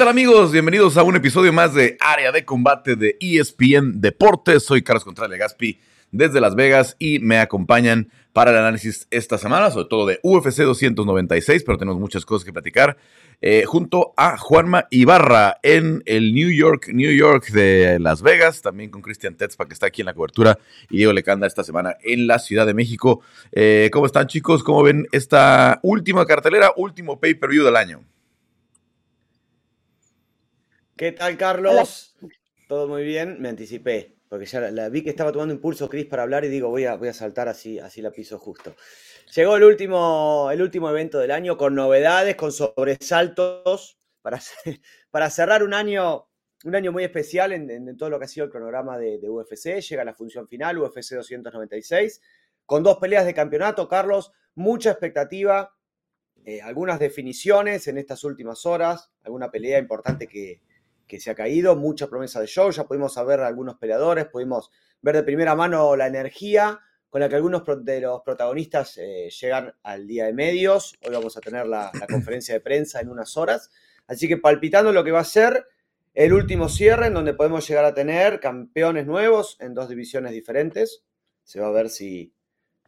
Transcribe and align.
¿Qué 0.00 0.04
tal 0.04 0.12
amigos? 0.12 0.50
Bienvenidos 0.50 0.96
a 0.96 1.02
un 1.02 1.14
episodio 1.14 1.52
más 1.52 1.74
de 1.74 1.98
Área 2.00 2.32
de 2.32 2.46
Combate 2.46 2.96
de 2.96 3.18
ESPN 3.20 4.00
Deportes. 4.00 4.64
Soy 4.64 4.80
Carlos 4.80 5.04
Contreras 5.04 5.38
Gaspi 5.38 5.78
desde 6.10 6.40
Las 6.40 6.54
Vegas 6.54 6.96
y 6.98 7.18
me 7.18 7.36
acompañan 7.36 8.08
para 8.32 8.50
el 8.50 8.56
análisis 8.56 9.06
esta 9.10 9.36
semana, 9.36 9.70
sobre 9.70 9.88
todo 9.90 10.06
de 10.06 10.18
UFC 10.22 10.62
296, 10.62 11.64
pero 11.64 11.76
tenemos 11.76 12.00
muchas 12.00 12.24
cosas 12.24 12.46
que 12.46 12.52
platicar, 12.54 12.96
eh, 13.42 13.64
junto 13.66 14.14
a 14.16 14.38
Juanma 14.38 14.86
Ibarra 14.88 15.58
en 15.62 16.02
el 16.06 16.32
New 16.32 16.48
York, 16.48 16.88
New 16.94 17.12
York 17.12 17.50
de 17.50 17.98
Las 18.00 18.22
Vegas, 18.22 18.62
también 18.62 18.88
con 18.88 19.02
Cristian 19.02 19.34
Tetzpa 19.34 19.66
que 19.66 19.74
está 19.74 19.88
aquí 19.88 20.00
en 20.00 20.06
la 20.06 20.14
cobertura 20.14 20.58
y 20.88 20.96
Diego 20.96 21.12
Lecanda 21.12 21.46
esta 21.46 21.62
semana 21.62 21.98
en 22.02 22.26
la 22.26 22.38
Ciudad 22.38 22.64
de 22.64 22.72
México. 22.72 23.20
Eh, 23.52 23.90
¿Cómo 23.92 24.06
están 24.06 24.28
chicos? 24.28 24.62
¿Cómo 24.64 24.82
ven 24.82 25.06
esta 25.12 25.78
última 25.82 26.24
cartelera, 26.24 26.72
último 26.74 27.20
pay-per-view 27.20 27.66
del 27.66 27.76
año? 27.76 28.02
¿Qué 31.00 31.12
tal, 31.12 31.38
Carlos? 31.38 32.14
Todo 32.68 32.86
muy 32.86 33.04
bien, 33.04 33.40
me 33.40 33.48
anticipé, 33.48 34.18
porque 34.28 34.44
ya 34.44 34.60
la, 34.70 34.90
vi 34.90 35.02
que 35.02 35.08
estaba 35.08 35.32
tomando 35.32 35.54
impulso 35.54 35.88
Chris 35.88 36.04
para 36.04 36.24
hablar 36.24 36.44
y 36.44 36.48
digo, 36.48 36.68
voy 36.68 36.84
a, 36.84 36.96
voy 36.96 37.08
a 37.08 37.14
saltar 37.14 37.48
así, 37.48 37.78
así 37.78 38.02
la 38.02 38.10
piso 38.10 38.38
justo. 38.38 38.76
Llegó 39.34 39.56
el 39.56 39.64
último, 39.64 40.50
el 40.52 40.60
último 40.60 40.90
evento 40.90 41.18
del 41.18 41.30
año 41.30 41.56
con 41.56 41.74
novedades, 41.74 42.36
con 42.36 42.52
sobresaltos, 42.52 43.96
para, 44.20 44.40
para 45.10 45.30
cerrar 45.30 45.62
un 45.62 45.72
año, 45.72 46.28
un 46.64 46.74
año 46.74 46.92
muy 46.92 47.04
especial 47.04 47.52
en, 47.52 47.96
todo 47.96 48.10
lo 48.10 48.18
que 48.18 48.26
ha 48.26 48.28
sido 48.28 48.44
el 48.44 48.52
cronograma 48.52 48.98
de, 48.98 49.26
UFC. 49.26 49.80
Llega 49.80 50.04
la 50.04 50.12
función 50.12 50.48
final, 50.48 50.76
UFC 50.76 51.14
296, 51.14 52.20
con 52.66 52.82
dos 52.82 52.98
peleas 52.98 53.24
de 53.24 53.32
campeonato, 53.32 53.88
Carlos, 53.88 54.32
mucha 54.54 54.90
expectativa, 54.90 55.74
eh, 56.44 56.60
algunas 56.60 56.98
definiciones 56.98 57.88
en 57.88 57.96
estas 57.96 58.22
últimas 58.22 58.66
horas, 58.66 59.10
alguna 59.22 59.50
pelea 59.50 59.78
importante 59.78 60.26
que, 60.26 60.60
que 61.10 61.18
se 61.18 61.28
ha 61.28 61.34
caído, 61.34 61.74
mucha 61.74 62.06
promesa 62.06 62.40
de 62.40 62.46
show, 62.46 62.70
ya 62.70 62.84
pudimos 62.84 63.14
saber 63.14 63.40
algunos 63.40 63.74
peleadores, 63.78 64.26
pudimos 64.26 64.70
ver 65.02 65.16
de 65.16 65.24
primera 65.24 65.56
mano 65.56 65.96
la 65.96 66.06
energía 66.06 66.78
con 67.08 67.20
la 67.20 67.28
que 67.28 67.34
algunos 67.34 67.64
de 67.84 68.00
los 68.00 68.22
protagonistas 68.22 68.96
eh, 68.96 69.28
llegan 69.28 69.74
al 69.82 70.06
día 70.06 70.26
de 70.26 70.32
medios. 70.32 70.96
Hoy 71.04 71.12
vamos 71.12 71.36
a 71.36 71.40
tener 71.40 71.66
la, 71.66 71.90
conferencia 72.08 72.54
de 72.54 72.60
prensa 72.60 73.00
en 73.00 73.08
unas 73.08 73.36
horas. 73.36 73.72
Así 74.06 74.28
que 74.28 74.36
palpitando 74.36 74.92
lo 74.92 75.02
que 75.02 75.10
va 75.10 75.18
a 75.18 75.24
ser 75.24 75.66
el 76.14 76.32
último 76.32 76.68
cierre 76.68 77.08
en 77.08 77.14
donde 77.14 77.34
podemos 77.34 77.66
llegar 77.66 77.84
a 77.84 77.94
tener 77.94 78.38
campeones 78.38 79.06
nuevos 79.06 79.56
en 79.58 79.74
dos 79.74 79.88
divisiones 79.88 80.30
diferentes. 80.30 81.02
Se 81.42 81.58
va 81.58 81.66
a 81.66 81.72
ver 81.72 81.90
si, 81.90 82.32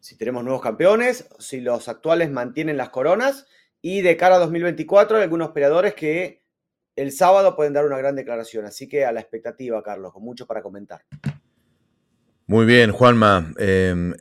si 0.01 0.17
tenemos 0.17 0.45
nuevos 0.45 0.63
campeones, 0.63 1.29
si 1.41 1.61
los 1.61 1.89
actuales 1.89 2.31
mantienen 2.31 2.77
las 2.77 2.91
coronas. 2.91 3.47
Y 3.81 4.03
de 4.03 4.17
cara 4.17 4.37
a 4.37 4.39
2024 4.39 5.17
hay 5.17 5.25
algunos 5.25 5.51
peleadores 5.51 5.95
que 5.95 6.42
el 6.97 7.13
sábado 7.13 7.57
pueden 7.57 7.73
dar 7.73 7.87
una 7.87 7.99
gran 7.99 8.17
declaración, 8.17 8.65
así 8.67 8.89
que 8.89 9.05
a 9.05 9.13
la 9.13 9.21
expectativa, 9.21 9.83
Carlos, 9.83 10.13
con 10.13 10.23
mucho 10.23 10.47
para 10.47 10.63
comentar. 10.63 11.03
Muy 12.47 12.67
bien, 12.67 12.93
Juanma. 12.93 13.53
Em, 13.59 14.15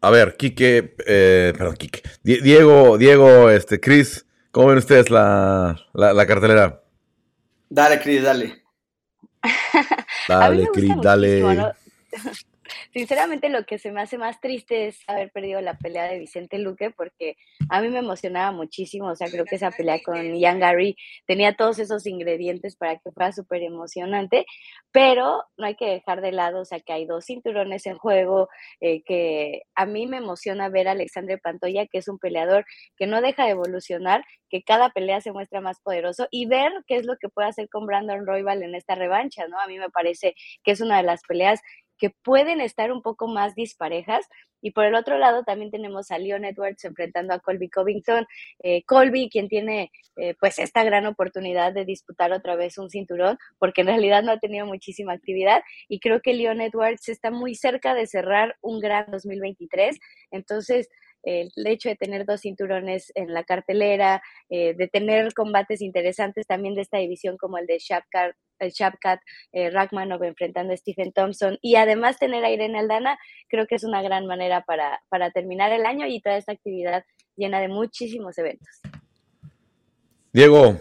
a 0.00 0.10
ver, 0.10 0.36
Quique, 0.36 0.94
eh, 1.06 1.52
perdón, 1.56 1.76
Quique. 1.76 2.02
Diego, 2.22 2.98
Diego, 2.98 3.50
este, 3.50 3.80
Cris, 3.80 4.26
¿cómo 4.50 4.68
ven 4.68 4.78
ustedes 4.78 5.10
la, 5.10 5.76
cartelera? 6.26 6.82
Dale, 7.68 8.00
Cris, 8.00 8.22
dale. 8.22 8.62
dale, 10.28 10.68
Cris, 10.72 10.92
dale. 11.02 11.42
Sinceramente 12.92 13.48
lo 13.48 13.64
que 13.64 13.78
se 13.78 13.92
me 13.92 14.00
hace 14.02 14.18
más 14.18 14.40
triste 14.40 14.86
es 14.86 15.00
haber 15.06 15.30
perdido 15.30 15.60
la 15.60 15.78
pelea 15.78 16.04
de 16.04 16.18
Vicente 16.18 16.58
Luque 16.58 16.90
porque 16.90 17.36
a 17.68 17.80
mí 17.80 17.88
me 17.88 17.98
emocionaba 17.98 18.52
muchísimo, 18.52 19.08
o 19.08 19.16
sea, 19.16 19.28
creo 19.28 19.44
que 19.44 19.56
esa 19.56 19.70
pelea 19.70 20.00
con 20.04 20.34
Ian 20.34 20.60
Gary 20.60 20.96
tenía 21.26 21.56
todos 21.56 21.78
esos 21.78 22.06
ingredientes 22.06 22.76
para 22.76 22.96
que 22.98 23.10
fuera 23.12 23.32
súper 23.32 23.62
emocionante, 23.62 24.46
pero 24.92 25.44
no 25.56 25.66
hay 25.66 25.74
que 25.76 25.86
dejar 25.86 26.20
de 26.20 26.32
lado, 26.32 26.60
o 26.60 26.64
sea, 26.64 26.80
que 26.80 26.92
hay 26.92 27.06
dos 27.06 27.26
cinturones 27.26 27.86
en 27.86 27.96
juego, 27.96 28.48
eh, 28.80 29.02
que 29.04 29.62
a 29.74 29.86
mí 29.86 30.06
me 30.06 30.18
emociona 30.18 30.68
ver 30.68 30.88
a 30.88 30.92
Alexandre 30.92 31.38
Pantoya, 31.38 31.86
que 31.86 31.98
es 31.98 32.08
un 32.08 32.18
peleador 32.18 32.64
que 32.96 33.06
no 33.06 33.20
deja 33.20 33.44
de 33.44 33.50
evolucionar, 33.50 34.24
que 34.48 34.62
cada 34.62 34.90
pelea 34.90 35.20
se 35.20 35.32
muestra 35.32 35.60
más 35.60 35.80
poderoso 35.80 36.28
y 36.30 36.46
ver 36.46 36.72
qué 36.86 36.96
es 36.96 37.06
lo 37.06 37.16
que 37.16 37.28
puede 37.28 37.48
hacer 37.48 37.68
con 37.68 37.86
Brandon 37.86 38.26
Royval 38.26 38.62
en 38.62 38.74
esta 38.74 38.94
revancha, 38.94 39.48
¿no? 39.48 39.58
A 39.60 39.66
mí 39.66 39.78
me 39.78 39.90
parece 39.90 40.34
que 40.64 40.72
es 40.72 40.80
una 40.80 40.98
de 40.98 41.02
las 41.02 41.22
peleas 41.26 41.60
que 41.98 42.10
pueden 42.10 42.60
estar 42.60 42.92
un 42.92 43.02
poco 43.02 43.28
más 43.28 43.54
disparejas. 43.54 44.26
Y 44.62 44.72
por 44.72 44.84
el 44.84 44.94
otro 44.94 45.18
lado 45.18 45.44
también 45.44 45.70
tenemos 45.70 46.10
a 46.10 46.18
Leon 46.18 46.44
Edwards 46.44 46.84
enfrentando 46.84 47.34
a 47.34 47.40
Colby 47.40 47.68
Covington. 47.68 48.26
Eh, 48.62 48.82
Colby, 48.84 49.28
quien 49.30 49.48
tiene 49.48 49.90
eh, 50.16 50.34
pues 50.40 50.58
esta 50.58 50.82
gran 50.82 51.06
oportunidad 51.06 51.72
de 51.72 51.84
disputar 51.84 52.32
otra 52.32 52.56
vez 52.56 52.78
un 52.78 52.90
cinturón, 52.90 53.38
porque 53.58 53.82
en 53.82 53.88
realidad 53.88 54.22
no 54.22 54.32
ha 54.32 54.38
tenido 54.38 54.66
muchísima 54.66 55.12
actividad. 55.12 55.62
Y 55.88 56.00
creo 56.00 56.20
que 56.20 56.34
Leon 56.34 56.60
Edwards 56.60 57.08
está 57.08 57.30
muy 57.30 57.54
cerca 57.54 57.94
de 57.94 58.06
cerrar 58.06 58.56
un 58.60 58.80
gran 58.80 59.06
2023. 59.10 59.98
Entonces, 60.30 60.88
el 61.26 61.50
hecho 61.66 61.88
de 61.88 61.96
tener 61.96 62.24
dos 62.24 62.42
cinturones 62.42 63.12
en 63.14 63.34
la 63.34 63.44
cartelera, 63.44 64.22
eh, 64.48 64.74
de 64.74 64.88
tener 64.88 65.34
combates 65.34 65.82
interesantes 65.82 66.46
también 66.46 66.74
de 66.74 66.82
esta 66.82 66.98
división 66.98 67.36
como 67.36 67.58
el 67.58 67.66
de 67.66 67.78
Shapkat, 67.78 68.34
el 68.58 68.70
Shapkat 68.70 69.20
eh, 69.52 69.70
Rachmanov 69.70 70.22
enfrentando 70.24 70.72
a 70.72 70.76
Stephen 70.76 71.12
Thompson 71.12 71.58
y 71.62 71.76
además 71.76 72.18
tener 72.18 72.44
a 72.44 72.50
Irene 72.50 72.78
Aldana, 72.78 73.18
creo 73.48 73.66
que 73.66 73.74
es 73.74 73.84
una 73.84 74.02
gran 74.02 74.26
manera 74.26 74.62
para, 74.62 75.02
para 75.08 75.30
terminar 75.30 75.72
el 75.72 75.86
año 75.86 76.06
y 76.06 76.20
toda 76.20 76.36
esta 76.36 76.52
actividad 76.52 77.04
llena 77.36 77.60
de 77.60 77.68
muchísimos 77.68 78.36
eventos. 78.38 78.80
Diego. 80.32 80.80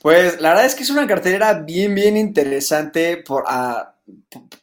Pues 0.00 0.40
la 0.40 0.50
verdad 0.50 0.66
es 0.66 0.74
que 0.74 0.82
es 0.82 0.90
una 0.90 1.06
cartelera 1.06 1.54
bien, 1.54 1.94
bien 1.94 2.16
interesante 2.16 3.18
por, 3.18 3.44
ah, 3.46 3.94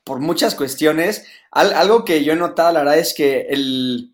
por 0.04 0.20
muchas 0.20 0.56
cuestiones. 0.56 1.26
algo 1.52 2.04
que 2.04 2.24
yo 2.24 2.34
he 2.34 2.36
notado, 2.36 2.74
la 2.74 2.80
verdad 2.80 3.00
es 3.00 3.14
que 3.14 3.48
el, 3.50 4.12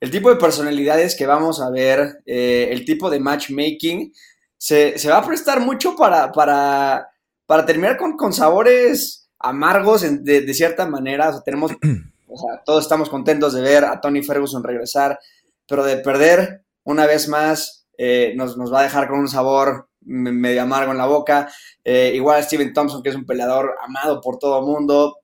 el 0.00 0.10
tipo 0.10 0.28
de 0.30 0.36
personalidades 0.36 1.16
que 1.16 1.26
vamos 1.26 1.60
a 1.60 1.70
ver, 1.70 2.22
eh, 2.26 2.68
el 2.70 2.84
tipo 2.84 3.10
de 3.10 3.20
matchmaking, 3.20 4.12
se, 4.58 4.94
va 5.08 5.18
a 5.18 5.26
prestar 5.26 5.60
mucho 5.60 5.96
para, 5.96 6.32
para, 6.32 7.08
para 7.46 7.64
terminar 7.64 7.96
con, 7.96 8.32
sabores 8.32 9.28
amargos 9.38 10.02
de, 10.02 10.54
cierta 10.54 10.86
manera. 10.86 11.40
tenemos, 11.44 11.72
todos 12.64 12.84
estamos 12.84 13.08
contentos 13.08 13.54
de 13.54 13.62
ver 13.62 13.84
a 13.84 14.00
Tony 14.00 14.22
Ferguson 14.22 14.64
regresar, 14.64 15.18
pero 15.66 15.84
de 15.84 15.98
perder 15.98 16.64
una 16.84 17.06
vez 17.06 17.28
más 17.28 17.86
eh, 17.98 18.34
nos, 18.36 18.56
va 18.72 18.80
a 18.80 18.84
dejar 18.84 19.08
con 19.08 19.20
un 19.20 19.28
sabor 19.28 19.88
medio 20.00 20.62
amargo 20.62 20.92
en 20.92 20.98
la 20.98 21.06
boca. 21.06 21.50
Eh, 21.82 22.12
igual 22.14 22.42
Steven 22.42 22.72
Thompson, 22.72 23.02
que 23.02 23.08
es 23.08 23.16
un 23.16 23.26
peleador 23.26 23.74
amado 23.82 24.20
por 24.20 24.38
todo 24.38 24.60
el 24.60 24.66
mundo, 24.66 25.18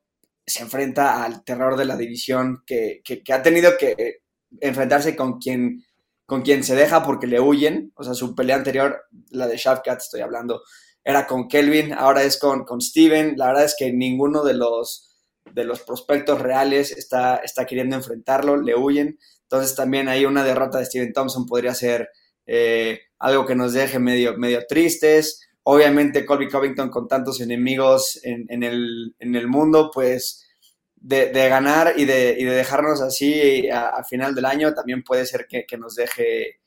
se 0.44 0.62
enfrenta 0.62 1.24
al 1.24 1.44
terror 1.44 1.76
de 1.76 1.84
la 1.84 1.96
división 1.96 2.62
que, 2.66 3.00
que 3.04 3.32
ha 3.32 3.42
tenido 3.42 3.76
que 3.78 4.22
enfrentarse 4.60 5.14
con 5.16 5.38
quien, 5.38 5.84
con 6.26 6.42
quien 6.42 6.64
se 6.64 6.74
deja 6.74 7.04
porque 7.04 7.26
le 7.26 7.40
huyen. 7.40 7.92
O 7.94 8.04
sea, 8.04 8.14
su 8.14 8.34
pelea 8.34 8.56
anterior, 8.56 9.04
la 9.30 9.46
de 9.46 9.56
Shafkat, 9.56 9.98
estoy 9.98 10.20
hablando, 10.20 10.62
era 11.04 11.26
con 11.26 11.48
Kelvin, 11.48 11.92
ahora 11.92 12.22
es 12.22 12.38
con, 12.38 12.64
con 12.64 12.80
Steven. 12.80 13.34
La 13.36 13.48
verdad 13.48 13.64
es 13.64 13.74
que 13.78 13.92
ninguno 13.92 14.44
de 14.44 14.54
los, 14.54 15.16
de 15.52 15.64
los 15.64 15.80
prospectos 15.80 16.40
reales 16.40 16.92
está, 16.92 17.36
está 17.36 17.66
queriendo 17.66 17.96
enfrentarlo, 17.96 18.56
le 18.56 18.76
huyen. 18.76 19.18
Entonces 19.42 19.74
también 19.74 20.08
ahí 20.08 20.24
una 20.24 20.44
derrota 20.44 20.78
de 20.78 20.86
Steven 20.86 21.12
Thompson 21.12 21.46
podría 21.46 21.74
ser 21.74 22.08
eh, 22.46 23.00
algo 23.18 23.46
que 23.46 23.54
nos 23.54 23.72
deje 23.72 23.98
medio, 23.98 24.36
medio 24.38 24.64
tristes. 24.66 25.48
Obviamente 25.64 26.24
Colby 26.24 26.48
Covington 26.48 26.88
con 26.90 27.06
tantos 27.06 27.40
enemigos 27.40 28.20
en, 28.24 28.62
el, 28.62 29.14
en 29.18 29.36
el 29.36 29.46
mundo, 29.46 29.90
pues 29.92 30.48
de, 30.96 31.30
ganar 31.48 31.94
y 31.96 32.04
de, 32.04 32.34
dejarnos 32.34 33.00
así 33.00 33.68
a, 33.68 34.02
final 34.04 34.34
del 34.34 34.44
año 34.44 34.72
también 34.72 35.02
puede 35.02 35.26
ser 35.26 35.46
que, 35.48 35.66
nos 35.78 35.96
deje 35.96 36.60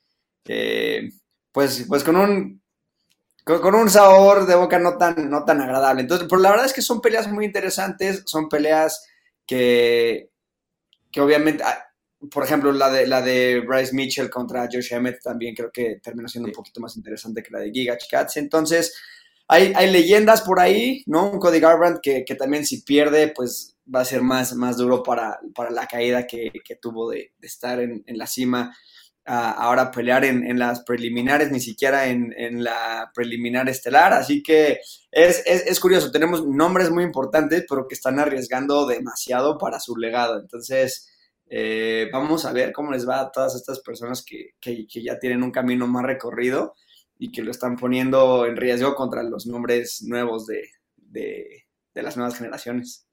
eh, 0.45 1.09
pues, 1.51 1.86
pues 1.88 2.04
con 2.04 2.15
un 2.18 2.62
con, 3.45 3.75
un 3.75 3.89
sabor 3.89 4.45
de 4.45 4.56
boca 4.56 4.80
no 4.80 4.97
tan, 4.97 5.30
no 5.30 5.45
tan 5.45 5.62
agradable. 5.62 6.01
Entonces, 6.01 6.27
pero 6.30 6.42
la 6.42 6.50
verdad 6.50 6.65
es 6.65 6.74
que 6.74 6.81
son 6.81 7.00
peleas 7.00 7.31
muy 7.31 7.45
interesantes, 7.45 8.24
son 8.25 8.50
peleas 8.50 9.07
que, 9.47 10.30
que 11.12 11.21
obviamente, 11.21 11.63
ah, 11.63 11.86
por 12.30 12.44
ejemplo, 12.44 12.71
la 12.74 12.89
de, 12.89 13.07
la 13.07 13.21
de 13.21 13.62
Bryce 13.62 13.94
Mitchell 13.94 14.30
contra 14.30 14.68
Josh 14.71 14.92
Emmett 14.92 15.21
también 15.21 15.56
creo 15.56 15.71
que 15.71 16.00
terminó 16.01 16.27
siendo 16.27 16.50
un 16.50 16.53
poquito 16.53 16.81
más 16.81 16.97
interesante 16.97 17.42
que 17.42 17.51
la 17.51 17.59
de 17.59 17.71
Giga 17.71 17.97
Cats. 18.09 18.38
Entonces, 18.38 18.94
hay, 19.47 19.71
hay 19.75 19.92
leyendas 19.92 20.42
por 20.42 20.59
ahí, 20.59 21.03
¿no? 21.06 21.30
Un 21.30 21.39
Cody 21.39 21.59
Garbrandt 21.59 22.01
que, 22.01 22.25
que 22.25 22.36
también 22.36 22.65
si 22.65 22.81
pierde, 22.81 23.27
pues 23.27 23.75
va 23.94 24.01
a 24.01 24.06
ser 24.06 24.21
más, 24.21 24.56
más 24.56 24.77
duro 24.77 25.03
para, 25.03 25.39
la 25.69 25.88
caída 25.88 26.25
que, 26.25 26.51
tuvo 26.81 27.12
de, 27.12 27.33
estar 27.42 27.80
en, 27.80 28.03
la 28.07 28.27
cima. 28.27 28.75
Ahora 29.25 29.92
pelear 29.92 30.24
en, 30.24 30.60
las 30.60 30.83
preliminares, 30.83 31.51
ni 31.51 31.60
siquiera 31.60 32.07
en, 32.07 32.63
la 32.63 33.12
preliminar 33.13 33.68
estelar. 33.68 34.13
Así 34.13 34.44
que 34.44 34.80
es, 35.12 35.80
curioso, 35.80 36.12
tenemos 36.12 36.45
nombres 36.45 36.92
muy 36.92 37.04
importantes, 37.04 37.66
pero 37.68 37.88
que 37.88 37.95
están 37.95 38.19
arriesgando 38.19 38.86
demasiado 38.86 39.57
para 39.57 39.80
su 39.80 39.98
legado. 39.98 40.39
Entonces, 40.39 41.12
eh, 41.48 42.10
vamos 42.12 42.45
a 42.45 42.54
ver 42.54 42.72
cómo 42.72 42.92
les 42.92 43.07
va 43.07 43.22
a 43.22 43.31
todas 43.31 43.56
estas 43.56 43.80
personas 43.80 44.24
que, 44.24 44.54
ya 44.88 45.19
tienen 45.19 45.44
un 45.44 45.51
camino 45.51 45.88
más 45.88 46.04
recorrido. 46.04 46.75
y 47.18 47.31
que 47.31 47.42
lo 47.42 47.50
están 47.50 47.78
poniendo 47.78 48.45
en 48.45 48.57
riesgo 48.57 48.94
contra 48.94 49.24
los 49.24 49.48
nombres 49.48 50.01
nuevos 50.01 50.45
de, 50.48 50.69
de, 50.98 51.63
las 51.94 52.18
nuevas 52.18 52.38
generaciones. 52.38 53.07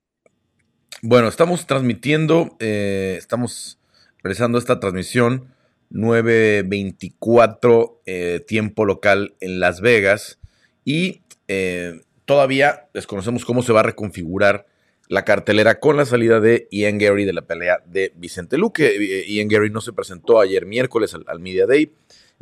Bueno, 1.03 1.29
estamos 1.29 1.69
transmitiendo, 1.69 2.57
eh, 2.59 3.15
estamos 3.17 3.79
realizando 4.25 4.59
esta 4.59 4.81
transmisión 4.81 5.52
9.24 5.93 7.99
eh, 8.07 8.41
tiempo 8.47 8.85
local 8.85 9.35
en 9.41 9.59
Las 9.61 9.81
Vegas 9.81 10.39
y 10.85 11.23
eh, 11.49 12.03
todavía 12.25 12.87
desconocemos 12.95 13.45
cómo 13.45 13.63
se 13.63 13.73
va 13.73 13.81
a 13.81 13.85
reconfigurar 13.85 14.67
la 15.09 15.25
cartelera 15.25 15.81
con 15.81 15.97
la 15.99 16.07
salida 16.07 16.41
de 16.41 16.67
Ian 16.71 16.99
Gary 16.99 17.27
de 17.27 17.35
la 17.35 17.43
pelea 17.43 17.83
de 17.85 18.13
Vicente 18.17 18.57
Luque. 18.57 18.97
Eh, 18.97 19.27
Ian 19.29 19.49
Gary 19.49 19.69
no 19.69 19.83
se 19.83 19.93
presentó 19.93 20.41
ayer 20.41 20.65
miércoles 20.65 21.15
al, 21.15 21.41
Media 21.41 21.67
Day 21.67 21.93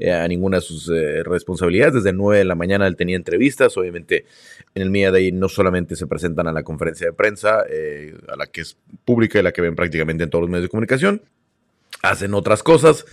a 0.09 0.29
ninguna 0.29 0.59
de 0.59 0.63
sus 0.63 0.89
responsabilidades. 1.25 1.93
Desde 1.93 2.15
9 2.15 2.39
de 2.39 2.47
la 2.47 2.55
mañana 2.55 2.87
él 2.87 2.97
tenía 2.97 3.17
entrevistas. 3.17 3.77
Obviamente 3.77 4.25
en 4.75 4.83
el 4.83 4.91
Media 4.91 5.11
Day 5.11 5.31
no 5.33 5.51
solamente 5.51 5.95
se 5.97 6.07
presentan 6.07 6.47
a 6.47 6.53
la 6.53 6.63
conferencia 6.63 7.09
de 7.09 7.13
prensa, 7.13 7.67
a 8.29 8.37
la 8.37 8.47
que 8.47 8.63
es 8.63 8.79
pública 9.05 9.39
y 9.39 9.43
la 9.43 9.53
que 9.53 9.61
ven 9.61 9.75
prácticamente 9.75 10.25
en 10.25 10.31
todos 10.31 10.41
los 10.43 10.51
medios 10.51 10.67
de 10.67 10.71
comunicación. 10.71 11.21
Hacen 12.03 12.33
otras 12.33 12.63
cosas 12.63 13.05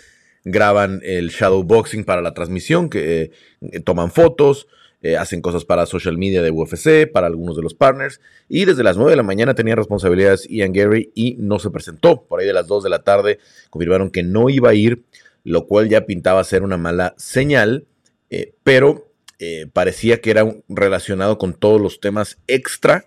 graban 0.43 1.01
el 1.03 1.29
shadowboxing 1.29 2.03
para 2.03 2.21
la 2.21 2.33
transmisión, 2.33 2.89
que 2.89 3.31
eh, 3.61 3.79
toman 3.81 4.11
fotos, 4.11 4.67
eh, 5.01 5.17
hacen 5.17 5.41
cosas 5.41 5.65
para 5.65 5.85
social 5.85 6.17
media 6.17 6.41
de 6.41 6.51
UFC, 6.51 7.11
para 7.11 7.27
algunos 7.27 7.55
de 7.55 7.61
los 7.61 7.73
partners. 7.73 8.21
Y 8.49 8.65
desde 8.65 8.83
las 8.83 8.97
9 8.97 9.11
de 9.11 9.17
la 9.17 9.23
mañana 9.23 9.53
tenía 9.53 9.75
responsabilidades 9.75 10.47
Ian 10.49 10.73
Gary 10.73 11.11
y 11.13 11.35
no 11.39 11.59
se 11.59 11.69
presentó. 11.69 12.23
Por 12.23 12.39
ahí 12.39 12.47
de 12.47 12.53
las 12.53 12.67
2 12.67 12.83
de 12.83 12.89
la 12.89 13.03
tarde 13.03 13.39
confirmaron 13.69 14.09
que 14.09 14.23
no 14.23 14.49
iba 14.49 14.69
a 14.69 14.73
ir, 14.73 15.03
lo 15.43 15.67
cual 15.67 15.89
ya 15.89 16.05
pintaba 16.05 16.43
ser 16.43 16.63
una 16.63 16.77
mala 16.77 17.13
señal, 17.17 17.85
eh, 18.29 18.53
pero 18.63 19.05
parecía 19.71 20.19
que 20.19 20.31
era 20.31 20.51
relacionado 20.67 21.37
con 21.37 21.53
todos 21.53 21.79
los 21.79 21.99
temas 21.99 22.39
extra 22.47 23.05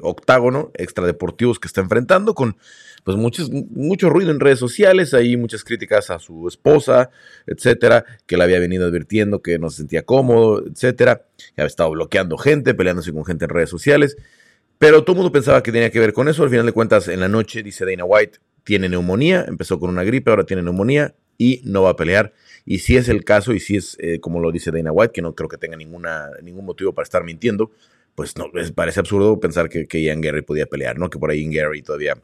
octágono, 0.00 0.70
extra 0.74 1.06
deportivos 1.06 1.58
que 1.58 1.68
está 1.68 1.80
enfrentando, 1.80 2.34
con 2.34 2.56
pues 3.04 3.18
mucho 3.18 4.08
ruido 4.08 4.30
en 4.30 4.40
redes 4.40 4.58
sociales, 4.58 5.12
hay 5.12 5.36
muchas 5.36 5.62
críticas 5.62 6.08
a 6.10 6.18
su 6.18 6.48
esposa, 6.48 7.10
etcétera, 7.46 8.06
que 8.26 8.38
le 8.38 8.44
había 8.44 8.58
venido 8.58 8.86
advirtiendo 8.86 9.42
que 9.42 9.58
no 9.58 9.68
se 9.68 9.78
sentía 9.78 10.04
cómodo, 10.04 10.64
etcétera, 10.66 11.26
que 11.36 11.60
había 11.60 11.66
estado 11.66 11.90
bloqueando 11.90 12.38
gente, 12.38 12.72
peleándose 12.72 13.12
con 13.12 13.26
gente 13.26 13.44
en 13.44 13.50
redes 13.50 13.68
sociales, 13.68 14.16
pero 14.78 15.02
todo 15.02 15.12
el 15.12 15.16
mundo 15.18 15.32
pensaba 15.32 15.62
que 15.62 15.70
tenía 15.70 15.90
que 15.90 16.00
ver 16.00 16.14
con 16.14 16.28
eso, 16.28 16.42
al 16.42 16.50
final 16.50 16.66
de 16.66 16.72
cuentas 16.72 17.08
en 17.08 17.20
la 17.20 17.28
noche 17.28 17.62
dice 17.62 17.84
Dana 17.84 18.04
White, 18.04 18.38
tiene 18.64 18.88
neumonía, 18.88 19.44
empezó 19.46 19.78
con 19.78 19.90
una 19.90 20.02
gripe, 20.02 20.30
ahora 20.30 20.44
tiene 20.44 20.62
neumonía 20.62 21.14
y 21.36 21.60
no 21.64 21.82
va 21.82 21.90
a 21.90 21.96
pelear. 21.96 22.32
Y 22.64 22.78
si 22.78 22.96
es 22.96 23.08
el 23.08 23.24
caso, 23.24 23.52
y 23.52 23.60
si 23.60 23.76
es 23.76 23.96
eh, 24.00 24.20
como 24.20 24.40
lo 24.40 24.50
dice 24.50 24.70
Dana 24.70 24.90
White, 24.90 25.12
que 25.12 25.20
no 25.22 25.34
creo 25.34 25.48
que 25.48 25.58
tenga 25.58 25.76
ninguna, 25.76 26.30
ningún 26.42 26.64
motivo 26.64 26.94
para 26.94 27.04
estar 27.04 27.22
mintiendo, 27.22 27.70
pues 28.14 28.36
no, 28.36 28.46
parece 28.74 29.00
absurdo 29.00 29.40
pensar 29.40 29.68
que, 29.68 29.86
que 29.86 30.02
Ian 30.02 30.20
Gary 30.20 30.42
podía 30.42 30.66
pelear, 30.66 30.98
¿no? 30.98 31.10
Que 31.10 31.18
por 31.18 31.30
ahí 31.30 31.42
Ian 31.42 31.52
Gary 31.52 31.82
todavía 31.82 32.22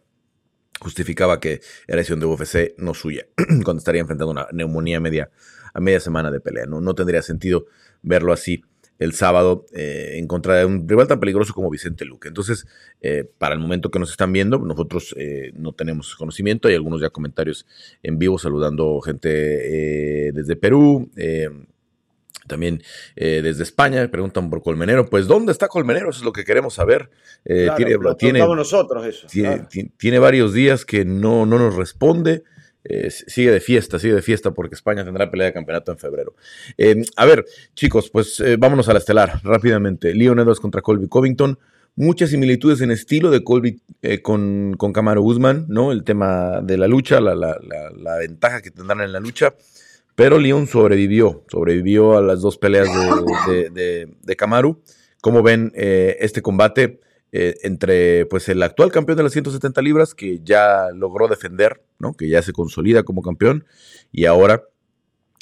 justificaba 0.81 1.40
que 1.40 1.60
era 1.87 1.98
decisión 1.98 2.20
de 2.20 2.26
UFC, 2.26 2.75
no 2.78 2.94
suya, 2.94 3.26
cuando 3.64 3.78
estaría 3.78 4.00
enfrentando 4.00 4.31
una 4.31 4.46
neumonía 4.52 5.00
media, 5.00 5.31
a 5.75 5.81
media 5.81 6.00
semana 6.00 6.31
de 6.31 6.40
pelea. 6.40 6.66
No, 6.66 6.81
no 6.81 6.94
tendría 6.94 7.22
sentido 7.22 7.66
verlo 8.02 8.32
así 8.32 8.62
el 8.98 9.14
sábado 9.14 9.64
eh, 9.72 10.16
en 10.16 10.26
contra 10.26 10.56
de 10.56 10.66
un 10.66 10.87
rival 10.87 11.08
tan 11.08 11.20
peligroso 11.20 11.54
como 11.54 11.70
Vicente 11.70 12.04
Luque. 12.04 12.28
Entonces, 12.28 12.66
eh, 13.00 13.25
para 13.38 13.54
el 13.54 13.60
momento 13.60 13.90
que 13.90 13.98
nos 13.98 14.10
están 14.10 14.32
viendo, 14.32 14.58
nosotros 14.58 15.14
eh, 15.19 15.52
no 15.54 15.72
tenemos 15.72 16.14
conocimiento. 16.16 16.69
Hay 16.69 16.75
algunos 16.75 17.00
ya 17.00 17.08
comentarios 17.08 17.66
en 18.02 18.19
vivo 18.19 18.38
saludando 18.38 19.00
gente 19.00 19.28
desde 20.32 20.54
Perú, 20.54 21.10
también 22.50 22.82
eh, 23.17 23.41
desde 23.43 23.62
España 23.62 24.06
preguntan 24.11 24.50
por 24.50 24.62
Colmenero. 24.62 25.08
Pues, 25.08 25.26
¿dónde 25.26 25.52
está 25.52 25.69
Colmenero? 25.69 26.11
Eso 26.11 26.19
es 26.19 26.25
lo 26.25 26.32
que 26.32 26.44
queremos 26.44 26.75
saber. 26.75 27.11
Eh, 27.44 27.70
tiene, 27.76 27.97
tiene, 28.19 28.41
nosotros 28.41 29.06
eso. 29.06 29.26
Tiene, 29.97 30.19
varios 30.19 30.52
días 30.52 30.85
que 30.85 31.05
no, 31.06 31.47
no 31.47 31.58
nos 31.58 31.76
responde. 31.76 32.43
Eh, 32.82 33.11
sigue 33.11 33.50
de 33.50 33.61
fiesta, 33.61 33.99
sigue 33.99 34.14
de 34.14 34.23
fiesta 34.23 34.52
porque 34.52 34.75
España 34.75 35.05
tendrá 35.05 35.31
pelea 35.31 35.47
de 35.47 35.52
campeonato 35.52 35.93
en 35.93 35.99
febrero. 35.99 36.35
a 37.17 37.25
ver, 37.25 37.47
chicos, 37.75 38.11
pues 38.11 38.43
vámonos 38.58 38.88
a 38.88 38.93
la 38.93 38.99
estelar 38.99 39.41
rápidamente. 39.44 40.14
Leon 40.14 40.41
Edwards 40.41 40.61
contra 40.61 40.82
Colby 40.82 41.08
Covington. 41.08 41.58
Muchas 41.97 42.31
similitudes 42.31 42.81
en 42.81 42.91
estilo 42.91 43.31
de 43.31 43.44
Colby 43.44 43.81
con, 44.23 44.75
con 44.76 44.93
Camaro 44.93 45.23
Guzmán, 45.23 45.67
¿no? 45.69 45.93
El 45.93 46.05
tema 46.05 46.61
de 46.62 46.79
la 46.79 46.88
lucha, 46.88 47.20
la, 47.20 47.35
la, 47.35 47.58
la 47.97 48.17
ventaja 48.19 48.61
que 48.61 48.70
tendrán 48.70 49.00
en 49.02 49.12
la 49.12 49.20
lucha. 49.20 49.55
Pero 50.15 50.39
Leon 50.39 50.67
sobrevivió, 50.67 51.45
sobrevivió 51.51 52.17
a 52.17 52.23
las 52.23 52.41
dos 52.41 52.59
peleas 52.59 52.89
de, 53.49 53.71
de, 53.71 54.09
de. 54.23 54.37
¿Cómo 55.21 55.43
ven 55.43 55.73
eh, 55.75 56.17
este 56.21 56.43
combate 56.43 57.01
eh, 57.33 57.57
entre 57.62 58.27
pues, 58.27 58.49
el 58.49 58.61
actual 58.62 58.91
campeón 58.91 59.19
de 59.19 59.23
las 59.23 59.33
170 59.33 59.81
libras, 59.83 60.15
que 60.15 60.41
ya 60.43 60.89
logró 60.93 61.29
defender, 61.29 61.83
¿no? 61.99 62.15
que 62.15 62.29
ya 62.29 62.43
se 62.43 62.53
consolida 62.53 63.05
como 63.05 63.23
campeón, 63.23 63.67
y 64.11 64.25
ahora 64.25 64.65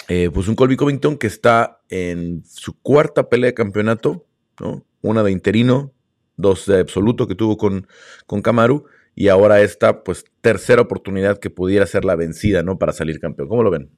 eh, 0.09 0.31
pues 0.33 0.49
un 0.49 0.55
Colby 0.55 0.77
Covington 0.77 1.17
que 1.17 1.27
está 1.27 1.81
en 1.89 2.45
su 2.45 2.79
cuarta 2.81 3.31
pelea 3.31 3.49
de 3.49 3.55
campeonato, 3.55 4.27
¿no? 4.61 4.85
una 5.01 5.23
de 5.23 5.31
interino, 5.31 5.93
dos 6.37 6.67
de 6.67 6.81
absoluto 6.81 7.27
que 7.27 7.35
tuvo 7.35 7.57
con, 7.57 7.87
con 8.27 8.43
Kamaru, 8.43 8.85
y 9.15 9.29
ahora 9.29 9.63
esta 9.63 10.05
pues 10.05 10.25
tercera 10.43 10.83
oportunidad 10.83 11.39
que 11.39 11.49
pudiera 11.51 11.87
ser 11.87 12.05
la 12.05 12.17
vencida 12.17 12.63
¿no? 12.63 12.79
para 12.79 12.93
salir 12.93 13.19
campeón. 13.19 13.49
¿Cómo 13.49 13.63
lo 13.63 13.71
ven? 13.71 13.91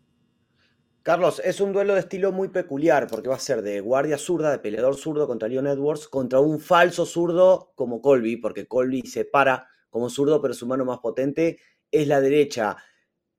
Carlos, 1.03 1.41
es 1.43 1.63
un 1.63 1.73
duelo 1.73 1.95
de 1.95 2.01
estilo 2.01 2.31
muy 2.31 2.49
peculiar 2.49 3.07
porque 3.07 3.31
va 3.31 3.37
a 3.37 3.39
ser 3.39 3.63
de 3.63 3.81
guardia 3.81 4.19
zurda, 4.19 4.51
de 4.51 4.59
peleador 4.59 4.97
zurdo 4.97 5.27
contra 5.27 5.49
Leon 5.49 5.67
Edwards, 5.67 6.09
contra 6.09 6.41
un 6.41 6.61
falso 6.61 7.07
zurdo 7.07 7.73
como 7.75 8.03
Colby, 8.03 8.37
porque 8.37 8.67
Colby 8.67 9.01
se 9.03 9.25
para 9.25 9.67
como 9.89 10.11
zurdo, 10.11 10.43
pero 10.43 10.53
su 10.53 10.67
mano 10.67 10.85
más 10.85 10.99
potente 10.99 11.59
es 11.91 12.07
la 12.07 12.21
derecha. 12.21 12.77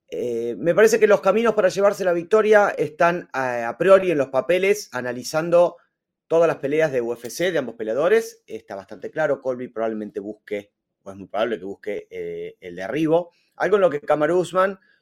Eh, 0.09 0.55
me 0.57 0.73
parece 0.73 0.99
que 0.99 1.05
los 1.05 1.21
caminos 1.21 1.53
para 1.53 1.69
llevarse 1.69 2.03
la 2.03 2.13
victoria 2.13 2.69
están 2.69 3.29
eh, 3.33 3.63
a, 3.63 3.77
priori 3.77 4.09
en 4.09 4.17
los 4.17 4.29
papeles, 4.29 4.89
analizando 4.91 5.77
todas 6.25 6.47
las 6.47 6.57
peleas 6.57 6.91
de 6.91 7.01
UFC 7.01 7.51
de 7.51 7.59
ambos 7.59 7.75
peleadores. 7.75 8.43
Está 8.47 8.75
bastante 8.75 9.11
claro, 9.11 9.39
Colby 9.39 9.67
probablemente 9.67 10.19
busque, 10.19 10.73
o 11.03 11.11
es 11.11 11.17
muy 11.17 11.27
probable 11.27 11.59
que 11.59 11.65
busque 11.65 12.07
eh, 12.09 12.57
el 12.59 12.75
de 12.75 12.81
arribo. 12.81 13.31
Algo 13.55 13.75
en 13.75 13.81
lo 13.81 13.89
que 13.91 14.01
Kamaru 14.01 14.43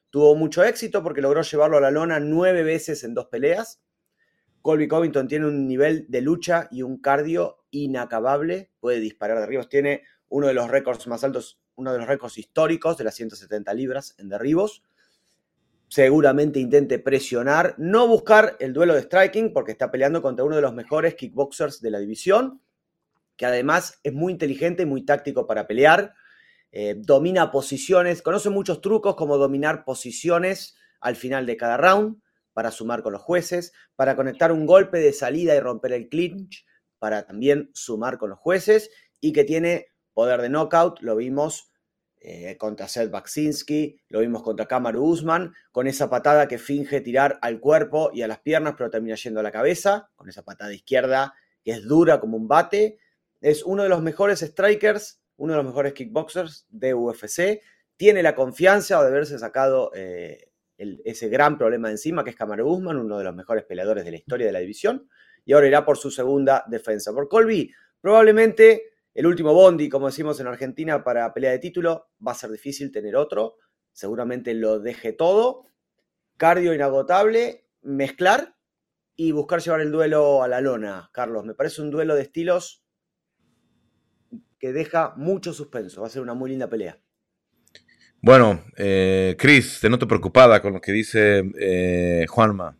Tuvo 0.09 0.35
mucho 0.35 0.63
éxito 0.63 1.03
porque 1.03 1.21
logró 1.21 1.41
llevarlo 1.41 1.77
a 1.77 1.81
la 1.81 1.91
lona 1.91 2.19
nueve 2.19 2.63
veces 2.63 3.03
en 3.03 3.13
dos 3.13 3.27
peleas. 3.27 3.81
Colby 4.61 4.87
Covington 4.87 5.27
tiene 5.27 5.45
un 5.45 5.67
nivel 5.67 6.05
de 6.09 6.21
lucha 6.21 6.67
y 6.71 6.81
un 6.81 6.99
cardio 6.99 7.63
inacabable. 7.71 8.71
Puede 8.79 8.99
disparar 8.99 9.37
de 9.37 9.41
derribos. 9.41 9.69
Tiene 9.69 10.03
uno 10.29 10.47
de 10.47 10.53
los 10.53 10.69
récords 10.69 11.07
más 11.07 11.23
altos, 11.23 11.59
uno 11.75 11.91
de 11.93 11.99
los 11.99 12.07
récords 12.07 12.37
históricos 12.37 12.97
de 12.97 13.03
las 13.03 13.15
170 13.15 13.73
libras 13.73 14.15
en 14.17 14.29
derribos. 14.29 14.83
Seguramente 15.87 16.59
intente 16.59 16.99
presionar, 16.99 17.73
no 17.79 18.07
buscar 18.07 18.57
el 18.59 18.73
duelo 18.73 18.93
de 18.93 19.01
striking 19.01 19.53
porque 19.53 19.71
está 19.71 19.89
peleando 19.89 20.21
contra 20.21 20.45
uno 20.45 20.55
de 20.55 20.61
los 20.61 20.73
mejores 20.73 21.15
kickboxers 21.15 21.81
de 21.81 21.89
la 21.89 21.97
división, 21.97 22.61
que 23.35 23.47
además 23.47 23.99
es 24.03 24.13
muy 24.13 24.31
inteligente 24.33 24.83
y 24.83 24.85
muy 24.85 25.03
táctico 25.03 25.47
para 25.47 25.65
pelear. 25.65 26.13
Eh, 26.71 26.95
domina 26.97 27.51
posiciones, 27.51 28.21
conoce 28.21 28.49
muchos 28.49 28.81
trucos 28.81 29.15
como 29.15 29.38
dominar 29.38 29.83
posiciones 29.85 30.75
al 31.01 31.15
final 31.15 31.45
de 31.45 31.57
cada 31.57 31.77
round 31.77 32.21
para 32.53 32.71
sumar 32.71 33.01
con 33.01 33.13
los 33.13 33.21
jueces, 33.21 33.73
para 33.95 34.15
conectar 34.15 34.51
un 34.51 34.65
golpe 34.65 34.99
de 34.99 35.13
salida 35.13 35.55
y 35.55 35.59
romper 35.59 35.93
el 35.93 36.09
clinch 36.09 36.65
para 36.99 37.25
también 37.25 37.71
sumar 37.73 38.17
con 38.17 38.29
los 38.29 38.39
jueces 38.39 38.91
y 39.19 39.33
que 39.33 39.45
tiene 39.45 39.88
poder 40.13 40.41
de 40.41 40.49
knockout, 40.49 40.99
lo 40.99 41.15
vimos 41.15 41.71
eh, 42.21 42.57
contra 42.57 42.89
Seth 42.89 43.09
Baksinski, 43.09 44.01
lo 44.09 44.19
vimos 44.19 44.43
contra 44.43 44.67
Kamaru 44.67 45.03
Usman, 45.05 45.53
con 45.71 45.88
esa 45.88 46.09
patada 46.09 46.49
que 46.49 46.57
finge 46.57 46.99
tirar 46.99 47.39
al 47.41 47.61
cuerpo 47.61 48.11
y 48.13 48.21
a 48.21 48.27
las 48.27 48.39
piernas, 48.39 48.75
pero 48.77 48.89
termina 48.89 49.15
yendo 49.15 49.39
a 49.39 49.43
la 49.43 49.51
cabeza, 49.51 50.11
con 50.17 50.27
esa 50.27 50.43
patada 50.43 50.73
izquierda 50.73 51.33
que 51.63 51.71
es 51.71 51.83
dura 51.83 52.19
como 52.19 52.38
un 52.38 52.47
bate. 52.47 52.99
Es 53.39 53.63
uno 53.63 53.83
de 53.83 53.89
los 53.89 54.01
mejores 54.01 54.39
strikers 54.39 55.18
uno 55.39 55.53
de 55.53 55.58
los 55.58 55.65
mejores 55.65 55.93
kickboxers 55.93 56.67
de 56.69 56.93
UFC, 56.93 57.62
tiene 57.96 58.22
la 58.22 58.36
confianza 58.36 59.01
de 59.01 59.08
haberse 59.08 59.39
sacado 59.39 59.91
eh, 59.96 60.51
ese 60.77 61.29
gran 61.29 61.58
problema 61.58 61.88
de 61.88 61.93
encima, 61.93 62.24
que 62.24 62.29
es 62.29 62.36
Kamaru 62.36 62.67
Usman, 62.67 62.98
uno 62.98 63.17
de 63.17 63.24
los 63.24 63.36
mejores 63.36 63.63
peleadores 63.63 64.05
de 64.05 64.12
la 64.12 64.17
historia 64.17 64.48
de 64.48 64.53
la 64.53 64.60
división, 64.60 65.10
y 65.46 65.53
ahora 65.53 65.67
irá 65.67 65.86
por 65.86 65.98
su 65.98 66.12
segunda 66.12 66.63
defensa. 66.67 67.13
Por 67.13 67.27
Colby, 67.27 67.74
probablemente 68.01 68.91
el 69.13 69.27
último 69.27 69.53
bondi, 69.53 69.89
como 69.89 70.08
decimos 70.08 70.39
en 70.39 70.48
Argentina, 70.48 71.03
para 71.03 71.34
pelea 71.34 71.51
de 71.51 71.60
título, 71.60 72.10
va 72.25 72.34
a 72.34 72.36
ser 72.36 72.51
difícil 72.51 72.91
tener 72.91 73.15
otro, 73.15 73.55
seguramente 73.91 74.53
lo 74.53 74.79
deje 74.79 75.13
todo, 75.13 75.63
cardio 76.38 76.74
inagotable, 76.74 77.65
mezclar 77.81 78.55
y 79.15 79.31
buscar 79.31 79.62
llevar 79.62 79.81
el 79.81 79.91
duelo 79.91 80.43
a 80.43 80.48
la 80.48 80.62
lona, 80.62 81.10
Carlos. 81.13 81.46
Me 81.46 81.53
parece 81.53 81.81
un 81.81 81.91
duelo 81.91 82.15
de 82.15 82.24
estilos 82.24 82.84
que 84.59 84.73
deja 84.73 85.13
mucho 85.15 85.53
suspenso. 85.53 86.01
Va 86.01 86.07
a 86.07 86.11
ser 86.11 86.21
una 86.21 86.33
muy 86.33 86.49
linda 86.49 86.69
pelea. 86.69 86.97
Bueno, 88.21 88.61
eh, 88.75 89.35
Chris, 89.39 89.79
te 89.79 89.89
noto 89.89 90.07
preocupada 90.07 90.61
con 90.61 90.73
lo 90.73 90.81
que 90.81 90.91
dice 90.91 91.43
eh, 91.57 92.25
Juanma. 92.27 92.77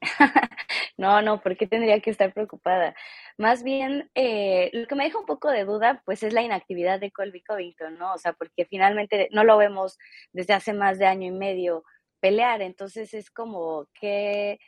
no, 0.96 1.20
no, 1.20 1.42
¿por 1.42 1.56
qué 1.56 1.66
tendría 1.66 2.00
que 2.00 2.10
estar 2.10 2.32
preocupada? 2.32 2.94
Más 3.36 3.62
bien, 3.62 4.10
eh, 4.14 4.70
lo 4.72 4.86
que 4.86 4.94
me 4.94 5.04
deja 5.04 5.18
un 5.18 5.26
poco 5.26 5.50
de 5.50 5.64
duda, 5.64 6.02
pues 6.06 6.22
es 6.22 6.32
la 6.32 6.42
inactividad 6.42 6.98
de 6.98 7.10
Colby 7.10 7.42
Covington, 7.42 7.98
¿no? 7.98 8.14
O 8.14 8.18
sea, 8.18 8.32
porque 8.32 8.64
finalmente 8.64 9.28
no 9.32 9.44
lo 9.44 9.58
vemos 9.58 9.98
desde 10.32 10.54
hace 10.54 10.72
más 10.72 10.98
de 10.98 11.06
año 11.06 11.28
y 11.28 11.30
medio 11.30 11.84
pelear, 12.20 12.62
entonces 12.62 13.14
es 13.14 13.30
como 13.30 13.86
que 14.00 14.58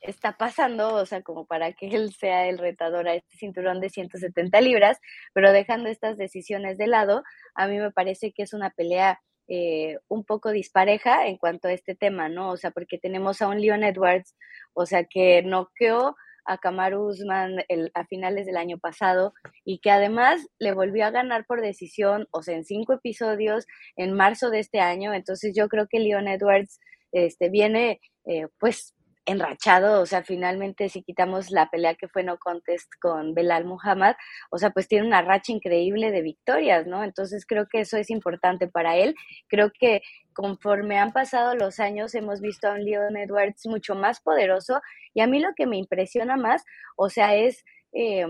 está 0.00 0.36
pasando, 0.36 0.94
o 0.94 1.06
sea, 1.06 1.22
como 1.22 1.46
para 1.46 1.72
que 1.72 1.88
él 1.88 2.12
sea 2.12 2.48
el 2.48 2.58
retador 2.58 3.08
a 3.08 3.14
este 3.14 3.36
cinturón 3.36 3.80
de 3.80 3.90
170 3.90 4.60
libras, 4.60 4.98
pero 5.32 5.52
dejando 5.52 5.88
estas 5.88 6.16
decisiones 6.16 6.78
de 6.78 6.86
lado, 6.86 7.22
a 7.54 7.66
mí 7.66 7.78
me 7.78 7.90
parece 7.90 8.32
que 8.32 8.42
es 8.42 8.52
una 8.52 8.70
pelea 8.70 9.20
eh, 9.48 9.98
un 10.08 10.24
poco 10.24 10.50
dispareja 10.50 11.26
en 11.26 11.38
cuanto 11.38 11.68
a 11.68 11.72
este 11.72 11.94
tema, 11.94 12.28
¿no? 12.28 12.50
O 12.50 12.56
sea, 12.56 12.70
porque 12.70 12.98
tenemos 12.98 13.40
a 13.40 13.48
un 13.48 13.60
Leon 13.60 13.82
Edwards, 13.82 14.36
o 14.74 14.86
sea, 14.86 15.04
que 15.04 15.42
noqueó 15.42 16.16
a 16.44 16.58
Kamaru 16.58 17.08
Usman 17.08 17.62
a 17.94 18.04
finales 18.06 18.46
del 18.46 18.56
año 18.56 18.78
pasado 18.78 19.34
y 19.64 19.80
que 19.80 19.90
además 19.90 20.46
le 20.58 20.72
volvió 20.72 21.04
a 21.04 21.10
ganar 21.10 21.44
por 21.46 21.60
decisión, 21.60 22.26
o 22.30 22.42
sea, 22.42 22.56
en 22.56 22.64
cinco 22.64 22.94
episodios 22.94 23.66
en 23.96 24.14
marzo 24.14 24.50
de 24.50 24.60
este 24.60 24.80
año. 24.80 25.12
Entonces 25.12 25.52
yo 25.54 25.68
creo 25.68 25.86
que 25.88 26.00
Leon 26.00 26.26
Edwards 26.26 26.80
este, 27.12 27.50
viene 27.50 28.00
eh, 28.24 28.48
pues 28.58 28.94
enrachado, 29.28 30.00
o 30.00 30.06
sea, 30.06 30.22
finalmente 30.22 30.88
si 30.88 31.02
quitamos 31.02 31.50
la 31.50 31.70
pelea 31.70 31.94
que 31.94 32.08
fue 32.08 32.22
no 32.22 32.38
contest 32.38 32.90
con 33.00 33.34
Belal 33.34 33.64
Muhammad, 33.64 34.16
o 34.50 34.58
sea, 34.58 34.70
pues 34.70 34.88
tiene 34.88 35.06
una 35.06 35.22
racha 35.22 35.52
increíble 35.52 36.10
de 36.10 36.22
victorias, 36.22 36.86
¿no? 36.86 37.04
Entonces 37.04 37.44
creo 37.46 37.66
que 37.70 37.80
eso 37.80 37.96
es 37.96 38.10
importante 38.10 38.68
para 38.68 38.96
él. 38.96 39.14
Creo 39.48 39.70
que 39.78 40.02
conforme 40.32 40.98
han 40.98 41.12
pasado 41.12 41.54
los 41.54 41.80
años 41.80 42.14
hemos 42.14 42.40
visto 42.40 42.68
a 42.68 42.74
un 42.74 42.84
Leon 42.84 43.16
Edwards 43.16 43.66
mucho 43.66 43.94
más 43.94 44.20
poderoso 44.20 44.80
y 45.14 45.20
a 45.20 45.26
mí 45.26 45.40
lo 45.40 45.50
que 45.56 45.66
me 45.66 45.76
impresiona 45.76 46.36
más, 46.36 46.64
o 46.96 47.08
sea, 47.08 47.34
es 47.34 47.64
eh, 47.92 48.24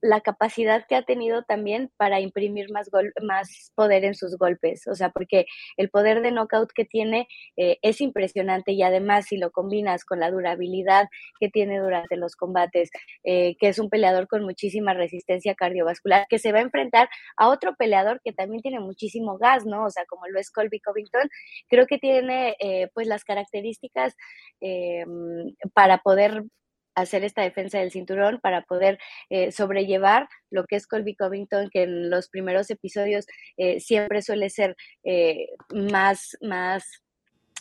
la 0.00 0.20
capacidad 0.20 0.86
que 0.86 0.96
ha 0.96 1.02
tenido 1.02 1.42
también 1.42 1.90
para 1.96 2.20
imprimir 2.20 2.70
más, 2.70 2.90
más 3.22 3.72
poder 3.74 4.04
en 4.04 4.14
sus 4.14 4.36
golpes, 4.36 4.86
o 4.86 4.94
sea, 4.94 5.10
porque 5.10 5.46
el 5.76 5.90
poder 5.90 6.22
de 6.22 6.32
knockout 6.32 6.70
que 6.72 6.84
tiene 6.84 7.28
eh, 7.56 7.78
es 7.82 8.00
impresionante 8.00 8.72
y 8.72 8.82
además 8.82 9.26
si 9.26 9.36
lo 9.36 9.50
combinas 9.50 10.04
con 10.04 10.20
la 10.20 10.30
durabilidad 10.30 11.08
que 11.40 11.48
tiene 11.48 11.78
durante 11.78 12.16
los 12.16 12.36
combates, 12.36 12.90
eh, 13.24 13.56
que 13.58 13.68
es 13.68 13.78
un 13.78 13.90
peleador 13.90 14.28
con 14.28 14.44
muchísima 14.44 14.94
resistencia 14.94 15.54
cardiovascular, 15.54 16.26
que 16.28 16.38
se 16.38 16.52
va 16.52 16.58
a 16.58 16.62
enfrentar 16.62 17.08
a 17.36 17.48
otro 17.48 17.74
peleador 17.76 18.20
que 18.24 18.32
también 18.32 18.62
tiene 18.62 18.80
muchísimo 18.80 19.38
gas, 19.38 19.64
¿no? 19.66 19.84
O 19.84 19.90
sea, 19.90 20.04
como 20.06 20.26
lo 20.28 20.40
es 20.40 20.50
Colby 20.50 20.80
Covington, 20.80 21.28
creo 21.68 21.86
que 21.86 21.98
tiene 21.98 22.56
eh, 22.60 22.88
pues 22.94 23.06
las 23.06 23.24
características 23.24 24.14
para 25.74 25.98
poder 25.98 26.44
hacer 26.96 27.22
esta 27.24 27.42
defensa 27.42 27.78
del 27.78 27.92
cinturón 27.92 28.40
para 28.40 28.62
poder 28.62 28.98
eh, 29.30 29.52
sobrellevar 29.52 30.28
lo 30.50 30.64
que 30.64 30.76
es 30.76 30.86
Colby 30.86 31.14
Covington, 31.14 31.70
que 31.70 31.82
en 31.84 32.10
los 32.10 32.28
primeros 32.28 32.70
episodios 32.70 33.26
eh, 33.56 33.78
siempre 33.80 34.22
suele 34.22 34.50
ser 34.50 34.76
eh, 35.04 35.50
más, 35.72 36.36
más 36.40 36.84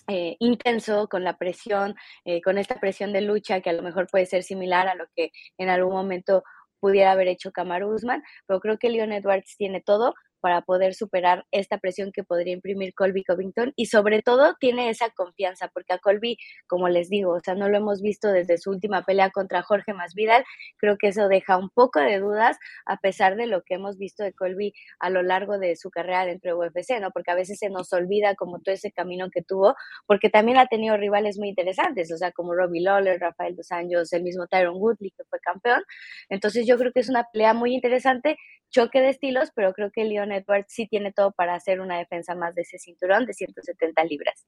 intenso 0.08 1.08
con 1.08 1.24
la 1.24 1.36
presión, 1.36 1.96
con 2.44 2.60
esta 2.60 2.80
presión 2.80 3.12
de 3.12 3.22
lucha 3.22 3.62
que 3.62 3.72
a 3.72 3.74
lo 3.74 3.82
mejor 3.82 4.06
puede 4.06 4.28
ser 4.28 4.44
similar 4.44 4.88
a 4.88 4.94
lo 4.94 5.06
que 5.16 5.32
en 5.58 5.70
algún 5.70 5.94
momento 5.94 6.44
pudiera 6.80 7.14
haber 7.14 7.28
hecho 7.28 7.52
Kamaru 7.52 7.92
Usman, 7.92 8.22
pero 8.46 8.60
creo 8.60 8.78
que 8.78 8.92
Leon 8.92 9.14
Edwards 9.14 9.56
tiene 9.58 9.82
todo 9.82 10.14
para 10.42 10.62
poder 10.62 10.94
superar 10.94 11.46
esta 11.52 11.78
presión 11.78 12.12
que 12.12 12.24
podría 12.24 12.54
imprimir 12.54 12.94
Colby 12.94 13.24
Covington 13.24 13.74
y 13.76 13.88
sobre 13.88 14.22
todo 14.22 14.56
tiene 14.60 14.90
esa 14.90 15.10
confianza, 15.10 15.70
porque 15.74 15.94
a 15.94 16.00
Colby, 16.00 16.38
como 16.68 16.90
les 16.90 17.10
digo, 17.10 17.34
o 17.34 17.40
sea, 17.40 17.56
no 17.56 17.70
lo 17.70 17.78
hemos 17.78 18.02
visto 18.02 18.32
desde 18.32 18.58
su 18.58 18.72
última 18.72 19.04
pelea 19.04 19.32
contra 19.32 19.64
Jorge 19.64 19.94
Masvidal, 19.94 20.44
creo 20.78 20.98
que 20.98 21.08
eso 21.08 21.28
deja 21.28 21.58
un 21.58 21.70
poco 21.70 22.00
de 22.00 22.20
dudas 22.20 22.58
a 22.86 22.98
pesar 22.98 23.36
de 23.36 23.48
lo 23.48 23.62
que 23.64 23.76
hemos 23.76 23.98
visto 23.98 24.24
de 24.24 24.34
Colby 24.34 24.74
a 25.00 25.10
lo 25.10 25.24
largo 25.24 25.58
de 25.58 25.76
su 25.76 25.90
carrera 25.90 26.26
dentro 26.26 26.52
de 26.52 26.68
UFC, 26.68 27.00
¿no? 27.02 27.12
Porque 27.12 27.32
a 27.32 27.36
veces 27.36 27.60
se 27.60 27.70
nos 27.70 27.92
olvida 27.94 28.36
como 28.36 28.60
todo 28.60 28.74
ese 28.76 28.92
camino 28.92 29.30
que 29.32 29.42
tuvo, 29.42 29.76
porque 30.06 30.30
también 30.30 30.58
ha 30.58 30.68
tenido 30.68 30.98
rivales 30.98 31.38
muy 31.38 31.50
interesantes, 31.50 32.12
o 32.12 32.18
sea, 32.18 32.32
como 32.32 32.54
Robbie 32.54 32.82
Lawler, 32.82 33.20
Rafael 33.20 33.56
Dos 33.56 33.72
Anjos, 33.72 34.14
el 34.14 34.24
mismo 34.24 34.48
Tyron 34.48 34.76
Woodley 34.78 35.12
que 35.12 35.24
fue 35.30 35.40
campeón. 35.40 35.84
Entonces 36.30 36.66
yo 36.68 36.78
creo 36.78 36.92
que 36.92 37.00
es 37.00 37.10
una 37.10 37.26
pelea 37.32 37.54
muy 37.54 37.74
interesante 37.74 38.38
choque 38.76 39.00
de 39.00 39.10
estilos, 39.10 39.52
pero 39.56 39.74
creo 39.74 39.90
que 39.92 40.04
Leon 40.04 40.34
Edwards 40.34 40.68
sí 40.68 40.88
tiene 40.88 41.14
todo 41.14 41.32
para 41.32 41.56
hacer 41.56 41.80
una 41.80 41.98
defensa 41.98 42.36
más 42.36 42.54
de 42.56 42.64
ese 42.64 42.78
cinturón 42.78 43.26
de 43.26 43.34
170 43.34 44.04
libras. 44.04 44.46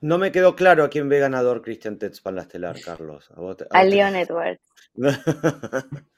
No 0.00 0.18
me 0.18 0.30
quedó 0.30 0.54
claro 0.54 0.84
a 0.84 0.88
quién 0.88 1.08
ve 1.08 1.18
ganador 1.18 1.60
Christian 1.60 1.98
Tetz 1.98 2.20
para 2.20 2.36
la 2.36 2.42
estelar, 2.42 2.80
Carlos. 2.80 3.30
A, 3.70 3.84
Leon 3.84 4.16
Edwards. 4.16 4.62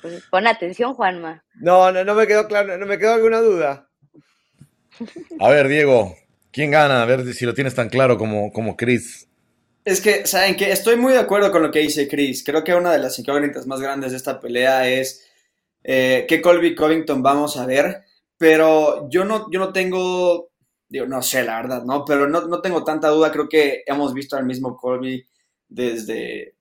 Pues, 0.00 0.22
pon 0.30 0.46
atención, 0.46 0.94
Juanma. 0.94 1.44
No, 1.56 1.90
no, 1.90 2.04
no 2.04 2.14
me 2.14 2.28
quedó 2.28 2.46
claro, 2.46 2.78
no 2.78 2.86
me 2.86 2.98
quedó 2.98 3.14
alguna 3.14 3.40
duda. 3.40 3.90
A 5.40 5.50
ver, 5.50 5.66
Diego, 5.66 6.14
¿quién 6.52 6.70
gana? 6.70 7.02
A 7.02 7.04
ver 7.04 7.24
si 7.34 7.44
lo 7.44 7.52
tienes 7.52 7.74
tan 7.74 7.88
claro 7.88 8.16
como, 8.16 8.52
como 8.52 8.76
Chris. 8.76 9.28
Es 9.84 10.00
que, 10.00 10.24
¿saben 10.24 10.54
que 10.54 10.70
Estoy 10.70 10.94
muy 10.94 11.14
de 11.14 11.18
acuerdo 11.18 11.50
con 11.50 11.64
lo 11.64 11.72
que 11.72 11.80
dice 11.80 12.06
Chris. 12.06 12.44
Creo 12.44 12.62
que 12.62 12.76
una 12.76 12.92
de 12.92 13.00
las 13.00 13.18
incógnitas 13.18 13.66
más 13.66 13.80
grandes 13.80 14.12
de 14.12 14.18
esta 14.18 14.38
pelea 14.38 14.88
es 14.88 15.27
eh, 15.90 16.26
qué 16.28 16.42
Colby 16.42 16.74
Covington 16.74 17.22
vamos 17.22 17.56
a 17.56 17.64
ver, 17.64 18.02
pero 18.36 19.08
yo 19.08 19.24
no, 19.24 19.50
yo 19.50 19.58
no 19.58 19.72
tengo, 19.72 20.50
digo, 20.86 21.06
no 21.06 21.22
sé 21.22 21.42
la 21.42 21.56
verdad, 21.62 21.82
¿no? 21.82 22.04
Pero 22.04 22.28
no, 22.28 22.60
tengo 22.60 22.84
tanta 22.84 23.08
duda, 23.08 23.32
creo 23.32 23.48
que 23.48 23.84
hemos 23.86 24.12
visto 24.12 24.36
al 24.36 24.44
mismo 24.44 24.76
Colby 24.76 25.26
desde, 25.66 26.56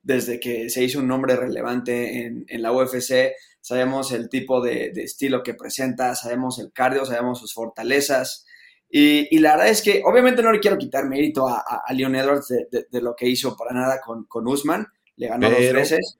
desde 0.00 0.40
que 0.40 0.70
se 0.70 0.82
hizo 0.82 0.98
un 0.98 1.08
nombre 1.08 1.36
relevante 1.36 2.24
en, 2.24 2.62
la 2.62 2.72
UFC, 2.72 3.34
sabemos 3.60 4.12
el 4.12 4.30
tipo 4.30 4.62
de, 4.62 4.92
estilo 4.96 5.42
que 5.42 5.52
presenta, 5.52 6.14
sabemos 6.14 6.58
el 6.58 6.72
cardio, 6.72 7.04
sabemos 7.04 7.38
sus 7.38 7.52
fortalezas. 7.52 8.46
Y, 8.88 9.38
la 9.40 9.56
verdad 9.56 9.68
es 9.68 9.82
que 9.82 10.00
obviamente 10.06 10.42
no 10.42 10.52
le 10.52 10.58
quiero 10.58 10.78
quitar 10.78 11.06
mérito 11.06 11.46
a, 11.46 11.62
a, 11.86 11.92
Leon 11.92 12.16
Edwards 12.16 12.48
de, 12.48 13.00
lo 13.02 13.14
que 13.14 13.28
hizo 13.28 13.54
para 13.58 13.74
nada 13.74 14.00
con, 14.00 14.24
con 14.24 14.48
Usman, 14.48 14.86
le 15.16 15.28
ganó 15.28 15.50
dos 15.50 15.70
veces. 15.74 16.18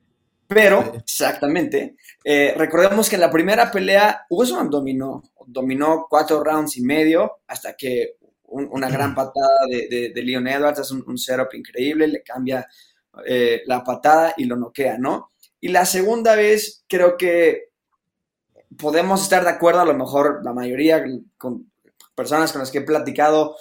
Pero, 0.52 0.94
exactamente, 0.96 1.94
eh, 2.24 2.52
recordemos 2.56 3.08
que 3.08 3.14
en 3.14 3.20
la 3.20 3.30
primera 3.30 3.70
pelea 3.70 4.26
Usman 4.28 4.68
dominó, 4.68 5.22
dominó 5.46 6.08
cuatro 6.10 6.42
rounds 6.42 6.76
y 6.76 6.82
medio 6.82 7.38
hasta 7.46 7.76
que 7.76 8.16
una 8.48 8.88
gran 8.90 9.14
patada 9.14 9.60
de, 9.68 10.10
de, 10.12 10.22
Leon 10.24 10.48
Edwards 10.48 10.80
es 10.80 10.90
un, 10.90 11.16
setup 11.16 11.54
increíble, 11.54 12.08
le 12.08 12.24
cambia 12.24 12.66
eh, 13.24 13.62
la 13.66 13.84
patada 13.84 14.34
y 14.36 14.44
lo 14.44 14.56
noquea, 14.56 14.98
¿no? 14.98 15.30
Y 15.60 15.68
la 15.68 15.84
segunda 15.84 16.34
vez 16.34 16.84
creo 16.88 17.16
que 17.16 17.68
podemos 18.76 19.22
estar 19.22 19.44
de 19.44 19.50
acuerdo, 19.50 19.82
a 19.82 19.84
lo 19.84 19.94
mejor 19.94 20.40
la 20.42 20.52
mayoría 20.52 21.04
con 21.38 21.70
personas 22.16 22.50
con 22.50 22.58
las 22.58 22.72
que 22.72 22.78
he 22.78 22.82
platicado, 22.82 23.54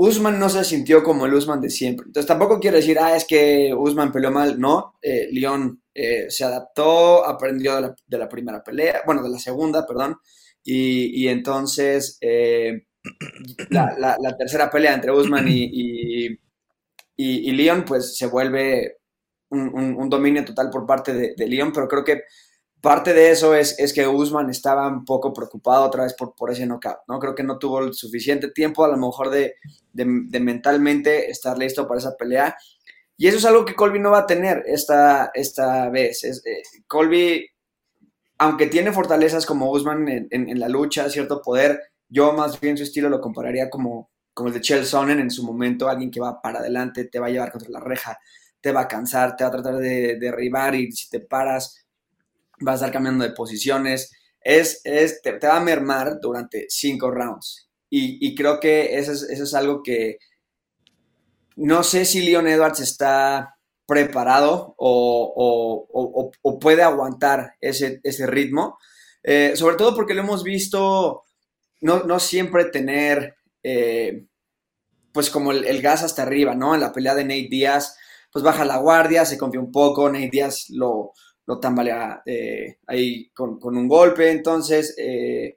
Usman 0.00 0.38
no 0.38 0.48
se 0.48 0.64
sintió 0.64 1.02
como 1.02 1.26
el 1.26 1.34
Usman 1.34 1.60
de 1.60 1.70
siempre. 1.70 2.06
Entonces 2.06 2.28
tampoco 2.28 2.60
quiero 2.60 2.76
decir, 2.76 2.98
ah, 3.00 3.16
es 3.16 3.24
que 3.24 3.74
Usman 3.76 4.12
peleó 4.12 4.30
mal. 4.30 4.58
No, 4.58 4.94
eh, 5.02 5.28
León 5.32 5.82
eh, 5.92 6.26
se 6.30 6.44
adaptó, 6.44 7.26
aprendió 7.26 7.94
de 8.06 8.18
la, 8.18 8.28
primera 8.28 8.62
pelea, 8.62 9.02
bueno, 9.04 9.24
de 9.24 9.28
la 9.28 9.38
segunda, 9.38 9.84
perdón. 9.84 10.16
Y, 10.62 11.26
entonces 11.26 12.16
eh, 12.20 12.84
la, 13.70 14.36
tercera 14.38 14.70
pelea 14.70 14.94
entre 14.94 15.10
Usman 15.10 15.48
y, 15.48 15.64
y, 15.64 16.38
y, 17.16 17.52
León, 17.52 17.84
pues 17.84 18.16
se 18.16 18.26
vuelve 18.26 18.98
un, 19.50 20.08
dominio 20.08 20.44
total 20.44 20.70
por 20.70 20.86
parte 20.86 21.12
de, 21.12 21.34
de 21.36 21.48
León, 21.48 21.72
pero 21.74 21.88
creo 21.88 22.04
que 22.04 22.22
parte 22.80 23.12
de 23.12 23.30
eso 23.30 23.54
es, 23.54 23.78
es, 23.78 23.92
que 23.92 24.06
Usman 24.06 24.50
estaba 24.50 24.86
un 24.86 25.04
poco 25.04 25.32
preocupado 25.32 25.84
otra 25.84 26.04
vez 26.04 26.14
por, 26.14 26.34
por 26.34 26.50
ese 26.50 26.66
knockout, 26.66 26.98
¿no? 27.08 27.18
Creo 27.18 27.34
que 27.34 27.42
no 27.42 27.58
tuvo 27.58 27.80
el 27.80 27.94
suficiente 27.94 28.50
tiempo 28.50 28.84
a 28.84 28.88
lo 28.88 28.96
mejor 28.96 29.30
de, 29.30 29.54
mentalmente 29.94 31.30
estar 31.30 31.58
listo 31.58 31.86
para 31.88 31.98
esa 31.98 32.16
pelea. 32.16 32.56
Y 33.16 33.26
eso 33.26 33.38
es 33.38 33.44
algo 33.44 33.64
que 33.64 33.74
Colby 33.74 33.98
no 33.98 34.12
va 34.12 34.20
a 34.20 34.26
tener 34.26 34.62
esta, 34.66 35.32
esta 35.34 35.88
vez. 35.90 36.22
Eh, 36.22 36.62
Colby, 36.86 37.46
aunque 38.38 38.68
tiene 38.68 38.92
fortalezas 38.92 39.44
como 39.44 39.70
Usman 39.72 40.28
en, 40.30 40.60
la 40.60 40.68
lucha, 40.68 41.10
cierto 41.10 41.42
poder, 41.42 41.80
yo 42.08 42.32
más 42.32 42.60
bien 42.60 42.76
su 42.76 42.84
estilo 42.84 43.08
lo 43.08 43.20
compararía 43.20 43.68
como, 43.68 44.10
como 44.32 44.48
el 44.48 44.54
de 44.54 44.60
Chel 44.60 44.86
Sonnen 44.86 45.18
en 45.18 45.32
su 45.32 45.44
momento, 45.44 45.88
alguien 45.88 46.12
que 46.12 46.20
va 46.20 46.40
para 46.40 46.60
adelante, 46.60 47.06
te 47.06 47.18
va 47.18 47.26
a 47.26 47.30
llevar 47.30 47.50
contra 47.50 47.70
la 47.70 47.80
reja, 47.80 48.18
te 48.60 48.70
va 48.70 48.82
a 48.82 48.88
cansar, 48.88 49.34
te 49.34 49.42
va 49.42 49.48
a 49.48 49.52
tratar 49.52 49.76
de 49.78 50.16
derribar 50.20 50.76
y 50.76 50.92
si 50.92 51.10
te 51.10 51.18
paras 51.18 51.87
va 52.66 52.72
a 52.72 52.74
estar 52.76 52.92
cambiando 52.92 53.24
de 53.24 53.32
posiciones, 53.32 54.12
es, 54.40 54.80
es 54.84 55.20
te, 55.22 55.38
va 55.38 55.56
a 55.56 55.60
mermar 55.60 56.18
durante 56.20 56.66
cinco 56.68 57.10
rounds. 57.10 57.68
Y, 57.90 58.34
creo 58.34 58.60
que 58.60 58.98
eso 58.98 59.12
es, 59.12 59.22
eso 59.22 59.44
es, 59.44 59.54
algo 59.54 59.82
que 59.82 60.18
no 61.56 61.82
sé 61.82 62.04
si 62.04 62.20
Leon 62.20 62.46
Edwards 62.46 62.80
está 62.80 63.56
preparado 63.86 64.74
o, 64.76 66.30
puede 66.60 66.82
aguantar 66.82 67.54
ese, 67.60 68.00
ese 68.02 68.26
ritmo, 68.26 68.78
eh, 69.22 69.52
sobre 69.56 69.76
todo 69.76 69.94
porque 69.94 70.12
lo 70.12 70.20
hemos 70.20 70.42
visto 70.42 71.24
no, 71.80 72.04
no 72.04 72.20
siempre 72.20 72.66
tener... 72.66 73.36
Eh, 73.62 74.26
pues 75.12 75.30
como 75.30 75.50
el, 75.50 75.82
gas 75.82 76.04
hasta 76.04 76.22
arriba, 76.22 76.54
¿no? 76.54 76.74
En 76.74 76.80
la 76.80 76.92
pelea 76.92 77.14
de 77.14 77.24
Nate 77.24 77.48
Díaz, 77.50 77.96
pues 78.32 78.44
baja 78.44 78.64
la 78.64 78.76
guardia, 78.76 79.24
se 79.24 79.36
confía 79.36 79.60
un 79.60 79.72
poco, 79.72 80.08
Nate 80.08 80.28
Díaz 80.30 80.66
lo, 80.70 81.12
lo 81.48 81.58
tambalea 81.58 82.22
eh, 82.26 82.76
ahí 82.86 83.30
con, 83.30 83.58
un 83.62 83.88
golpe, 83.88 84.30
entonces, 84.30 84.94
eh, 84.98 85.56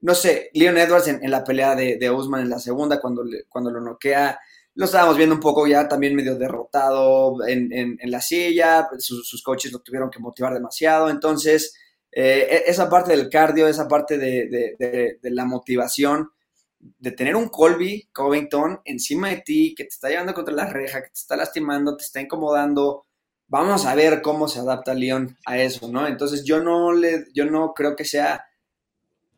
no 0.00 0.14
sé, 0.14 0.48
Leon 0.54 0.78
Edwards 0.78 1.08
en, 1.08 1.30
la 1.30 1.44
pelea 1.44 1.74
de, 1.74 1.98
de, 1.98 2.10
Usman 2.10 2.40
en 2.40 2.48
la 2.48 2.58
segunda, 2.58 2.98
cuando, 2.98 3.22
cuando 3.46 3.70
lo 3.70 3.82
noquea, 3.82 4.40
lo 4.76 4.86
estábamos 4.86 5.18
viendo 5.18 5.34
un 5.34 5.40
poco 5.42 5.66
ya 5.66 5.86
también 5.86 6.14
medio 6.14 6.36
derrotado 6.36 7.46
en, 7.46 7.98
la 8.04 8.22
silla, 8.22 8.88
sus, 8.96 9.42
coaches 9.42 9.72
lo 9.72 9.80
tuvieron 9.80 10.08
que 10.08 10.20
motivar 10.20 10.54
demasiado, 10.54 11.10
entonces 11.10 11.74
eh, 12.10 12.62
e, 12.66 12.70
esa 12.70 12.88
parte 12.88 13.14
del 13.14 13.28
cardio, 13.28 13.68
esa 13.68 13.86
parte 13.86 14.16
de, 14.16 15.18
la 15.20 15.44
motivación, 15.44 16.30
de 16.78 17.10
tener 17.10 17.36
un 17.36 17.50
Colby 17.50 18.08
Covington 18.10 18.80
encima 18.86 19.28
de 19.28 19.42
ti, 19.42 19.74
que 19.76 19.84
te 19.84 19.90
está 19.90 20.08
llevando 20.08 20.32
contra 20.32 20.54
la 20.54 20.64
reja, 20.64 21.02
que 21.02 21.08
te 21.08 21.20
está 21.20 21.36
lastimando, 21.36 21.94
te 21.94 22.04
está 22.04 22.22
incomodando, 22.22 23.05
vamos 23.48 23.86
a 23.86 23.94
ver 23.94 24.22
cómo 24.22 24.48
se 24.48 24.60
adapta 24.60 24.94
Leon 24.94 25.36
a 25.46 25.58
eso, 25.58 25.90
¿no? 25.90 26.06
Entonces 26.06 26.44
yo 26.44 26.62
no, 26.62 26.92
le, 26.92 27.26
yo 27.34 27.44
no 27.46 27.72
creo 27.74 27.94
que 27.96 28.04
sea 28.04 28.44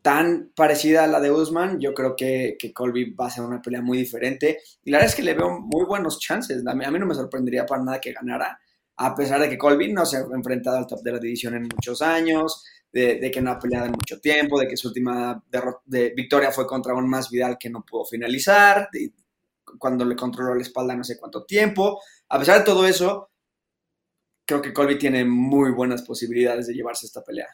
tan 0.01 0.51
parecida 0.55 1.03
a 1.03 1.07
la 1.07 1.19
de 1.19 1.31
Usman, 1.31 1.79
yo 1.79 1.93
creo 1.93 2.15
que, 2.15 2.57
Colby 2.73 3.11
va 3.11 3.27
a 3.27 3.29
ser 3.29 3.43
una 3.43 3.61
pelea 3.61 3.81
muy 3.81 3.97
diferente. 3.97 4.59
Y 4.83 4.91
la 4.91 4.97
verdad 4.97 5.09
es 5.09 5.15
que 5.15 5.23
le 5.23 5.33
veo 5.33 5.59
muy 5.59 5.85
buenos 5.85 6.19
chances. 6.19 6.65
A 6.65 6.73
mí, 6.73 6.85
no 6.99 7.05
me 7.05 7.15
sorprendería 7.15 7.65
para 7.65 7.83
nada 7.83 7.99
que 7.99 8.13
ganara, 8.13 8.59
a 8.97 9.15
pesar 9.15 9.41
de 9.41 9.49
que 9.49 9.57
Colby 9.57 9.93
no 9.93 10.05
se 10.05 10.17
ha 10.17 10.25
enfrentado 10.33 10.77
al 10.77 10.87
top 10.87 11.01
de 11.01 11.11
la 11.11 11.19
división 11.19 11.55
en 11.55 11.63
muchos 11.63 12.01
años, 12.01 12.63
de, 12.91 13.29
que 13.31 13.41
no 13.41 13.51
ha 13.51 13.59
peleado 13.59 13.85
en 13.85 13.91
mucho 13.91 14.19
tiempo, 14.19 14.59
de 14.59 14.67
que 14.67 14.77
su 14.77 14.87
última 14.89 15.43
victoria 16.15 16.51
fue 16.51 16.65
contra 16.65 16.93
un 16.95 17.07
más 17.07 17.29
Vidal 17.29 17.57
que 17.57 17.69
no 17.69 17.85
pudo 17.85 18.05
finalizar, 18.05 18.89
cuando 19.77 20.03
le 20.03 20.15
controló 20.15 20.55
la 20.55 20.63
espalda 20.63 20.95
no 20.95 21.03
sé 21.03 21.17
cuánto 21.17 21.45
tiempo. 21.45 22.01
A 22.29 22.39
pesar 22.39 22.59
de 22.59 22.65
todo 22.65 22.85
eso, 22.85 23.28
creo 24.49 24.63
que 24.63 24.73
Colby 24.73 24.97
tiene 24.97 25.23
muy 25.25 25.69
buenas 25.71 26.01
posibilidades 26.01 26.65
de 26.65 26.73
llevarse 26.73 27.05
esta 27.05 27.23
pelea. 27.23 27.47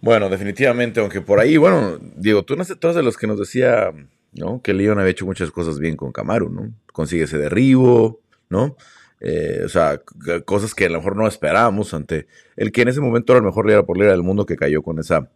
Bueno, 0.00 0.28
definitivamente, 0.28 0.98
aunque 0.98 1.20
por 1.20 1.38
ahí, 1.38 1.56
bueno, 1.56 1.98
Diego, 2.16 2.42
tú 2.44 2.56
no 2.56 2.64
sé, 2.64 2.74
todos 2.74 2.96
de 2.96 3.04
los 3.04 3.16
que 3.16 3.28
nos 3.28 3.38
decía, 3.38 3.92
¿no? 4.32 4.60
Que 4.60 4.74
Leon 4.74 4.98
había 4.98 5.12
hecho 5.12 5.24
muchas 5.24 5.52
cosas 5.52 5.78
bien 5.78 5.96
con 5.96 6.10
Camaro, 6.10 6.48
¿no? 6.48 6.72
Consigue 6.92 7.24
ese 7.24 7.38
derribo, 7.38 8.20
¿no? 8.48 8.76
Eh, 9.20 9.62
o 9.64 9.68
sea, 9.68 10.02
cosas 10.44 10.74
que 10.74 10.86
a 10.86 10.88
lo 10.88 10.98
mejor 10.98 11.16
no 11.16 11.28
esperábamos 11.28 11.94
ante 11.94 12.26
el 12.56 12.72
que 12.72 12.82
en 12.82 12.88
ese 12.88 13.00
momento 13.00 13.32
era 13.32 13.38
el 13.38 13.46
mejor 13.46 13.66
líder 13.66 13.84
por 13.84 13.98
líder 13.98 14.12
del 14.12 14.24
mundo 14.24 14.46
que 14.46 14.56
cayó 14.56 14.82
con 14.82 14.98
esa 14.98 15.30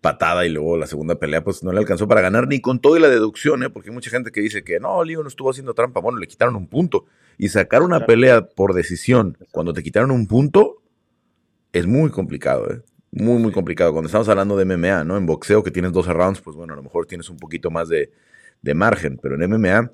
patada 0.00 0.46
y 0.46 0.50
luego 0.50 0.78
la 0.78 0.86
segunda 0.86 1.18
pelea 1.18 1.44
pues 1.44 1.62
no 1.62 1.72
le 1.72 1.78
alcanzó 1.78 2.08
para 2.08 2.20
ganar 2.22 2.46
ni 2.46 2.60
con 2.60 2.80
todo 2.80 2.96
y 2.96 3.00
la 3.00 3.08
deducción, 3.08 3.62
¿eh? 3.64 3.70
porque 3.70 3.90
hay 3.90 3.94
mucha 3.94 4.10
gente 4.10 4.32
que 4.32 4.40
dice 4.40 4.64
que 4.64 4.80
no, 4.80 5.04
Leon 5.04 5.26
estuvo 5.26 5.50
haciendo 5.50 5.74
trampa, 5.74 6.00
bueno, 6.00 6.18
le 6.18 6.26
quitaron 6.26 6.56
un 6.56 6.68
punto 6.68 7.06
y 7.38 7.48
sacar 7.48 7.82
una 7.82 8.06
pelea 8.06 8.46
por 8.46 8.74
decisión 8.74 9.38
cuando 9.50 9.72
te 9.72 9.82
quitaron 9.82 10.10
un 10.10 10.26
punto 10.26 10.82
es 11.72 11.86
muy 11.86 12.10
complicado, 12.10 12.70
¿eh? 12.70 12.82
muy, 13.14 13.38
muy 13.38 13.52
complicado. 13.52 13.92
Cuando 13.92 14.06
estamos 14.06 14.28
hablando 14.28 14.56
de 14.56 14.64
MMA, 14.64 15.04
¿no? 15.04 15.16
En 15.16 15.26
boxeo 15.26 15.62
que 15.62 15.70
tienes 15.70 15.92
12 15.92 16.12
rounds, 16.12 16.40
pues 16.40 16.56
bueno, 16.56 16.72
a 16.72 16.76
lo 16.76 16.82
mejor 16.82 17.06
tienes 17.06 17.30
un 17.30 17.36
poquito 17.36 17.70
más 17.70 17.88
de, 17.88 18.10
margen, 18.74 19.18
pero 19.22 19.34
en 19.34 19.50
MMA, 19.50 19.92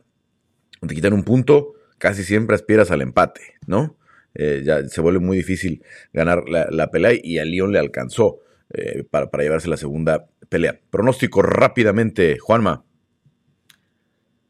te 0.86 0.94
quitan 0.94 1.12
un 1.12 1.24
punto, 1.24 1.74
casi 1.98 2.22
siempre 2.22 2.54
aspiras 2.54 2.90
al 2.90 3.02
empate, 3.02 3.40
¿no? 3.66 3.96
Eh, 4.34 4.62
ya 4.64 4.88
se 4.88 5.00
vuelve 5.00 5.18
muy 5.18 5.36
difícil 5.36 5.82
ganar 6.12 6.44
la, 6.48 6.90
pelea 6.90 7.12
y 7.20 7.38
a 7.38 7.44
León 7.44 7.72
le 7.72 7.80
alcanzó 7.80 8.38
eh, 8.72 9.04
para, 9.10 9.28
llevarse 9.38 9.68
la 9.68 9.76
segunda 9.76 10.28
pelea. 10.48 10.80
Pronóstico 10.90 11.42
rápidamente, 11.42 12.38
Juanma. 12.38 12.84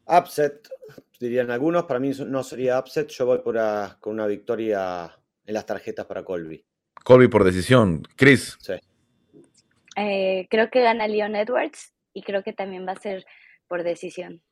Upset, 0.07 0.69
dirían 1.21 1.51
algunos. 1.51 1.85
Para 1.85 2.01
mí 2.01 2.11
no 2.27 2.43
sería 2.43 2.79
upset. 2.79 3.09
Yo 3.09 3.27
voy 3.27 3.39
por 3.39 3.57
con 4.01 4.15
una 4.15 4.27
victoria 4.27 5.17
en 5.45 5.55
las 5.55 5.67
tarjetas 5.67 6.07
para 6.07 6.25
Colby. 6.25 6.65
Colby 7.05 7.29
por 7.29 7.45
decisión. 7.45 8.03
Chris. 8.17 8.57
Sí. 8.61 8.75
Eh, 9.97 10.47
creo 10.51 10.71
que 10.71 10.83
gana 10.83 11.07
Leon 11.07 11.37
Edwards 11.37 11.93
y 12.13 12.23
creo 12.23 12.43
que 12.43 12.53
también 12.53 12.87
va 12.87 12.93
a 12.93 13.01
ser 13.01 13.25
por 13.69 13.83
decisión. 13.83 14.43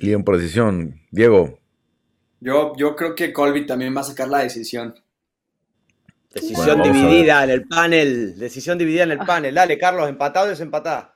Leon 0.00 0.22
por 0.22 0.36
decisión. 0.36 1.00
Diego. 1.10 1.58
Yo, 2.40 2.74
yo 2.76 2.96
creo 2.96 3.14
que 3.14 3.32
Colby 3.32 3.66
también 3.66 3.96
va 3.96 4.00
a 4.00 4.04
sacar 4.04 4.28
la 4.28 4.38
decisión. 4.38 4.94
Decisión 6.32 6.82
dividida 6.82 7.44
en 7.44 7.50
el 7.50 7.66
panel. 7.66 8.38
Decisión 8.38 8.78
dividida 8.78 9.02
en 9.02 9.12
el 9.12 9.18
panel. 9.18 9.54
Dale, 9.54 9.76
Carlos, 9.76 10.08
empatado 10.08 10.46
o 10.46 10.50
desempatado. 10.50 11.12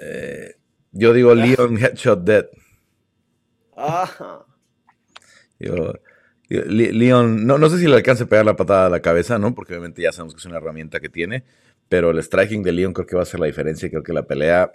Eh, 0.00 0.56
yo 0.92 1.12
digo 1.12 1.34
Leon 1.34 1.78
Headshot 1.78 2.24
Dead. 2.24 2.46
Yo, 5.58 5.92
Leon, 6.48 7.46
no, 7.46 7.58
no 7.58 7.68
sé 7.68 7.78
si 7.78 7.86
le 7.86 7.96
alcance 7.96 8.24
a 8.24 8.26
pegar 8.26 8.46
la 8.46 8.56
patada 8.56 8.86
a 8.86 8.90
la 8.90 9.00
cabeza, 9.00 9.38
¿no? 9.38 9.54
Porque 9.54 9.74
obviamente 9.74 10.02
ya 10.02 10.12
sabemos 10.12 10.34
que 10.34 10.38
es 10.38 10.46
una 10.46 10.56
herramienta 10.56 11.00
que 11.00 11.08
tiene. 11.08 11.44
Pero 11.88 12.10
el 12.10 12.22
striking 12.22 12.62
de 12.62 12.72
Leon 12.72 12.92
creo 12.92 13.06
que 13.06 13.16
va 13.16 13.22
a 13.22 13.26
ser 13.26 13.40
la 13.40 13.46
diferencia 13.46 13.88
creo 13.88 14.02
que 14.02 14.12
la 14.12 14.26
pelea 14.26 14.70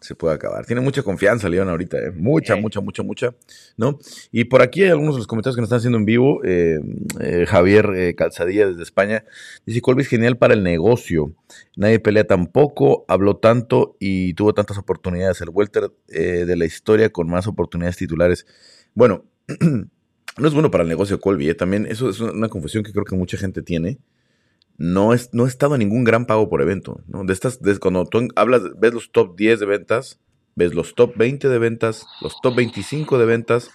se 0.00 0.14
puede 0.14 0.34
acabar. 0.34 0.64
Tiene 0.64 0.80
mucha 0.80 1.02
confianza 1.02 1.48
Leon 1.48 1.68
ahorita, 1.68 1.98
¿eh? 1.98 2.10
Mucha, 2.10 2.56
mucha, 2.56 2.80
mucha, 2.80 3.02
mucha, 3.02 3.34
¿no? 3.76 3.98
Y 4.32 4.44
por 4.44 4.62
aquí 4.62 4.82
hay 4.82 4.90
algunos 4.90 5.14
de 5.14 5.18
los 5.18 5.26
comentarios 5.26 5.56
que 5.56 5.60
nos 5.60 5.68
están 5.68 5.78
haciendo 5.78 5.98
en 5.98 6.06
vivo. 6.06 6.42
Eh, 6.44 6.80
eh, 7.20 7.44
Javier 7.46 7.90
eh, 7.94 8.14
Calzadilla 8.14 8.66
desde 8.66 8.82
España 8.82 9.24
dice, 9.66 9.80
Colby 9.80 10.02
es 10.02 10.08
genial 10.08 10.38
para 10.38 10.54
el 10.54 10.62
negocio. 10.62 11.34
Nadie 11.76 11.98
pelea 11.98 12.24
tampoco, 12.24 13.04
habló 13.08 13.36
tanto 13.36 13.96
y 14.00 14.34
tuvo 14.34 14.54
tantas 14.54 14.78
oportunidades. 14.78 15.40
El 15.42 15.50
welter 15.50 15.90
de 16.06 16.56
la 16.56 16.64
historia 16.64 17.10
con 17.10 17.28
más 17.28 17.46
oportunidades 17.46 17.96
titulares. 17.96 18.46
Bueno, 18.94 19.24
no 19.60 20.48
es 20.48 20.54
bueno 20.54 20.70
para 20.70 20.82
el 20.82 20.88
negocio 20.88 21.20
Colby, 21.20 21.54
también 21.54 21.86
eso 21.86 22.08
es 22.08 22.20
una 22.20 22.48
confusión 22.48 22.84
que 22.84 22.92
creo 22.92 23.04
que 23.04 23.16
mucha 23.16 23.36
gente 23.36 23.62
tiene. 23.62 23.98
No, 24.80 25.12
es, 25.12 25.28
no 25.34 25.44
he 25.44 25.48
estado 25.48 25.74
en 25.74 25.80
ningún 25.80 26.04
gran 26.04 26.24
pago 26.24 26.48
por 26.48 26.62
evento. 26.62 27.02
¿no? 27.06 27.22
De 27.24 27.34
estas, 27.34 27.60
cuando 27.78 28.06
tú 28.06 28.28
hablas, 28.34 28.62
ves 28.78 28.94
los 28.94 29.12
top 29.12 29.36
10 29.36 29.60
de 29.60 29.66
ventas, 29.66 30.18
ves 30.56 30.72
los 30.72 30.94
top 30.94 31.12
20 31.18 31.50
de 31.50 31.58
ventas, 31.58 32.06
los 32.22 32.40
top 32.40 32.56
25 32.56 33.18
de 33.18 33.26
ventas, 33.26 33.70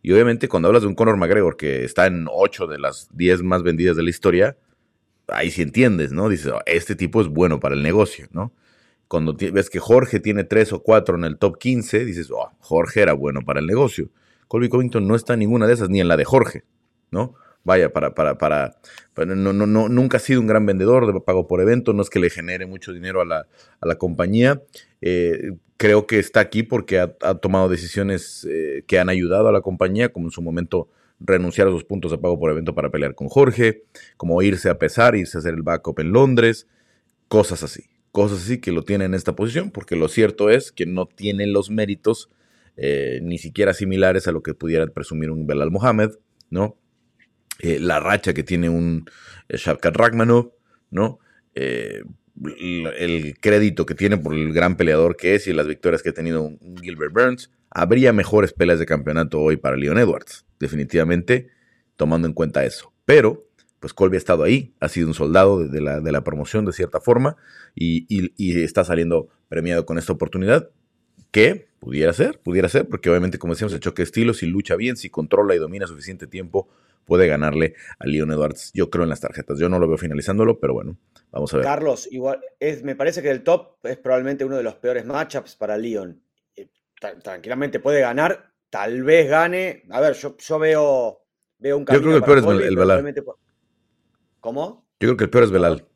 y 0.00 0.12
obviamente 0.12 0.48
cuando 0.48 0.68
hablas 0.68 0.80
de 0.80 0.88
un 0.88 0.94
Conor 0.94 1.18
McGregor 1.18 1.58
que 1.58 1.84
está 1.84 2.06
en 2.06 2.26
8 2.32 2.68
de 2.68 2.78
las 2.78 3.10
10 3.12 3.42
más 3.42 3.62
vendidas 3.64 3.98
de 3.98 4.02
la 4.02 4.08
historia, 4.08 4.56
ahí 5.28 5.50
sí 5.50 5.60
entiendes, 5.60 6.12
¿no? 6.12 6.30
Dices, 6.30 6.46
oh, 6.46 6.60
este 6.64 6.96
tipo 6.96 7.20
es 7.20 7.28
bueno 7.28 7.60
para 7.60 7.74
el 7.74 7.82
negocio, 7.82 8.26
¿no? 8.30 8.50
Cuando 9.08 9.34
ves 9.34 9.68
que 9.68 9.78
Jorge 9.78 10.20
tiene 10.20 10.44
3 10.44 10.72
o 10.72 10.82
4 10.82 11.16
en 11.16 11.24
el 11.24 11.36
top 11.36 11.58
15, 11.58 12.02
dices, 12.06 12.30
oh, 12.30 12.50
Jorge 12.60 13.02
era 13.02 13.12
bueno 13.12 13.42
para 13.42 13.60
el 13.60 13.66
negocio. 13.66 14.08
Colby 14.48 14.70
Covington 14.70 15.06
no 15.06 15.16
está 15.16 15.34
en 15.34 15.40
ninguna 15.40 15.66
de 15.66 15.74
esas, 15.74 15.90
ni 15.90 16.00
en 16.00 16.08
la 16.08 16.16
de 16.16 16.24
Jorge, 16.24 16.64
¿no? 17.10 17.34
Vaya, 17.66 17.92
para, 17.92 18.14
para, 18.14 18.38
para, 18.38 18.76
no, 19.26 19.52
no, 19.52 19.66
no, 19.66 19.88
nunca 19.88 20.18
ha 20.18 20.20
sido 20.20 20.40
un 20.40 20.46
gran 20.46 20.64
vendedor 20.66 21.12
de 21.12 21.20
pago 21.20 21.48
por 21.48 21.60
evento, 21.60 21.92
no 21.92 22.00
es 22.00 22.10
que 22.10 22.20
le 22.20 22.30
genere 22.30 22.64
mucho 22.64 22.92
dinero 22.92 23.20
a 23.20 23.24
la, 23.24 23.48
a 23.80 23.86
la 23.88 23.96
compañía. 23.96 24.62
Eh, 25.00 25.56
creo 25.76 26.06
que 26.06 26.20
está 26.20 26.38
aquí 26.38 26.62
porque 26.62 27.00
ha, 27.00 27.08
tomado 27.34 27.68
decisiones 27.68 28.46
eh, 28.48 28.84
que 28.86 29.00
han 29.00 29.08
ayudado 29.08 29.48
a 29.48 29.52
la 29.52 29.62
compañía, 29.62 30.10
como 30.10 30.28
en 30.28 30.30
su 30.30 30.42
momento 30.42 30.88
renunciar 31.18 31.66
a 31.66 31.72
sus 31.72 31.82
puntos 31.82 32.12
de 32.12 32.18
pago 32.18 32.38
por 32.38 32.52
evento 32.52 32.72
para 32.72 32.90
pelear 32.90 33.16
con 33.16 33.28
Jorge, 33.28 33.82
como 34.16 34.40
irse 34.42 34.70
a 34.70 34.78
pesar, 34.78 35.16
irse 35.16 35.36
a 35.36 35.40
hacer 35.40 35.54
el 35.54 35.62
backup 35.62 35.98
en 35.98 36.12
Londres, 36.12 36.68
cosas 37.26 37.64
así, 37.64 37.86
cosas 38.12 38.44
así 38.44 38.60
que 38.60 38.70
lo 38.70 38.84
tiene 38.84 39.06
en 39.06 39.14
esta 39.14 39.34
posición, 39.34 39.72
porque 39.72 39.96
lo 39.96 40.06
cierto 40.06 40.50
es 40.50 40.70
que 40.70 40.86
no 40.86 41.06
tiene 41.06 41.48
los 41.48 41.68
méritos 41.70 42.30
eh, 42.76 43.18
ni 43.24 43.38
siquiera 43.38 43.74
similares 43.74 44.28
a 44.28 44.32
lo 44.32 44.44
que 44.44 44.54
pudiera 44.54 44.86
presumir 44.86 45.32
un 45.32 45.48
Belal 45.48 45.72
Mohamed, 45.72 46.10
¿no? 46.48 46.76
Eh, 47.60 47.78
la 47.80 48.00
racha 48.00 48.34
que 48.34 48.42
tiene 48.42 48.68
un 48.68 49.08
eh, 49.48 49.56
Shavkat 49.56 49.96
Ragmanov, 49.96 50.52
¿no? 50.90 51.18
el 51.54 53.38
crédito 53.40 53.86
que 53.86 53.94
tiene 53.94 54.18
por 54.18 54.34
el 54.34 54.52
gran 54.52 54.76
peleador 54.76 55.16
que 55.16 55.34
es 55.34 55.46
y 55.46 55.54
las 55.54 55.66
victorias 55.66 56.02
que 56.02 56.10
ha 56.10 56.12
tenido 56.12 56.52
Gilbert 56.82 57.14
Burns, 57.14 57.50
habría 57.70 58.12
mejores 58.12 58.52
peleas 58.52 58.78
de 58.78 58.84
campeonato 58.84 59.40
hoy 59.40 59.56
para 59.56 59.76
Leon 59.76 59.96
Edwards, 59.96 60.44
definitivamente, 60.60 61.48
tomando 61.96 62.28
en 62.28 62.34
cuenta 62.34 62.66
eso. 62.66 62.92
Pero, 63.06 63.48
pues 63.80 63.94
Colby 63.94 64.16
ha 64.16 64.18
estado 64.18 64.42
ahí, 64.42 64.74
ha 64.80 64.90
sido 64.90 65.08
un 65.08 65.14
soldado 65.14 65.66
de, 65.66 65.80
la, 65.80 66.24
promoción 66.24 66.66
de 66.66 66.72
cierta 66.72 67.00
forma 67.00 67.36
y, 67.74 68.04
y 68.08 68.60
está 68.62 68.84
saliendo 68.84 69.30
premiado 69.48 69.86
con 69.86 69.96
esta 69.96 70.12
oportunidad 70.12 70.68
que 71.30 71.68
pudiera 71.78 72.12
ser, 72.12 72.40
pudiera 72.40 72.68
ser, 72.68 72.88
porque 72.88 73.10
obviamente, 73.10 73.38
como 73.38 73.52
decíamos, 73.52 73.72
el 73.74 73.80
choque 73.80 74.02
de 74.02 74.04
estilos, 74.04 74.38
si 74.38 74.46
lucha 74.46 74.76
bien, 74.76 74.96
si 74.96 75.10
controla 75.10 75.54
y 75.54 75.58
domina 75.58 75.86
suficiente 75.86 76.26
tiempo, 76.26 76.68
puede 77.06 77.26
ganarle 77.26 77.74
a 77.98 78.06
Leon 78.06 78.30
Edwards, 78.32 78.70
yo 78.74 78.90
creo, 78.90 79.04
en 79.04 79.10
las 79.10 79.20
tarjetas. 79.20 79.58
Yo 79.58 79.68
no 79.68 79.78
lo 79.78 79.88
veo 79.88 79.96
finalizándolo, 79.96 80.60
pero 80.60 80.74
bueno, 80.74 80.98
vamos 81.30 81.52
a 81.54 81.58
ver. 81.58 81.64
Carlos, 81.64 82.08
igual, 82.10 82.40
es, 82.60 82.82
me 82.82 82.96
parece 82.96 83.22
que 83.22 83.30
el 83.30 83.42
top 83.42 83.78
es 83.84 83.96
probablemente 83.96 84.44
uno 84.44 84.56
de 84.56 84.62
los 84.62 84.74
peores 84.74 85.06
matchups 85.06 85.56
para 85.56 85.78
Leon. 85.78 86.22
Eh, 86.54 86.68
tranquilamente 87.22 87.80
puede 87.80 88.00
ganar, 88.00 88.52
tal 88.68 89.02
vez 89.02 89.30
gane. 89.30 89.84
A 89.90 90.00
ver, 90.00 90.14
yo, 90.14 90.36
yo 90.36 90.58
veo, 90.58 91.22
veo 91.58 91.78
un 91.78 91.86
Yo 91.86 92.00
creo 92.00 92.10
que 92.10 92.16
el 92.16 92.24
peor 92.24 92.38
es 92.38 92.66
el 92.66 92.76
Belal. 92.76 93.14
¿Cómo? 94.40 94.86
Yo 95.00 95.08
creo 95.08 95.16
que 95.16 95.24
el 95.24 95.30
peor 95.30 95.44
es 95.44 95.50
Belal. 95.50 95.86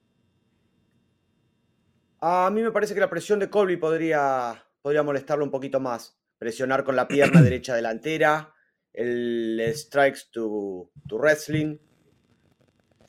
A 2.22 2.50
mí 2.50 2.62
me 2.62 2.70
parece 2.70 2.94
que 2.94 3.00
la 3.00 3.10
presión 3.10 3.38
de 3.38 3.48
Colby 3.48 3.76
podría 3.76 4.62
podría 4.82 5.02
molestarlo 5.02 5.44
un 5.44 5.50
poquito 5.50 5.80
más. 5.80 6.16
presionar 6.38 6.84
con 6.84 6.96
la 6.96 7.06
pierna 7.06 7.42
derecha 7.42 7.74
delantera, 7.74 8.54
el 8.92 9.60
strikes 9.74 10.30
to, 10.32 10.90
to 11.08 11.18
wrestling. 11.18 11.78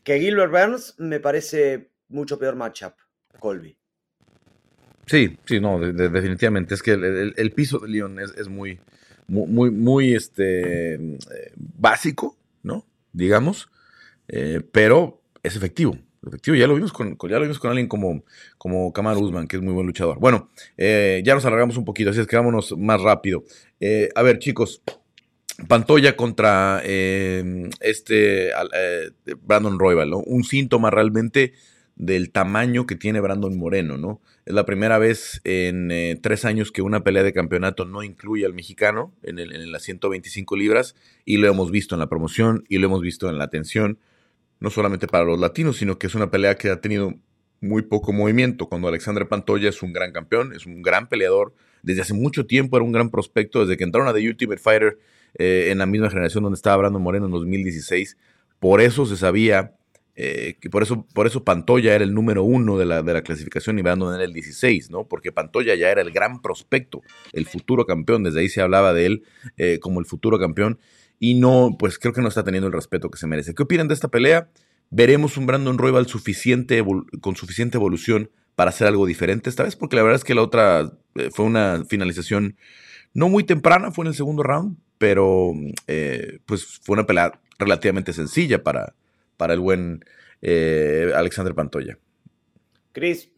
Que 0.03 0.19
Gilbert 0.19 0.51
Burns 0.51 0.95
me 0.97 1.19
parece 1.19 1.91
mucho 2.09 2.39
peor 2.39 2.55
matchup, 2.55 2.93
Colby. 3.39 3.77
Sí, 5.05 5.37
sí, 5.45 5.59
no, 5.59 5.79
definitivamente. 5.79 6.73
Es 6.73 6.81
que 6.81 6.91
el, 6.91 7.51
piso 7.51 7.79
de 7.79 7.89
León 7.89 8.17
es, 8.19 8.47
muy, 8.47 8.79
muy, 9.27 9.69
muy, 9.69 10.13
este, 10.13 10.93
eh, 10.93 11.09
básico, 11.55 12.37
¿no? 12.63 12.85
Digamos, 13.11 13.69
eh, 14.27 14.61
pero 14.71 15.21
es 15.43 15.55
efectivo. 15.55 15.97
Efectivo, 16.25 16.55
ya 16.55 16.67
lo 16.67 16.75
vimos 16.75 16.93
con, 16.93 17.17
ya 17.23 17.35
lo 17.35 17.41
vimos 17.41 17.59
con 17.59 17.71
alguien 17.71 17.87
como, 17.87 18.23
como 18.57 18.93
Kamar 18.93 19.17
Usman, 19.17 19.47
que 19.47 19.57
es 19.57 19.61
muy 19.61 19.73
buen 19.73 19.87
luchador. 19.87 20.19
Bueno, 20.19 20.49
eh, 20.77 21.21
ya 21.25 21.33
nos 21.33 21.43
alargamos 21.45 21.77
un 21.77 21.85
poquito, 21.85 22.11
así 22.11 22.19
es 22.19 22.27
que 22.27 22.35
vámonos 22.35 22.77
más 22.77 23.01
rápido. 23.01 23.43
a 24.15 24.21
ver, 24.21 24.39
chicos, 24.39 24.81
Pantoya 25.67 26.15
contra 26.15 26.81
este 26.83 28.51
Brandon 29.41 29.79
Royal, 29.79 30.09
¿no? 30.09 30.19
Un 30.19 30.43
síntoma 30.43 30.89
realmente 30.89 31.53
del 31.95 32.31
tamaño 32.31 32.87
que 32.87 32.95
tiene 32.95 33.19
Brandon 33.19 33.55
Moreno, 33.55 33.97
¿no? 33.97 34.21
Es 34.45 34.55
la 34.55 34.65
primera 34.65 34.97
vez 34.97 35.39
en 35.43 35.91
eh, 35.91 36.17
tres 36.19 36.45
años 36.45 36.71
que 36.71 36.81
una 36.81 37.03
pelea 37.03 37.21
de 37.21 37.31
campeonato 37.31 37.85
no 37.85 38.01
incluye 38.01 38.43
al 38.43 38.53
mexicano 38.53 39.13
en, 39.21 39.37
el, 39.37 39.71
las 39.71 39.83
125 39.83 40.55
libras 40.55 40.95
y 41.25 41.37
lo 41.37 41.47
hemos 41.47 41.69
visto 41.69 41.93
en 41.93 41.99
la 41.99 42.09
promoción 42.09 42.63
y 42.67 42.79
lo 42.79 42.87
hemos 42.87 43.01
visto 43.01 43.29
en 43.29 43.37
la 43.37 43.43
atención, 43.43 43.99
no 44.59 44.71
solamente 44.71 45.05
para 45.05 45.25
los 45.25 45.39
latinos, 45.39 45.77
sino 45.77 45.99
que 45.99 46.07
es 46.07 46.15
una 46.15 46.31
pelea 46.31 46.55
que 46.55 46.69
ha 46.69 46.81
tenido 46.81 47.13
muy 47.59 47.83
poco 47.83 48.13
movimiento, 48.13 48.67
cuando 48.67 48.87
Alexandre 48.87 49.27
Pantoya 49.27 49.69
es 49.69 49.83
un 49.83 49.93
gran 49.93 50.11
campeón, 50.11 50.53
es 50.55 50.65
un 50.65 50.81
gran 50.81 51.07
peleador, 51.07 51.53
desde 51.83 52.01
hace 52.01 52.15
mucho 52.15 52.47
tiempo 52.47 52.77
era 52.77 52.83
un 52.83 52.91
gran 52.91 53.11
prospecto, 53.11 53.61
desde 53.61 53.77
que 53.77 53.83
entraron 53.83 54.09
a 54.09 54.13
The 54.13 54.27
Ultimate 54.27 54.59
Fighter 54.59 54.97
eh, 55.35 55.69
en 55.71 55.77
la 55.77 55.85
misma 55.85 56.09
generación 56.09 56.43
donde 56.43 56.55
estaba 56.55 56.77
Brandon 56.77 57.01
Moreno 57.01 57.25
en 57.25 57.31
2016, 57.31 58.17
por 58.59 58.81
eso 58.81 59.05
se 59.05 59.17
sabía 59.17 59.75
eh, 60.15 60.57
que 60.59 60.69
por 60.69 60.83
eso, 60.83 61.07
por 61.13 61.25
eso 61.25 61.43
Pantoya 61.43 61.95
era 61.95 62.03
el 62.03 62.13
número 62.13 62.43
uno 62.43 62.77
de 62.77 62.85
la, 62.85 63.01
de 63.01 63.13
la 63.13 63.21
clasificación 63.21 63.79
y 63.79 63.81
Brandon 63.81 64.13
era 64.13 64.23
el 64.23 64.33
16, 64.33 64.91
¿no? 64.91 65.05
Porque 65.05 65.31
Pantoya 65.31 65.73
ya 65.75 65.89
era 65.89 66.01
el 66.01 66.11
gran 66.11 66.41
prospecto, 66.41 67.01
el 67.31 67.45
futuro 67.45 67.85
campeón, 67.85 68.23
desde 68.23 68.41
ahí 68.41 68.49
se 68.49 68.61
hablaba 68.61 68.93
de 68.93 69.05
él 69.05 69.23
eh, 69.57 69.79
como 69.79 69.99
el 69.99 70.05
futuro 70.05 70.37
campeón 70.37 70.79
y 71.17 71.35
no, 71.35 71.75
pues 71.79 71.97
creo 71.97 72.13
que 72.13 72.21
no 72.21 72.27
está 72.27 72.43
teniendo 72.43 72.67
el 72.67 72.73
respeto 72.73 73.09
que 73.09 73.17
se 73.17 73.27
merece. 73.27 73.55
¿Qué 73.55 73.63
opinan 73.63 73.87
de 73.87 73.93
esta 73.93 74.09
pelea? 74.09 74.49
¿Veremos 74.89 75.37
un 75.37 75.45
Brandon 75.45 75.77
Royal 75.77 76.05
suficiente, 76.07 76.83
con 77.21 77.35
suficiente 77.37 77.77
evolución 77.77 78.29
para 78.55 78.71
hacer 78.71 78.87
algo 78.87 79.05
diferente 79.05 79.49
esta 79.49 79.63
vez? 79.63 79.77
Porque 79.77 79.95
la 79.95 80.03
verdad 80.03 80.17
es 80.17 80.25
que 80.25 80.35
la 80.35 80.41
otra 80.41 80.91
fue 81.31 81.45
una 81.45 81.85
finalización 81.87 82.57
no 83.13 83.29
muy 83.29 83.43
temprana, 83.43 83.91
fue 83.91 84.03
en 84.03 84.09
el 84.09 84.15
segundo 84.15 84.43
round, 84.43 84.77
pero 85.01 85.53
pues 86.45 86.79
fue 86.83 86.93
una 86.93 87.07
pelea 87.07 87.31
relativamente 87.57 88.13
sencilla 88.13 88.61
para, 88.61 88.93
para 89.35 89.55
el 89.55 89.59
buen 89.59 90.05
eh, 90.43 91.11
Alexander 91.15 91.55
Pantoya. 91.55 91.97
Chris. 92.91 93.31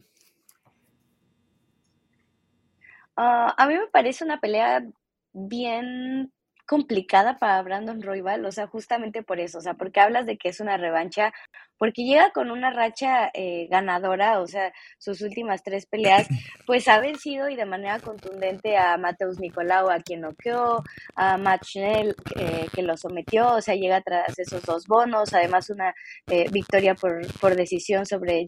Ah, 3.16 3.54
a 3.56 3.66
mí 3.66 3.78
me 3.78 3.86
parece 3.86 4.24
una 4.24 4.40
pelea 4.40 4.84
bien 5.32 6.30
complicada 6.66 7.38
para 7.38 7.62
Brandon 7.62 8.02
Royal, 8.02 8.44
o 8.44 8.52
sea, 8.52 8.66
justamente 8.66 9.22
por 9.22 9.40
eso, 9.40 9.56
o 9.56 9.62
sea, 9.62 9.72
porque 9.72 10.00
hablas 10.00 10.26
de 10.26 10.36
que 10.36 10.50
es 10.50 10.60
una 10.60 10.76
revancha 10.76 11.32
porque 11.78 12.04
llega 12.04 12.30
con 12.30 12.50
una 12.50 12.70
racha 12.70 13.30
eh, 13.34 13.66
ganadora, 13.70 14.40
o 14.40 14.46
sea, 14.46 14.72
sus 14.98 15.20
últimas 15.22 15.62
tres 15.62 15.86
peleas, 15.86 16.26
pues 16.66 16.88
ha 16.88 17.00
vencido 17.00 17.48
y 17.48 17.56
de 17.56 17.64
manera 17.64 17.98
contundente 18.00 18.76
a 18.76 18.96
Mateus 18.96 19.38
Nicolau, 19.38 19.90
a 19.90 20.00
quien 20.00 20.22
noqueó, 20.22 20.82
a 21.14 21.36
Matt 21.36 21.64
Schnell, 21.64 22.14
eh, 22.36 22.66
que 22.72 22.82
lo 22.82 22.96
sometió, 22.96 23.54
o 23.54 23.60
sea, 23.60 23.74
llega 23.74 24.00
tras 24.00 24.38
esos 24.38 24.62
dos 24.62 24.86
bonos, 24.86 25.32
además 25.32 25.70
una 25.70 25.94
eh, 26.28 26.48
victoria 26.50 26.94
por, 26.94 27.26
por 27.40 27.56
decisión 27.56 28.06
sobre 28.06 28.44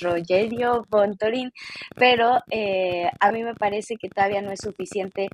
Rogerio 0.00 0.86
Bontorin, 0.88 1.52
pero 1.96 2.40
a 3.20 3.32
mí 3.32 3.42
me 3.42 3.54
parece 3.54 3.96
que 3.96 4.08
todavía 4.08 4.42
no 4.42 4.52
es 4.52 4.60
suficiente 4.60 5.28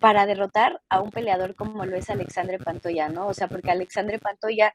para 0.00 0.26
derrotar 0.26 0.80
a 0.88 1.00
un 1.00 1.10
peleador 1.10 1.54
como 1.54 1.84
lo 1.84 1.96
es 1.96 2.10
Alexandre 2.10 2.58
Pantoya, 2.58 3.08
¿no? 3.08 3.28
O 3.28 3.34
sea, 3.34 3.48
porque 3.48 3.70
Alexandre 3.70 4.18
Pantoya 4.18 4.72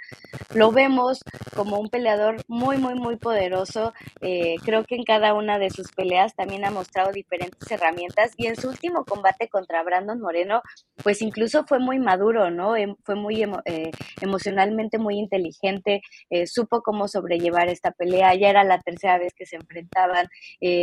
lo 0.54 0.72
vemos 0.72 1.20
como 1.56 1.80
un 1.80 1.85
peleador 1.90 2.38
muy, 2.48 2.78
muy, 2.78 2.96
muy 2.96 3.18
poderoso. 3.18 3.94
Eh, 4.22 4.56
creo 4.64 4.84
que 4.84 4.96
en 4.96 5.04
cada 5.04 5.34
una 5.34 5.60
de 5.60 5.70
sus 5.70 5.92
peleas 5.92 6.36
también 6.36 6.66
ha 6.66 6.72
mostrado 6.72 7.12
diferentes 7.12 7.70
herramientas 7.72 8.32
y 8.38 8.48
en 8.48 8.56
su 8.56 8.70
último 8.70 9.06
combate 9.06 9.48
contra 9.50 9.84
Brandon 9.84 10.20
Moreno, 10.20 10.62
pues 11.04 11.22
incluso 11.22 11.66
fue 11.66 11.80
muy 11.80 12.00
maduro, 12.00 12.52
¿no? 12.52 12.76
Em, 12.76 12.96
fue 13.04 13.16
muy 13.16 13.44
eh, 13.44 13.92
emocionalmente 14.22 14.98
muy 14.98 15.18
inteligente, 15.18 16.02
eh, 16.30 16.48
supo 16.48 16.82
cómo 16.82 17.08
sobrellevar 17.08 17.70
esta 17.70 17.92
pelea, 17.92 18.36
ya 18.36 18.50
era 18.50 18.64
la 18.64 18.80
tercera 18.80 19.18
vez 19.18 19.34
que 19.34 19.46
se 19.46 19.56
enfrentaban. 19.56 20.28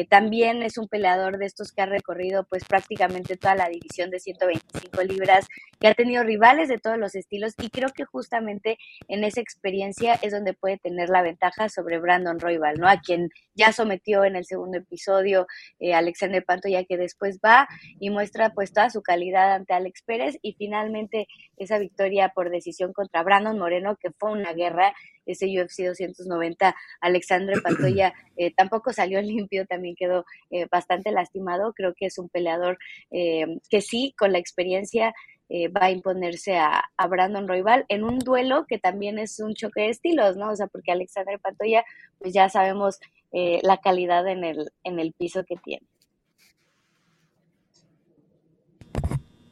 también 0.08 0.62
es 0.62 0.78
un 0.78 0.88
peleador 0.88 1.38
de 1.38 1.46
estos 1.46 1.72
que 1.72 1.82
ha 1.82 1.86
recorrido 1.86 2.44
pues 2.48 2.64
prácticamente 2.64 3.36
toda 3.36 3.54
la 3.54 3.68
división 3.68 4.10
de 4.10 4.20
125 4.20 5.02
libras, 5.02 5.46
que 5.80 5.88
ha 5.88 5.94
tenido 5.94 6.22
rivales 6.22 6.68
de 6.68 6.78
todos 6.78 6.98
los 6.98 7.14
estilos 7.14 7.54
y 7.58 7.70
creo 7.70 7.88
que 7.90 8.04
justamente 8.04 8.78
en 9.08 9.24
esa 9.24 9.40
experiencia 9.40 10.18
es 10.22 10.32
donde 10.32 10.54
puede 10.54 10.78
tener 10.82 11.08
la 11.08 11.22
ventaja 11.22 11.68
sobre 11.68 11.98
Brandon 11.98 12.38
Royal, 12.38 12.78
¿no? 12.78 12.88
A 12.88 13.00
quien 13.00 13.30
ya 13.54 13.72
sometió 13.72 14.24
en 14.24 14.36
el 14.36 14.44
segundo 14.44 14.78
episodio 14.78 15.46
eh, 15.78 15.94
Alexander 15.94 16.44
Panto, 16.44 16.68
ya 16.68 16.84
que 16.84 16.96
después 16.96 17.38
va 17.44 17.68
y 17.98 18.10
muestra 18.10 18.50
pues 18.50 18.72
toda 18.72 18.90
su 18.90 19.02
calidad 19.02 19.54
ante 19.54 19.74
Alex 19.74 20.02
Pérez 20.02 20.38
y 20.42 20.54
finalmente 20.54 21.26
esa 21.56 21.78
victoria 21.78 22.30
por 22.34 22.50
decisión 22.50 22.92
contra 22.92 23.22
Brandon 23.22 23.58
Moreno, 23.58 23.96
que 23.96 24.10
fue 24.10 24.32
una 24.32 24.52
guerra, 24.52 24.94
ese 25.24 25.46
UFC 25.46 25.84
290, 25.86 26.74
Alexandre 27.00 27.60
Pantoya 27.62 28.12
eh, 28.36 28.52
tampoco 28.54 28.92
salió 28.92 29.20
limpio, 29.22 29.66
también 29.66 29.94
quedó 29.96 30.24
eh, 30.50 30.66
bastante 30.70 31.12
lastimado, 31.12 31.72
creo 31.74 31.94
que 31.94 32.06
es 32.06 32.18
un 32.18 32.28
peleador 32.28 32.78
que 33.10 33.80
sí, 33.80 34.14
con 34.18 34.32
la 34.32 34.38
experiencia 34.38 35.14
eh, 35.54 35.68
va 35.68 35.84
a 35.84 35.90
imponerse 35.90 36.56
a, 36.56 36.82
Brandon 37.10 37.46
Royal 37.46 37.84
en 37.88 38.04
un 38.04 38.18
duelo 38.18 38.64
que 38.66 38.78
también 38.78 39.18
es 39.18 39.38
un 39.38 39.52
choque 39.52 39.82
de 39.82 39.90
estilos, 39.90 40.34
¿no? 40.34 40.50
O 40.50 40.56
sea, 40.56 40.66
porque 40.66 40.92
Alexander 40.92 41.38
Pantoya, 41.38 41.84
pues 42.18 42.32
ya 42.32 42.48
sabemos 42.48 42.98
eh, 43.32 43.60
la 43.62 43.76
calidad 43.76 44.26
en 44.28 44.44
el, 44.44 44.72
en 44.82 44.98
el 44.98 45.12
piso 45.12 45.44
que 45.44 45.56
tiene. 45.56 45.86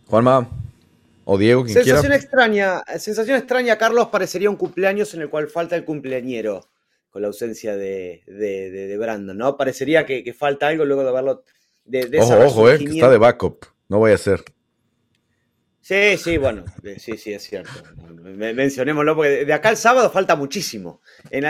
Juanma 0.06 0.48
o 1.24 1.36
Diego, 1.36 1.64
quien 1.64 1.74
sensación 1.74 2.14
extraña, 2.14 2.82
sensación 2.98 3.36
extraña, 3.36 3.76
Carlos, 3.76 4.08
parecería 4.08 4.48
un 4.48 4.56
cumpleaños 4.56 5.12
en 5.12 5.20
el 5.20 5.28
cual 5.28 5.48
falta 5.48 5.76
el 5.76 5.84
cumpleañero 5.84 6.70
con 7.10 7.20
la 7.20 7.28
ausencia 7.28 7.76
de, 7.76 8.96
Brandon, 8.98 9.36
¿no? 9.36 9.58
Parecería 9.58 10.06
que, 10.06 10.32
falta 10.32 10.68
algo 10.68 10.86
luego 10.86 11.04
de 11.04 11.12
verlo. 11.12 11.44
De, 11.84 12.20
ojo, 12.20 12.38
ojo, 12.38 12.70
eh, 12.70 12.78
que 12.78 12.84
está 12.84 13.10
de 13.10 13.18
backup, 13.18 13.66
no 13.88 13.98
voy 13.98 14.12
a 14.12 14.16
ser. 14.16 14.42
Sí, 15.90 16.16
sí, 16.18 16.38
bueno, 16.38 16.64
sí, 16.98 17.16
sí, 17.16 17.33
es 17.33 17.42
cierto. 17.42 17.72
Mencionémoslo, 18.22 19.16
porque 19.16 19.44
de 19.44 19.53
acá 19.53 19.70
al 19.70 19.76
sábado 19.76 20.09
falta 20.09 20.37
muchísimo. 20.37 21.00
En, 21.33 21.42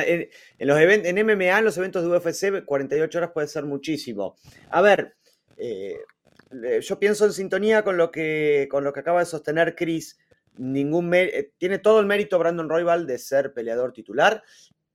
los 0.61 0.81
eventos, 0.81 1.11
en 1.11 1.27
MMA, 1.27 1.59
en 1.59 1.65
los 1.67 1.77
eventos 1.77 2.03
de 2.03 2.09
UFC, 2.09 2.65
48 2.65 3.19
horas 3.19 3.33
puede 3.35 3.49
ser 3.49 3.67
muchísimo. 3.67 4.39
A 4.71 4.81
ver, 4.81 5.15
eh, 5.59 5.99
yo 6.81 6.99
pienso 6.99 7.27
en 7.27 7.35
sintonía 7.35 7.85
con 7.85 7.99
lo 7.99 8.11
que, 8.11 8.67
con 8.71 8.83
lo 8.83 8.95
que 8.95 9.01
acaba 9.01 9.21
de 9.21 9.27
sostener 9.27 9.75
Chris. 9.75 10.19
Eh, 10.59 11.53
tiene 11.59 11.79
todo 11.79 12.01
el 12.01 12.07
mérito 12.07 12.39
Brandon 12.39 12.71
Royal 12.71 13.07
de 13.07 13.19
ser 13.19 13.53
peleador 13.53 13.93
titular. 13.93 14.43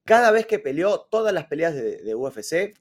Cada 0.05 0.31
vez 0.31 0.47
que 0.47 0.57
peleó, 0.57 1.01
todas 1.01 1.35
las 1.35 1.45
peleas 1.45 1.75
de, 1.75 1.97
de 1.97 2.15
UFC, 2.15 2.73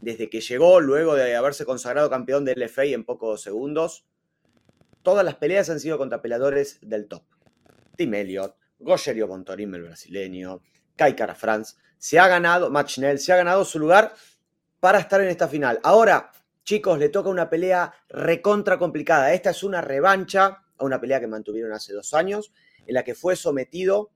desde 0.00 0.30
que 0.30 0.42
llegó, 0.42 0.78
luego 0.78 1.16
de 1.16 1.34
haberse 1.34 1.64
consagrado 1.64 2.08
campeón 2.08 2.44
del 2.44 2.60
LFA 2.60 2.84
en 2.84 3.02
pocos 3.02 3.42
segundos, 3.42 4.04
Todas 5.02 5.24
las 5.24 5.36
peleas 5.36 5.70
han 5.70 5.80
sido 5.80 5.98
contra 5.98 6.20
peleadores 6.20 6.78
del 6.82 7.08
top. 7.08 7.22
Tim 7.96 8.14
Elliott, 8.14 8.56
Gogerio 8.78 9.26
Bontorim, 9.26 9.74
el 9.74 9.82
brasileño, 9.82 10.62
Kai 10.96 11.16
Cara 11.16 11.34
France. 11.34 11.76
Se 11.98 12.18
ha 12.18 12.28
ganado, 12.28 12.70
Matt 12.70 12.88
se 12.88 13.32
ha 13.32 13.36
ganado 13.36 13.64
su 13.64 13.78
lugar 13.78 14.14
para 14.80 14.98
estar 14.98 15.20
en 15.20 15.28
esta 15.28 15.48
final. 15.48 15.80
Ahora, 15.82 16.30
chicos, 16.64 16.98
le 16.98 17.08
toca 17.08 17.28
una 17.28 17.50
pelea 17.50 17.92
recontra 18.08 18.78
complicada. 18.78 19.32
Esta 19.32 19.50
es 19.50 19.62
una 19.62 19.80
revancha 19.80 20.64
a 20.76 20.84
una 20.84 21.00
pelea 21.00 21.18
que 21.18 21.26
mantuvieron 21.26 21.72
hace 21.72 21.92
dos 21.92 22.14
años, 22.14 22.52
en 22.86 22.94
la 22.94 23.02
que 23.02 23.14
fue 23.14 23.36
sometido 23.36 24.10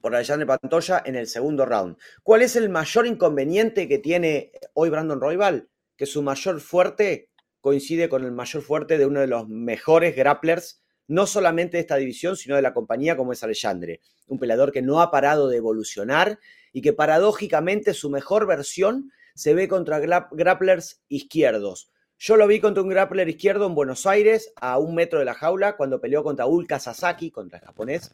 por 0.00 0.14
Alexander 0.14 0.46
Pantoya 0.46 1.02
en 1.04 1.16
el 1.16 1.26
segundo 1.26 1.64
round. 1.64 1.96
¿Cuál 2.22 2.42
es 2.42 2.56
el 2.56 2.68
mayor 2.68 3.06
inconveniente 3.06 3.88
que 3.88 3.98
tiene 3.98 4.52
hoy 4.74 4.90
Brandon 4.90 5.20
Royal? 5.20 5.68
Que 5.96 6.06
su 6.06 6.22
mayor 6.22 6.60
fuerte 6.60 7.31
coincide 7.62 8.10
con 8.10 8.24
el 8.24 8.32
mayor 8.32 8.60
fuerte 8.62 8.98
de 8.98 9.06
uno 9.06 9.20
de 9.20 9.28
los 9.28 9.48
mejores 9.48 10.14
grapplers, 10.14 10.82
no 11.08 11.26
solamente 11.26 11.78
de 11.78 11.80
esta 11.80 11.96
división, 11.96 12.36
sino 12.36 12.56
de 12.56 12.62
la 12.62 12.74
compañía 12.74 13.16
como 13.16 13.32
es 13.32 13.42
Alexandre, 13.42 14.00
un 14.26 14.38
peleador 14.38 14.72
que 14.72 14.82
no 14.82 15.00
ha 15.00 15.10
parado 15.10 15.48
de 15.48 15.56
evolucionar 15.56 16.38
y 16.72 16.82
que 16.82 16.92
paradójicamente 16.92 17.94
su 17.94 18.10
mejor 18.10 18.46
versión 18.46 19.10
se 19.34 19.54
ve 19.54 19.68
contra 19.68 20.00
grapplers 20.00 21.00
izquierdos. 21.08 21.90
Yo 22.24 22.36
lo 22.36 22.46
vi 22.46 22.60
contra 22.60 22.84
un 22.84 22.88
grappler 22.88 23.28
izquierdo 23.28 23.66
en 23.66 23.74
Buenos 23.74 24.06
Aires, 24.06 24.52
a 24.60 24.78
un 24.78 24.94
metro 24.94 25.18
de 25.18 25.24
la 25.24 25.34
jaula, 25.34 25.76
cuando 25.76 26.00
peleó 26.00 26.22
contra 26.22 26.46
Ulka 26.46 26.78
Sasaki, 26.78 27.32
contra 27.32 27.58
el 27.58 27.64
japonés, 27.64 28.12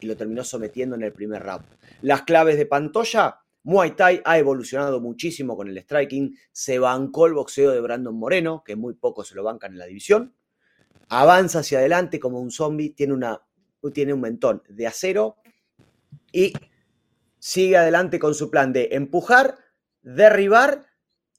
y 0.00 0.06
lo 0.06 0.18
terminó 0.18 0.44
sometiendo 0.44 0.96
en 0.96 1.02
el 1.02 1.12
primer 1.12 1.42
round. 1.42 1.64
Las 2.02 2.22
claves 2.22 2.58
de 2.58 2.66
Pantoya, 2.66 3.38
Muay 3.68 3.90
Thai 3.90 4.22
ha 4.24 4.38
evolucionado 4.38 4.98
muchísimo 4.98 5.54
con 5.54 5.68
el 5.68 5.76
striking, 5.76 6.34
se 6.50 6.78
bancó 6.78 7.26
el 7.26 7.34
boxeo 7.34 7.70
de 7.70 7.82
Brandon 7.82 8.18
Moreno, 8.18 8.62
que 8.64 8.76
muy 8.76 8.94
poco 8.94 9.24
se 9.24 9.34
lo 9.34 9.42
bancan 9.42 9.72
en 9.72 9.78
la 9.78 9.84
división, 9.84 10.34
avanza 11.10 11.58
hacia 11.58 11.78
adelante 11.78 12.18
como 12.18 12.40
un 12.40 12.50
zombie, 12.50 12.94
tiene, 12.94 13.12
una, 13.12 13.42
tiene 13.92 14.14
un 14.14 14.22
mentón 14.22 14.62
de 14.70 14.86
acero 14.86 15.36
y 16.32 16.54
sigue 17.38 17.76
adelante 17.76 18.18
con 18.18 18.34
su 18.34 18.50
plan 18.50 18.72
de 18.72 18.88
empujar, 18.92 19.58
derribar 20.00 20.86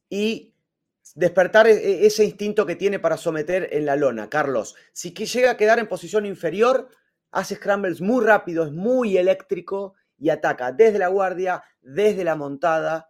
y 0.08 0.54
despertar 1.16 1.66
e, 1.66 1.72
e, 1.72 2.06
ese 2.06 2.26
instinto 2.26 2.68
que 2.68 2.76
tiene 2.76 3.00
para 3.00 3.18
someter 3.18 3.70
en 3.72 3.88
la 3.88 3.96
lona. 3.96 4.30
Carlos, 4.30 4.76
si 4.94 5.16
llega 5.16 5.50
a 5.50 5.58
quedar 5.58 5.80
en 5.80 5.88
posición 5.88 6.28
inferior, 6.28 6.90
hace 7.32 7.56
scrambles 7.56 8.02
muy 8.02 8.24
rápidos, 8.24 8.72
muy 8.72 9.18
eléctrico 9.18 9.96
y 10.20 10.30
ataca 10.30 10.72
desde 10.72 11.00
la 11.00 11.08
guardia, 11.08 11.64
desde 11.82 12.24
la 12.24 12.36
montada. 12.36 13.10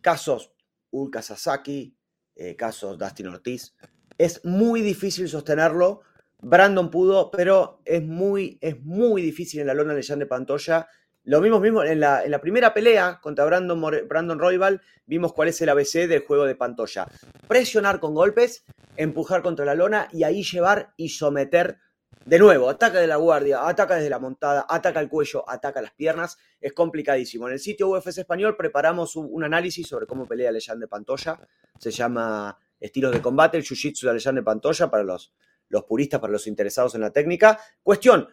Casos 0.00 0.52
Ulka 0.90 1.22
Sasaki, 1.22 1.96
eh, 2.34 2.56
casos 2.56 2.98
Dustin 2.98 3.28
Ortiz. 3.28 3.74
Es 4.18 4.44
muy 4.44 4.82
difícil 4.82 5.28
sostenerlo. 5.28 6.02
Brandon 6.42 6.90
pudo, 6.90 7.30
pero 7.30 7.80
es 7.84 8.02
muy, 8.02 8.58
es 8.60 8.82
muy 8.82 9.22
difícil 9.22 9.60
en 9.60 9.66
la 9.66 9.74
lona 9.74 9.94
de 9.94 10.02
Jean 10.02 10.18
de 10.18 10.26
Pantoya. 10.26 10.88
Lo 11.24 11.40
mismo, 11.40 11.60
mismo 11.60 11.82
en 11.82 12.00
la, 12.00 12.24
en 12.24 12.30
la 12.30 12.40
primera 12.40 12.72
pelea 12.72 13.20
contra 13.22 13.44
Brandon, 13.44 13.80
Brandon 14.08 14.38
Royval, 14.38 14.80
vimos 15.04 15.34
cuál 15.34 15.48
es 15.48 15.60
el 15.60 15.68
ABC 15.68 16.08
del 16.08 16.24
juego 16.24 16.46
de 16.46 16.54
Pantoya. 16.54 17.06
Presionar 17.46 18.00
con 18.00 18.14
golpes, 18.14 18.64
empujar 18.96 19.42
contra 19.42 19.66
la 19.66 19.74
lona 19.74 20.08
y 20.12 20.24
ahí 20.24 20.42
llevar 20.42 20.94
y 20.96 21.10
someter 21.10 21.78
de 22.24 22.38
nuevo, 22.38 22.68
ataca 22.68 23.00
de 23.00 23.06
la 23.06 23.16
guardia, 23.16 23.66
ataca 23.66 23.96
desde 23.96 24.10
la 24.10 24.18
montada, 24.18 24.66
ataca 24.68 25.00
el 25.00 25.08
cuello, 25.08 25.48
ataca 25.48 25.80
las 25.80 25.92
piernas. 25.92 26.38
Es 26.60 26.72
complicadísimo. 26.72 27.48
En 27.48 27.54
el 27.54 27.60
sitio 27.60 27.88
UFC 27.88 28.18
Español 28.18 28.56
preparamos 28.56 29.16
un, 29.16 29.42
análisis 29.42 29.86
sobre 29.86 30.06
cómo 30.06 30.26
pelea 30.26 30.52
de 30.52 30.88
Pantoya. 30.88 31.40
Se 31.78 31.90
llama 31.90 32.56
Estilos 32.78 33.12
de 33.12 33.22
Combate, 33.22 33.56
el 33.56 33.64
Jiu-Jitsu 33.64 34.12
de 34.12 34.32
de 34.32 34.42
Pantoya 34.42 34.90
para 34.90 35.02
los, 35.02 35.32
los 35.68 35.84
puristas, 35.84 36.20
para 36.20 36.32
los 36.32 36.46
interesados 36.46 36.94
en 36.94 37.00
la 37.00 37.10
técnica. 37.10 37.58
Cuestión, 37.82 38.28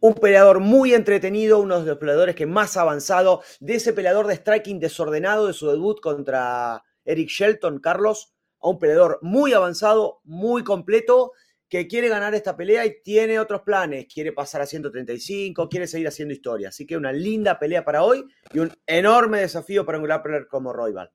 un 0.00 0.14
peleador 0.14 0.60
muy 0.60 0.92
entretenido, 0.92 1.60
uno 1.60 1.80
de 1.80 1.86
los 1.86 1.98
peleadores 1.98 2.34
que 2.34 2.46
más 2.46 2.76
ha 2.76 2.82
avanzado, 2.82 3.42
de 3.60 3.76
ese 3.76 3.92
peleador 3.92 4.26
de 4.26 4.34
striking 4.34 4.80
desordenado 4.80 5.46
de 5.46 5.52
su 5.52 5.68
debut 5.68 6.00
contra 6.00 6.82
Eric 7.04 7.28
Shelton, 7.28 7.78
Carlos, 7.78 8.34
a 8.60 8.68
un 8.68 8.78
peleador 8.78 9.18
muy 9.22 9.52
avanzado, 9.52 10.20
muy 10.24 10.64
completo 10.64 11.32
que 11.68 11.86
quiere 11.86 12.08
ganar 12.08 12.34
esta 12.34 12.56
pelea 12.56 12.86
y 12.86 13.02
tiene 13.02 13.38
otros 13.38 13.62
planes. 13.62 14.06
Quiere 14.12 14.32
pasar 14.32 14.62
a 14.62 14.66
135, 14.66 15.68
quiere 15.68 15.86
seguir 15.86 16.08
haciendo 16.08 16.34
historia. 16.34 16.68
Así 16.68 16.86
que 16.86 16.96
una 16.96 17.12
linda 17.12 17.58
pelea 17.58 17.84
para 17.84 18.02
hoy 18.02 18.24
y 18.52 18.58
un 18.58 18.72
enorme 18.86 19.40
desafío 19.40 19.84
para 19.84 19.98
un 19.98 20.04
grappler 20.04 20.46
como 20.46 20.72
Royval. 20.72 21.10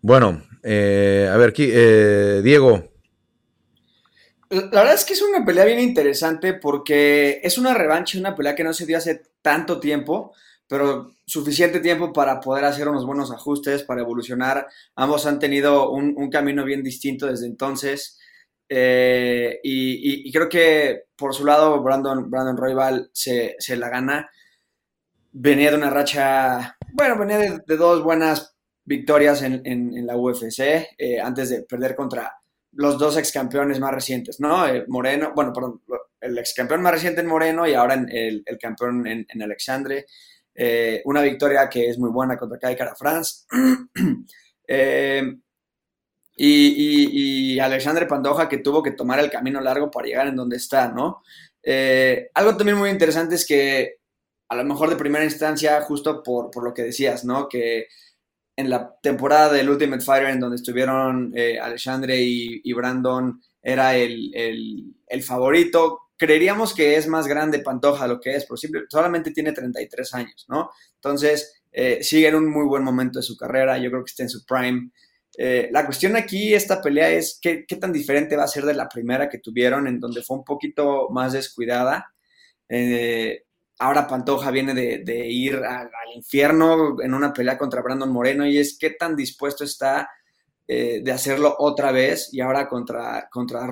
Bueno, 0.00 0.42
eh, 0.62 1.30
a 1.32 1.36
ver, 1.36 1.54
eh, 1.56 2.40
Diego. 2.42 2.92
La 4.50 4.80
verdad 4.80 4.94
es 4.94 5.04
que 5.04 5.14
es 5.14 5.22
una 5.22 5.44
pelea 5.44 5.64
bien 5.64 5.80
interesante 5.80 6.54
porque 6.54 7.40
es 7.42 7.58
una 7.58 7.74
revancha, 7.74 8.18
una 8.18 8.34
pelea 8.34 8.54
que 8.54 8.64
no 8.64 8.72
se 8.72 8.86
dio 8.86 8.98
hace 8.98 9.22
tanto 9.40 9.80
tiempo 9.80 10.34
pero 10.66 11.13
suficiente 11.26 11.80
tiempo 11.80 12.12
para 12.12 12.40
poder 12.40 12.64
hacer 12.64 12.88
unos 12.88 13.06
buenos 13.06 13.30
ajustes, 13.30 13.82
para 13.82 14.02
evolucionar. 14.02 14.66
Ambos 14.94 15.26
han 15.26 15.38
tenido 15.38 15.90
un, 15.90 16.30
camino 16.30 16.64
bien 16.64 16.82
distinto 16.82 17.26
desde 17.26 17.46
entonces. 17.46 18.18
Eh, 18.68 19.60
y, 19.62 20.30
creo 20.32 20.48
que 20.48 21.04
por 21.16 21.34
su 21.34 21.44
lado, 21.44 21.82
Brandon, 21.82 22.30
Brandon 22.30 22.56
Royval 22.56 23.10
se, 23.12 23.56
la 23.76 23.88
gana. 23.88 24.30
Venía 25.32 25.70
de 25.70 25.76
una 25.76 25.90
racha, 25.90 26.76
bueno, 26.92 27.18
venía 27.18 27.38
de, 27.38 27.76
dos 27.76 28.02
buenas 28.04 28.54
victorias 28.84 29.42
en, 29.42 30.06
la 30.06 30.16
UFC, 30.16 30.60
eh, 30.98 31.20
antes 31.20 31.50
de 31.50 31.62
perder 31.62 31.96
contra 31.96 32.32
los 32.76 32.98
dos 32.98 33.16
ex 33.16 33.32
campeones 33.32 33.80
más 33.80 33.92
recientes, 33.92 34.40
¿no? 34.40 34.66
Eh, 34.68 34.84
Moreno, 34.88 35.32
bueno, 35.34 35.52
el 36.20 36.38
ex 36.38 36.54
campeón 36.54 36.82
más 36.82 36.92
reciente 36.92 37.20
en 37.20 37.26
Moreno 37.28 37.66
y 37.66 37.74
ahora 37.74 37.94
el, 37.94 38.42
el 38.44 38.58
campeón 38.58 39.06
en, 39.06 39.26
en 39.28 39.42
Alexandre. 39.42 40.06
Eh, 40.54 41.02
una 41.06 41.20
victoria 41.20 41.68
que 41.68 41.88
es 41.88 41.98
muy 41.98 42.10
buena 42.10 42.36
contra 42.36 42.58
Kai 42.58 42.76
Cara 42.76 42.94
France. 42.94 43.44
Eh, 44.66 45.22
y, 46.38 47.58
Alexandre 47.58 48.06
Pandoja 48.06 48.48
que 48.48 48.56
tuvo 48.58 48.82
que 48.82 48.92
tomar 48.92 49.20
el 49.20 49.30
camino 49.30 49.60
largo 49.60 49.90
para 49.90 50.06
llegar 50.06 50.26
en 50.26 50.36
donde 50.36 50.56
está, 50.56 50.88
¿no? 50.88 51.22
Eh, 51.62 52.30
algo 52.32 52.56
también 52.56 52.78
muy 52.78 52.88
interesante 52.88 53.34
es 53.34 53.46
que 53.46 53.96
a 54.48 54.56
lo 54.56 54.64
mejor 54.64 54.88
de 54.88 54.96
primera 54.96 55.22
instancia, 55.22 55.82
justo 55.82 56.22
por, 56.22 56.64
lo 56.64 56.72
que 56.72 56.84
decías, 56.84 57.26
¿no? 57.26 57.46
Que 57.46 57.88
en 58.56 58.70
la 58.70 58.96
temporada 59.02 59.52
del 59.52 59.68
Ultimate 59.68 60.02
Fighter 60.02 60.30
en 60.30 60.40
donde 60.40 60.56
estuvieron 60.56 61.34
Alexandre 61.60 62.16
y, 62.18 62.72
Brandon 62.72 63.38
era 63.60 63.94
el, 63.96 64.32
el 64.34 65.22
favorito, 65.22 66.03
creeríamos 66.24 66.74
que 66.74 66.96
es 66.96 67.06
más 67.06 67.26
grande 67.26 67.58
Pantoja 67.58 68.06
lo 68.06 68.18
que 68.18 68.34
es, 68.34 68.46
pero 68.46 68.84
solamente 68.88 69.30
tiene 69.30 69.52
33 69.52 70.14
años, 70.14 70.46
¿no? 70.48 70.70
Entonces, 70.94 71.62
eh, 71.70 72.02
sigue 72.02 72.28
en 72.28 72.34
un 72.34 72.50
muy 72.50 72.64
buen 72.64 72.82
momento 72.82 73.18
de 73.18 73.22
su 73.22 73.36
carrera, 73.36 73.76
yo 73.76 73.90
creo 73.90 74.02
que 74.02 74.10
está 74.10 74.22
en 74.22 74.30
su 74.30 74.44
prime. 74.46 74.90
Eh, 75.36 75.68
la 75.70 75.84
cuestión 75.84 76.16
aquí, 76.16 76.54
esta 76.54 76.80
pelea, 76.80 77.10
es 77.10 77.38
qué, 77.42 77.66
tan 77.78 77.92
diferente 77.92 78.36
va 78.36 78.44
a 78.44 78.48
ser 78.48 78.64
de 78.64 78.72
la 78.72 78.88
primera 78.88 79.28
que 79.28 79.38
tuvieron, 79.38 79.86
en 79.86 80.00
donde 80.00 80.22
fue 80.22 80.38
un 80.38 80.44
poquito 80.44 81.08
más 81.10 81.34
descuidada. 81.34 82.14
Eh, 82.70 83.44
ahora 83.78 84.06
Pantoja 84.06 84.50
viene 84.50 84.72
de, 84.72 85.26
ir 85.28 85.56
al, 85.56 85.90
infierno 86.14 86.96
en 87.02 87.12
una 87.12 87.32
pelea 87.32 87.58
contra 87.58 87.82
Brandon 87.82 88.10
Moreno 88.10 88.46
y 88.46 88.56
es 88.56 88.78
qué 88.78 88.90
tan 88.90 89.16
dispuesto 89.16 89.64
está 89.64 90.08
de 90.66 91.12
hacerlo 91.12 91.54
otra 91.58 91.92
vez 91.92 92.30
y 92.32 92.40
ahora 92.40 92.68
contra, 92.68 93.28
contra. 93.30 93.66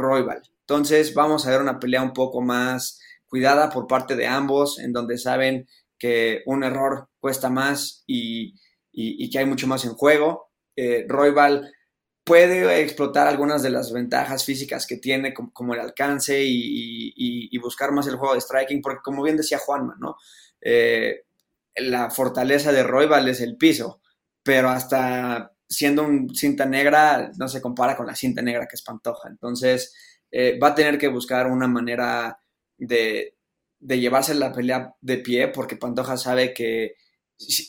Entonces 0.66 1.14
vamos 1.14 1.46
a 1.46 1.51
ver 1.51 1.61
una 1.61 1.79
pelea 1.79 2.03
un 2.03 2.12
poco 2.12 2.40
más 2.40 3.01
cuidada 3.27 3.70
por 3.70 3.87
parte 3.87 4.16
de 4.16 4.27
ambos, 4.27 4.79
en 4.79 4.92
donde 4.92 5.18
saben 5.18 5.66
que 5.98 6.42
un 6.46 6.64
error 6.64 7.09
cuesta 7.18 7.48
más 7.48 8.05
y, 8.07 8.55
que 8.92 9.38
hay 9.38 9.46
mucho 9.46 9.66
más 9.66 9.85
en 9.85 9.94
juego. 9.94 10.51
Eh, 10.77 11.07
puede 12.25 12.81
explotar 12.83 13.27
algunas 13.27 13.62
de 13.62 13.70
las 13.70 13.92
ventajas 13.92 14.44
físicas 14.44 14.87
que 14.87 14.96
tiene, 14.96 15.33
como, 15.33 15.75
el 15.75 15.81
alcance 15.81 16.42
y, 16.44 17.57
buscar 17.59 17.92
más 17.92 18.07
el 18.07 18.16
juego 18.16 18.35
de 18.35 18.40
striking, 18.40 18.83
porque 18.83 19.01
como 19.03 19.22
bien 19.22 19.37
decía 19.37 19.59
Juanma, 19.59 19.96
¿no? 20.01 20.16
Eh, 20.61 21.25
la 21.77 22.11
fortaleza 22.11 22.72
de 22.72 22.83
Royval 22.83 23.29
es 23.29 23.40
el 23.40 23.57
piso, 23.57 24.01
pero 24.42 24.68
hasta 24.68 25.53
siendo 25.68 26.05
un 26.05 26.35
cinta 26.35 26.66
negra 26.66 27.31
no 27.38 27.48
se 27.48 27.62
compara 27.62 27.96
con 27.96 28.07
la 28.07 28.16
cinta 28.16 28.42
negra 28.42 28.66
que 28.66 28.77
es 28.77 28.83
Pantoja. 28.83 29.29
Entonces, 29.29 29.94
eh, 30.33 30.59
va 30.59 30.68
a 30.68 30.75
tener 30.75 30.97
que 30.97 31.09
buscar 31.09 31.47
una 31.47 31.68
manera 31.68 32.40
de, 32.79 33.37
llevarse 33.79 34.35
la 34.35 34.51
pelea 34.51 34.95
de 35.01 35.18
pie, 35.18 35.49
porque 35.49 35.77
Pantoja 35.77 36.16
sabe 36.16 36.55
que 36.55 36.95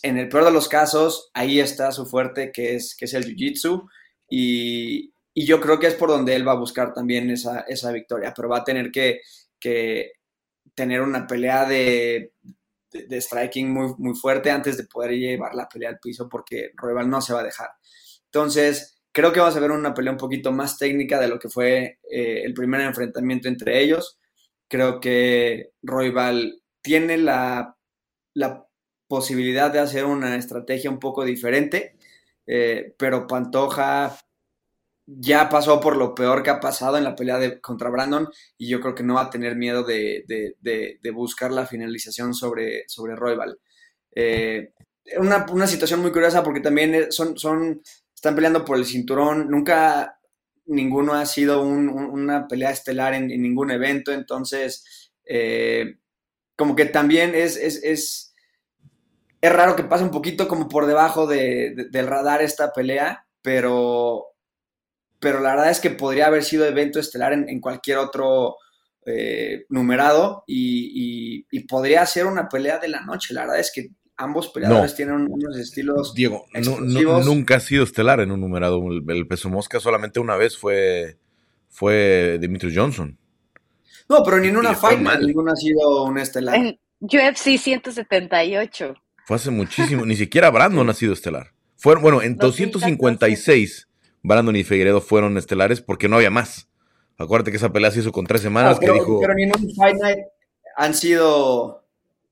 en 0.01 0.17
el 0.17 0.29
peor 0.29 0.45
de 0.45 0.51
los 0.51 0.69
casos, 0.69 1.29
ahí 1.33 1.59
está 1.59 1.91
su 1.91 2.05
fuerte, 2.05 2.51
que 2.53 2.75
es, 2.75 2.95
que 2.95 3.05
es 3.05 3.13
el 3.13 3.25
Jiu-Jitsu, 3.25 3.89
y, 4.29 5.11
yo 5.35 5.59
creo 5.59 5.79
que 5.79 5.87
es 5.87 5.95
por 5.95 6.09
donde 6.09 6.35
él 6.35 6.47
va 6.47 6.51
a 6.51 6.59
buscar 6.59 6.93
también 6.93 7.29
esa, 7.31 7.91
victoria, 7.91 8.33
pero 8.35 8.49
va 8.49 8.59
a 8.59 8.63
tener 8.63 8.91
que, 8.91 9.21
tener 10.75 11.01
una 11.01 11.25
pelea 11.27 11.65
de, 11.65 12.33
de, 12.91 13.21
striking 13.21 13.71
muy, 13.71 13.93
muy 13.97 14.15
fuerte 14.15 14.51
antes 14.51 14.77
de 14.77 14.85
poder 14.85 15.11
llevar 15.11 15.55
la 15.55 15.67
pelea 15.67 15.89
al 15.89 15.99
piso, 15.99 16.29
porque 16.29 16.71
Royal 16.75 17.09
no 17.09 17.19
se 17.19 17.33
va 17.33 17.39
a 17.41 17.43
dejar. 17.43 17.69
Entonces, 18.25 18.92
Creo 19.13 19.31
que 19.31 19.39
vamos 19.39 19.55
a 19.55 19.59
ver 19.59 19.69
una 19.69 19.93
pelea 19.93 20.11
un 20.11 20.17
poquito 20.17 20.51
más 20.51 20.79
técnica 20.79 21.19
de 21.19 21.27
lo 21.27 21.37
que 21.37 21.47
fue 21.47 21.99
eh, 22.09 22.41
el 22.43 22.53
primer 22.55 22.81
enfrentamiento 22.81 23.47
entre 23.47 23.79
ellos. 23.79 24.17
Creo 24.67 24.99
que 24.99 25.73
Royval 25.83 26.63
tiene 26.81 27.17
la, 27.19 27.77
posibilidad 29.07 29.71
de 29.71 29.77
hacer 29.77 30.05
una 30.05 30.35
estrategia 30.35 30.89
un 30.89 30.97
poco 30.97 31.23
diferente, 31.23 31.95
eh, 32.47 32.95
pero 32.97 33.27
Pantoja 33.27 34.17
ya 35.05 35.47
pasó 35.49 35.79
por 35.79 35.95
lo 35.95 36.15
peor 36.15 36.41
que 36.41 36.49
ha 36.49 36.59
pasado 36.59 36.97
en 36.97 37.03
la 37.03 37.15
pelea 37.15 37.37
de, 37.37 37.61
contra 37.61 37.91
Brandon 37.91 38.27
y 38.57 38.67
yo 38.67 38.81
creo 38.81 38.95
que 38.95 39.03
no 39.03 39.13
va 39.15 39.23
a 39.23 39.29
tener 39.29 39.55
miedo 39.55 39.83
de, 39.83 40.25
buscar 41.13 41.51
la 41.51 41.67
finalización 41.67 42.33
sobre, 42.33 42.85
sobre 42.87 43.15
Royval. 43.15 43.59
Eh, 44.15 44.73
una, 45.17 45.45
una, 45.51 45.67
situación 45.67 46.01
muy 46.01 46.11
curiosa 46.11 46.41
porque 46.43 46.61
también 46.61 47.11
son, 47.11 47.37
son 47.37 47.83
están 48.23 48.35
peleando 48.35 48.63
por 48.63 48.77
el 48.77 48.85
cinturón, 48.85 49.49
nunca 49.49 50.17
ninguno 50.67 51.13
ha 51.13 51.25
sido 51.25 51.61
una 51.61 52.47
pelea 52.47 52.71
estelar 52.71 53.13
en, 53.13 53.27
ningún 53.27 53.69
evento, 53.69 54.13
entonces 54.13 55.11
eh, 55.25 55.97
como 56.55 56.73
que 56.73 56.85
también 56.85 57.35
es, 57.35 57.57
es, 57.57 57.83
es, 57.83 58.33
raro 59.41 59.75
que 59.75 59.83
pase 59.83 60.05
un 60.05 60.11
poquito 60.11 60.47
como 60.47 60.69
por 60.69 60.85
debajo 60.85 61.27
del 61.27 62.07
radar 62.07 62.41
esta 62.41 62.71
pelea, 62.71 63.27
pero, 63.41 64.27
pero 65.19 65.41
la 65.41 65.55
verdad 65.55 65.71
es 65.71 65.81
que 65.81 65.89
podría 65.89 66.27
haber 66.27 66.45
sido 66.45 66.65
evento 66.65 67.01
estelar 67.01 67.33
en, 67.33 67.59
cualquier 67.59 67.97
otro 67.97 68.55
eh, 69.05 69.65
numerado 69.67 70.45
y, 70.47 71.43
podría 71.67 72.05
ser 72.05 72.25
una 72.25 72.47
pelea 72.47 72.77
de 72.77 72.87
la 72.87 73.01
noche. 73.01 73.33
La 73.33 73.41
verdad 73.41 73.59
es 73.59 73.69
que 73.75 73.89
ambos 74.17 74.49
peleadores 74.49 74.95
tienen 74.95 75.27
unos 75.29 75.57
estilos. 75.57 76.13
Diego, 76.13 76.45
nunca 77.25 77.57
ha 77.57 77.59
sido 77.59 77.83
estelar 77.83 78.19
en 78.19 78.31
un 78.31 78.41
numerado. 78.41 78.81
El, 79.07 79.27
peso 79.27 79.49
mosca 79.49 79.79
solamente 79.79 80.19
una 80.19 80.35
vez 80.35 80.57
fue, 80.57 81.17
fue 81.69 82.37
Dimitri 82.39 82.73
Johnson. 82.75 83.17
No, 84.09 84.23
pero 84.23 84.39
ni 84.39 84.47
en 84.47 84.57
una 84.57 84.75
fight 84.75 84.99
ninguno 85.21 85.51
ha 85.51 85.55
sido 85.55 86.03
un 86.03 86.17
estelar. 86.17 86.55
En 86.55 86.79
UFC 86.99 87.57
178. 87.57 88.95
Fue 89.25 89.35
hace 89.35 89.51
muchísimo. 89.51 90.05
ni 90.05 90.15
siquiera 90.15 90.49
Brandon 90.49 90.89
ha 90.89 90.93
sido 90.93 91.13
estelar. 91.13 91.53
Fueron, 91.77 92.03
bueno, 92.03 92.21
en 92.21 92.37
256 92.37 93.89
Brandon 94.21 94.55
y 94.55 94.63
Figueredo 94.63 95.01
fueron 95.01 95.37
estelares 95.37 95.81
porque 95.81 96.07
no 96.07 96.15
había 96.15 96.29
más. 96.29 96.69
Acuérdate 97.17 97.51
que 97.51 97.57
esa 97.57 97.71
pelea 97.71 97.91
se 97.91 97.99
hizo 97.99 98.11
con 98.11 98.25
tres 98.25 98.41
semanas 98.41 98.77
pero, 98.79 98.93
que 98.93 98.99
dijo. 98.99 99.19
Pero 99.19 99.33
ni 99.33 99.43
en 99.43 99.51
un 99.51 99.75
Fight 99.75 99.97
Night 100.01 100.19
han 100.75 100.93
sido, 100.93 101.82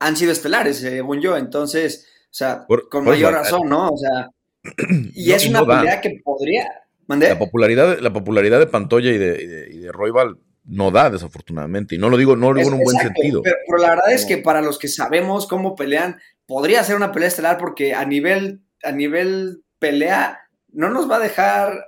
han 0.01 0.17
sido 0.17 0.31
estelares, 0.31 0.79
según 0.79 1.21
yo. 1.21 1.37
Entonces, 1.37 2.07
o 2.23 2.33
sea, 2.33 2.65
con 2.89 3.05
mayor 3.05 3.33
razón, 3.33 3.69
¿no? 3.69 3.89
O 3.89 3.97
sea, 3.97 4.29
y 5.13 5.31
es 5.31 5.47
una 5.47 5.65
pelea 5.65 6.01
que 6.01 6.19
podría. 6.23 6.67
La 7.07 7.37
popularidad, 7.37 7.99
la 7.99 8.13
popularidad 8.13 8.59
de 8.59 8.67
Pantoya 8.67 9.11
y 9.11 9.17
de, 9.17 9.69
y 9.69 9.77
de, 9.79 9.91
Royval 9.91 10.37
no 10.63 10.91
da, 10.91 11.09
desafortunadamente. 11.09 11.95
Y 11.95 11.97
no 11.97 12.09
lo 12.09 12.15
digo, 12.15 12.37
no 12.37 12.53
lo 12.53 12.59
digo 12.59 12.69
en 12.69 12.75
un 12.75 12.83
buen 12.85 12.97
sentido. 12.97 13.41
Pero, 13.43 13.77
la 13.79 13.89
verdad 13.89 14.13
es 14.13 14.25
que 14.25 14.37
para 14.37 14.61
los 14.61 14.79
que 14.79 14.87
sabemos 14.87 15.45
cómo 15.45 15.75
pelean, 15.75 16.21
podría 16.45 16.83
ser 16.85 16.95
una 16.95 17.11
pelea 17.11 17.27
estelar 17.27 17.57
porque 17.57 17.93
a 17.93 18.05
nivel, 18.05 18.61
a 18.83 18.93
nivel 18.93 19.63
pelea 19.77 20.39
no 20.71 20.89
nos 20.89 21.11
va 21.11 21.17
a 21.17 21.19
dejar 21.19 21.85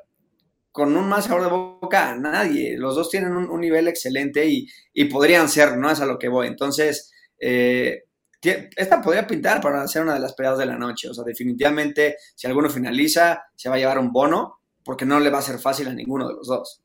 con 0.74 0.98
un 0.98 1.08
más 1.08 1.26
sabor 1.26 1.44
de 1.44 1.50
boca 1.50 2.10
a 2.10 2.18
nadie. 2.18 2.76
Los 2.78 2.96
dos 2.96 3.10
tienen 3.10 3.32
un, 3.32 3.62
nivel 3.62 3.88
excelente 3.88 4.46
y, 4.46 5.06
podrían 5.06 5.48
ser, 5.48 5.78
no 5.78 5.90
es 5.90 6.02
a 6.02 6.06
lo 6.06 6.20
que 6.20 6.28
voy. 6.28 6.48
Entonces, 6.48 7.14
eh, 7.46 8.04
esta 8.76 9.02
podría 9.02 9.28
pintar 9.28 9.62
para 9.62 9.88
ser 9.88 10.04
una 10.04 10.14
de 10.14 10.20
las 10.20 10.34
peleas 10.34 10.58
de 10.58 10.66
la 10.66 10.78
noche. 10.78 11.10
O 11.10 11.14
sea, 11.14 11.24
definitivamente, 11.24 12.18
si 12.36 12.48
alguno 12.48 12.70
finaliza, 12.70 13.44
se 13.56 13.70
va 13.70 13.76
a 13.76 13.78
llevar 13.78 14.00
un 14.00 14.12
bono, 14.12 14.60
porque 14.84 15.06
no 15.06 15.20
le 15.20 15.30
va 15.30 15.40
a 15.40 15.44
ser 15.44 15.60
fácil 15.60 15.88
a 15.88 15.94
ninguno 15.94 16.28
de 16.28 16.36
los 16.36 16.48
dos. 16.48 16.82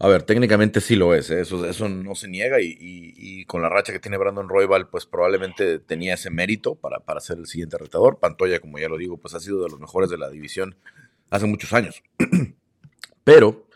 A 0.00 0.06
ver, 0.06 0.22
técnicamente 0.22 0.80
sí 0.80 0.94
lo 0.94 1.12
es, 1.12 1.28
¿eh? 1.30 1.40
eso, 1.40 1.88
no 1.88 2.14
se 2.14 2.28
niega 2.28 2.58
y, 2.60 3.44
con 3.46 3.62
la 3.62 3.68
racha 3.68 3.92
que 3.92 3.98
tiene 3.98 4.16
Brandon 4.16 4.48
Royval, 4.48 4.88
pues 4.88 5.06
probablemente 5.06 5.80
tenía 5.80 6.14
ese 6.14 6.30
mérito 6.30 6.76
para, 6.76 7.00
para 7.00 7.20
ser 7.20 7.38
el 7.38 7.46
siguiente 7.46 7.78
retador. 7.78 8.20
Pantoya, 8.20 8.60
como 8.60 8.78
ya 8.78 8.88
lo 8.88 8.96
digo, 8.96 9.16
pues 9.16 9.34
ha 9.34 9.40
sido 9.40 9.62
de 9.64 9.70
los 9.70 9.80
mejores 9.80 10.10
de 10.10 10.18
la 10.18 10.30
división 10.30 10.76
hace 11.30 11.46
muchos 11.46 11.72
años. 11.72 12.02
pero, 13.24 13.66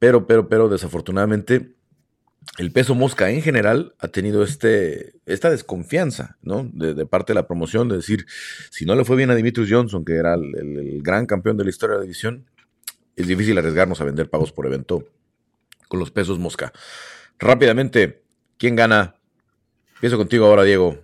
pero, 0.00 0.26
pero, 0.26 0.48
pero, 0.48 0.68
desafortunadamente, 0.68 1.73
el 2.58 2.70
peso 2.72 2.94
mosca 2.94 3.30
en 3.30 3.42
general 3.42 3.94
ha 3.98 4.08
tenido 4.08 4.44
este, 4.44 5.14
esta 5.26 5.50
desconfianza, 5.50 6.36
¿no? 6.42 6.68
De, 6.72 7.06
parte 7.06 7.32
de 7.32 7.34
la 7.34 7.46
promoción, 7.46 7.88
de 7.88 7.96
decir, 7.96 8.26
si 8.70 8.84
no 8.84 8.94
le 8.94 9.04
fue 9.04 9.16
bien 9.16 9.30
a 9.30 9.34
Dimitrius 9.34 9.70
Johnson, 9.70 10.04
que 10.04 10.14
era 10.14 10.34
el, 10.34 11.02
gran 11.02 11.26
campeón 11.26 11.56
de 11.56 11.64
la 11.64 11.70
historia 11.70 11.94
de 11.94 11.98
la 12.00 12.04
división, 12.04 12.46
es 13.16 13.26
difícil 13.26 13.58
arriesgarnos 13.58 14.00
a 14.00 14.04
vender 14.04 14.30
pagos 14.30 14.52
por 14.52 14.66
evento 14.66 15.08
con 15.88 16.00
los 16.00 16.10
pesos 16.10 16.38
mosca. 16.38 16.72
Rápidamente, 17.38 18.22
¿quién 18.58 18.76
gana? 18.76 19.16
Empiezo 19.94 20.16
contigo 20.16 20.46
ahora, 20.46 20.64
Diego. 20.64 20.98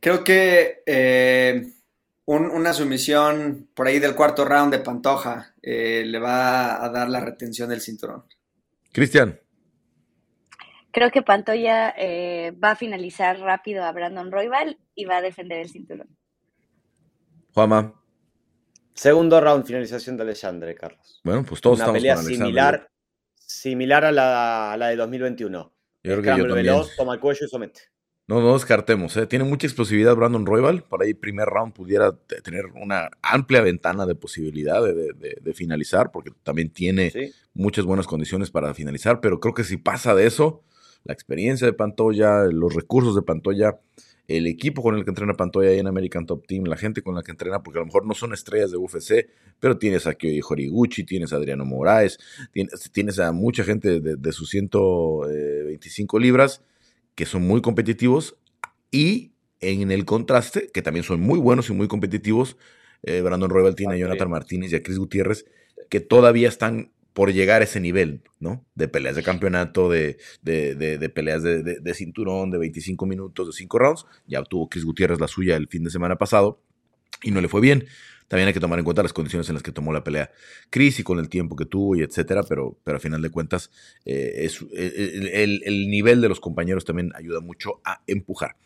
Creo 0.00 0.22
que 0.22 0.82
eh, 0.86 1.72
una 2.26 2.72
sumisión 2.72 3.68
por 3.74 3.86
ahí 3.86 3.98
del 3.98 4.14
cuarto 4.14 4.44
round 4.44 4.72
de 4.72 4.78
Pantoja 4.78 5.54
eh, 5.62 6.04
le 6.06 6.18
va 6.18 6.84
a 6.84 6.88
dar 6.90 7.08
la 7.08 7.20
retención 7.20 7.68
del 7.68 7.80
cinturón. 7.80 8.24
Cristian. 8.94 9.40
Creo 10.92 11.10
que 11.10 11.22
Pantoya 11.22 11.92
eh, 11.98 12.52
va 12.52 12.70
a 12.70 12.76
finalizar 12.76 13.40
rápido 13.40 13.82
a 13.82 13.90
Brandon 13.90 14.30
Royval 14.30 14.78
y 14.94 15.04
va 15.04 15.16
a 15.16 15.20
defender 15.20 15.58
el 15.58 15.68
cinturón. 15.68 16.16
Juama. 17.52 18.00
Segundo 18.94 19.40
round, 19.40 19.66
finalización 19.66 20.16
de 20.16 20.22
Alexandre, 20.22 20.76
Carlos. 20.76 21.20
Bueno, 21.24 21.44
pues 21.44 21.60
todos 21.60 21.80
Una 21.80 21.92
pelea 21.92 22.16
similar, 22.18 22.88
similar 23.34 24.04
a 24.04 24.12
la, 24.12 24.72
a 24.72 24.76
la 24.76 24.88
de 24.90 24.96
2021. 24.96 25.74
Yo 26.04 26.20
creo 26.20 26.22
que 26.22 26.40
yo 26.40 26.54
veloz, 26.54 26.94
toma 26.94 27.14
el 27.14 27.20
cuello 27.20 27.46
y 27.46 27.48
somete. 27.48 27.80
No, 28.26 28.40
no 28.40 28.54
descartemos. 28.54 29.14
¿eh? 29.18 29.26
Tiene 29.26 29.44
mucha 29.44 29.66
explosividad 29.66 30.16
Brandon 30.16 30.46
Royal. 30.46 30.82
Por 30.82 31.02
ahí, 31.02 31.12
primer 31.12 31.46
round 31.46 31.74
pudiera 31.74 32.12
tener 32.42 32.66
una 32.74 33.10
amplia 33.20 33.60
ventana 33.60 34.06
de 34.06 34.14
posibilidad 34.14 34.82
de, 34.82 35.54
finalizar, 35.54 36.10
porque 36.10 36.30
también 36.42 36.70
tiene 36.70 37.12
muchas 37.52 37.84
buenas 37.84 38.06
condiciones 38.06 38.50
para 38.50 38.72
finalizar. 38.72 39.20
Pero 39.20 39.40
creo 39.40 39.52
que 39.52 39.62
si 39.62 39.76
pasa 39.76 40.14
de 40.14 40.26
eso, 40.26 40.62
la 41.04 41.12
experiencia 41.12 41.66
de 41.66 41.74
Pantoya, 41.74 42.44
los 42.44 42.74
recursos 42.74 43.14
de 43.14 43.20
Pantoya, 43.20 43.78
el 44.26 44.46
equipo 44.46 44.82
con 44.82 44.94
el 44.94 45.04
que 45.04 45.10
entrena 45.10 45.34
Pantoya 45.34 45.68
ahí 45.68 45.78
en 45.78 45.86
American 45.86 46.24
Top 46.24 46.46
Team, 46.46 46.64
la 46.64 46.78
gente 46.78 47.02
con 47.02 47.14
la 47.14 47.22
que 47.22 47.30
entrena, 47.30 47.62
porque 47.62 47.78
a 47.78 47.82
lo 47.82 47.86
mejor 47.86 48.06
no 48.06 48.14
son 48.14 48.32
estrellas 48.32 48.70
de 48.70 48.78
UFC, 48.78 49.28
pero 49.60 49.76
tienes 49.76 50.06
a 50.06 50.14
Kyoji 50.14 50.40
Horiguchi, 50.48 51.04
tienes 51.04 51.34
a 51.34 51.36
Adriano 51.36 51.66
Moraes, 51.66 52.18
tienes, 52.90 53.18
a 53.18 53.32
mucha 53.32 53.64
gente 53.64 54.00
de, 54.00 54.16
de 54.16 54.32
sus 54.32 54.48
125 54.48 56.18
libras 56.18 56.62
que 57.14 57.26
son 57.26 57.42
muy 57.46 57.60
competitivos 57.60 58.36
y 58.90 59.32
en 59.60 59.90
el 59.90 60.04
contraste, 60.04 60.70
que 60.72 60.82
también 60.82 61.04
son 61.04 61.20
muy 61.20 61.38
buenos 61.38 61.70
y 61.70 61.72
muy 61.72 61.88
competitivos, 61.88 62.56
eh, 63.02 63.20
Brandon 63.20 63.50
Royal 63.50 63.74
tiene 63.74 63.94
a 63.94 63.96
Jonathan 63.96 64.30
Martínez 64.30 64.72
y 64.72 64.76
a 64.76 64.82
Chris 64.82 64.98
Gutiérrez, 64.98 65.46
que 65.88 66.00
todavía 66.00 66.48
están 66.48 66.90
por 67.12 67.32
llegar 67.32 67.62
a 67.62 67.64
ese 67.64 67.80
nivel, 67.80 68.22
¿no? 68.40 68.64
De 68.74 68.88
peleas 68.88 69.14
de 69.14 69.22
campeonato, 69.22 69.88
de, 69.88 70.18
de, 70.42 71.08
peleas 71.10 71.42
de, 71.44 71.94
cinturón, 71.94 72.50
de 72.50 72.58
25 72.58 73.06
minutos, 73.06 73.46
de 73.46 73.52
5 73.52 73.78
rounds. 73.78 74.06
Ya 74.26 74.42
tuvo 74.42 74.68
Chris 74.68 74.84
Gutiérrez 74.84 75.20
la 75.20 75.28
suya 75.28 75.56
el 75.56 75.68
fin 75.68 75.84
de 75.84 75.90
semana 75.90 76.16
pasado 76.16 76.60
y 77.22 77.30
no 77.30 77.40
le 77.40 77.48
fue 77.48 77.60
bien. 77.60 77.86
También 78.28 78.48
hay 78.48 78.54
que 78.54 78.60
tomar 78.60 78.78
en 78.78 78.84
cuenta 78.84 79.02
las 79.02 79.12
condiciones 79.12 79.48
en 79.48 79.54
las 79.54 79.62
que 79.62 79.72
tomó 79.72 79.92
la 79.92 80.02
pelea 80.02 80.30
Chris 80.70 80.98
y 80.98 81.02
con 81.02 81.18
el 81.18 81.28
tiempo 81.28 81.56
que 81.56 81.66
tuvo 81.66 81.96
y 81.96 82.02
etcétera, 82.02 82.42
pero, 82.48 82.76
pero 82.82 82.96
a 82.96 83.00
final 83.00 83.22
de 83.22 83.30
cuentas 83.30 83.70
eh, 84.04 84.44
es, 84.44 84.64
el, 84.72 85.62
el, 85.64 85.88
nivel 85.88 86.20
de 86.20 86.28
los 86.28 86.40
compañeros 86.40 86.84
también 86.84 87.12
ayuda 87.14 87.40
mucho 87.40 87.80
a 87.84 88.00
empujar. 88.06 88.56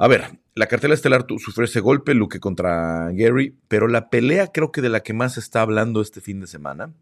A 0.00 0.06
ver, 0.06 0.38
la 0.54 0.66
cartela 0.66 0.94
estelar 0.94 1.26
sufrió 1.38 1.64
ese 1.64 1.80
golpe, 1.80 2.14
Luke 2.14 2.38
contra 2.38 3.10
Gary, 3.12 3.56
pero 3.66 3.88
la 3.88 4.10
pelea 4.10 4.46
creo 4.52 4.70
que 4.70 4.80
de 4.80 4.88
la 4.90 5.00
que 5.00 5.12
más 5.12 5.34
se 5.34 5.40
está 5.40 5.62
hablando 5.62 6.00
este 6.00 6.20
fin 6.20 6.40
de 6.40 6.46
semana, 6.46 6.92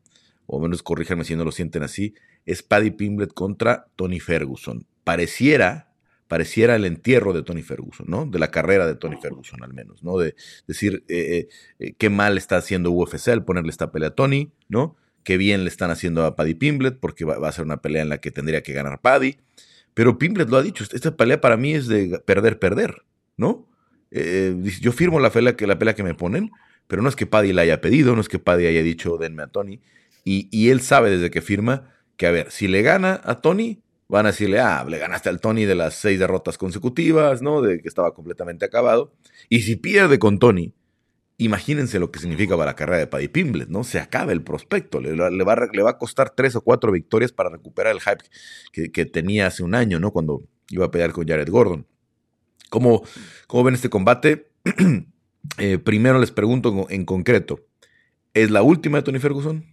o 0.47 0.61
menos 0.61 0.83
corríjanme 0.83 1.25
si 1.25 1.37
no 1.37 1.45
lo 1.45 1.53
sienten 1.53 1.83
así, 1.83 2.15
es 2.47 2.63
Paddy 2.63 2.93
Pimblet 2.93 3.35
contra 3.35 3.89
Tony 3.97 4.21
Ferguson. 4.21 4.87
Pareciera 5.05 5.86
pareciera 6.29 6.77
el 6.77 6.85
entierro 6.85 7.33
de 7.33 7.43
Tony 7.43 7.63
Ferguson, 7.63 8.07
¿no? 8.09 8.27
De 8.27 8.39
la 8.39 8.51
carrera 8.51 8.87
de 8.87 8.97
Tony 8.97 9.17
Ferguson, 9.21 9.63
al 9.63 9.73
menos, 9.73 10.03
¿no? 10.03 10.19
De 10.19 10.35
decir 10.67 11.05
eh, 11.09 11.49
eh, 11.79 11.95
qué 11.97 12.11
mal 12.11 12.37
está 12.37 12.57
haciendo 12.57 12.91
UFC 12.91 13.29
al 13.29 13.45
ponerle 13.45 13.71
esta 13.71 13.93
pelea 13.93 14.09
a 14.09 14.15
Tony, 14.15 14.53
¿no? 14.69 14.97
Qué 15.23 15.37
bien 15.37 15.65
le 15.65 15.69
están 15.69 15.91
haciendo 15.91 16.25
a 16.25 16.37
Paddy 16.37 16.55
Pimblet, 16.55 16.99
porque 16.99 17.25
va, 17.25 17.47
a 17.47 17.53
ser 17.53 17.65
una 17.65 17.79
pelea 17.79 18.03
en 18.03 18.09
la 18.09 18.19
que 18.19 18.31
tendría 18.31 18.63
que 18.63 18.73
ganar 18.73 19.01
Paddy. 19.01 19.39
Pero 19.95 20.19
Pimblet 20.19 20.49
lo 20.49 20.57
ha 20.57 20.63
dicho, 20.63 20.85
esta 20.93 21.17
pelea 21.17 21.41
para 21.41 21.57
mí 21.57 21.75
es 21.75 21.87
de 21.87 22.21
perder, 22.25 22.59
perder, 22.59 23.03
¿no? 23.37 23.69
Eh, 24.11 24.55
yo 24.81 24.93
firmo 24.93 25.21
la 25.21 25.31
pelea, 25.31 25.57
que, 25.57 25.67
la 25.67 25.79
pelea 25.79 25.95
que 25.95 26.03
me 26.03 26.15
ponen, 26.15 26.51
pero 26.87 27.03
no 27.03 27.09
es 27.09 27.17
que 27.17 27.27
Paddy 27.27 27.53
la 27.53 27.63
haya 27.63 27.81
pedido, 27.81 28.15
no 28.15 28.21
es 28.21 28.29
que 28.29 28.39
Paddy 28.39 28.67
haya 28.67 28.83
dicho 28.83 29.17
denme 29.17 29.43
a 29.43 29.47
Tony. 29.49 29.81
Y, 30.25 30.49
y 30.51 30.71
él 30.71 30.81
sabe 30.81 31.11
desde 31.11 31.31
que 31.31 31.41
firma 31.41 31.93
que, 32.17 32.27
a 32.27 32.31
ver, 32.31 32.51
si 32.51 32.69
le 32.69 32.83
gana 32.83 33.21
a 33.25 33.41
Tony, 33.41 33.81
van 34.09 34.27
a 34.27 34.31
decirle, 34.31 34.61
ah, 34.61 34.85
le 34.89 34.99
ganaste 34.99 35.29
al 35.29 35.41
Tony 35.41 35.65
de 35.65 35.75
las 35.75 35.95
seis 35.95 36.19
derrotas 36.19 36.59
consecutivas, 36.59 37.43
¿no? 37.43 37.61
De 37.61 37.81
que 37.81 37.89
estaba 37.89 38.15
completamente 38.15 38.65
acabado. 38.65 39.13
Y 39.49 39.63
si 39.63 39.77
pierde 39.77 40.19
con 40.19 40.39
Tony, 40.39 40.73
imagínense 41.39 41.99
lo 41.99 42.11
que 42.11 42.19
significa 42.19 42.57
para 42.57 42.71
la 42.71 42.77
carrera 42.77 42.99
de 42.99 43.07
Paddy 43.07 43.29
Pimblet, 43.29 43.69
¿no? 43.69 43.85
Se 43.85 43.99
acaba 43.99 44.33
el 44.33 44.43
prospecto, 44.43 45.01
le, 45.01 45.15
va, 45.15 45.91
a 45.91 45.99
costar 45.99 46.31
tres 46.31 46.57
o 46.57 46.61
cuatro 46.61 46.93
victorias 46.93 47.33
para 47.33 47.51
recuperar 47.51 47.95
el 47.95 48.01
hype 48.01 48.91
que, 48.91 49.07
tenía 49.07 49.47
hace 49.49 49.63
un 49.63 49.75
año, 49.75 49.99
¿no? 49.99 50.13
Cuando 50.13 50.45
iba 50.71 50.87
a 50.87 50.91
pelear 50.91 51.13
con 51.13 51.27
Jared 51.27 51.49
Gordon. 51.49 51.87
¿Cómo, 52.71 53.03
cómo 53.47 53.65
ven 53.65 53.75
este 53.75 53.91
combate? 53.91 54.51
Eh, 55.59 55.79
primero 55.79 56.19
les 56.19 56.33
pregunto 56.33 56.89
en 56.91 57.05
concreto, 57.05 57.61
¿es 58.35 58.51
la 58.51 58.65
última 58.65 58.99
de 58.99 59.05
Tony 59.05 59.21
Ferguson? 59.21 59.65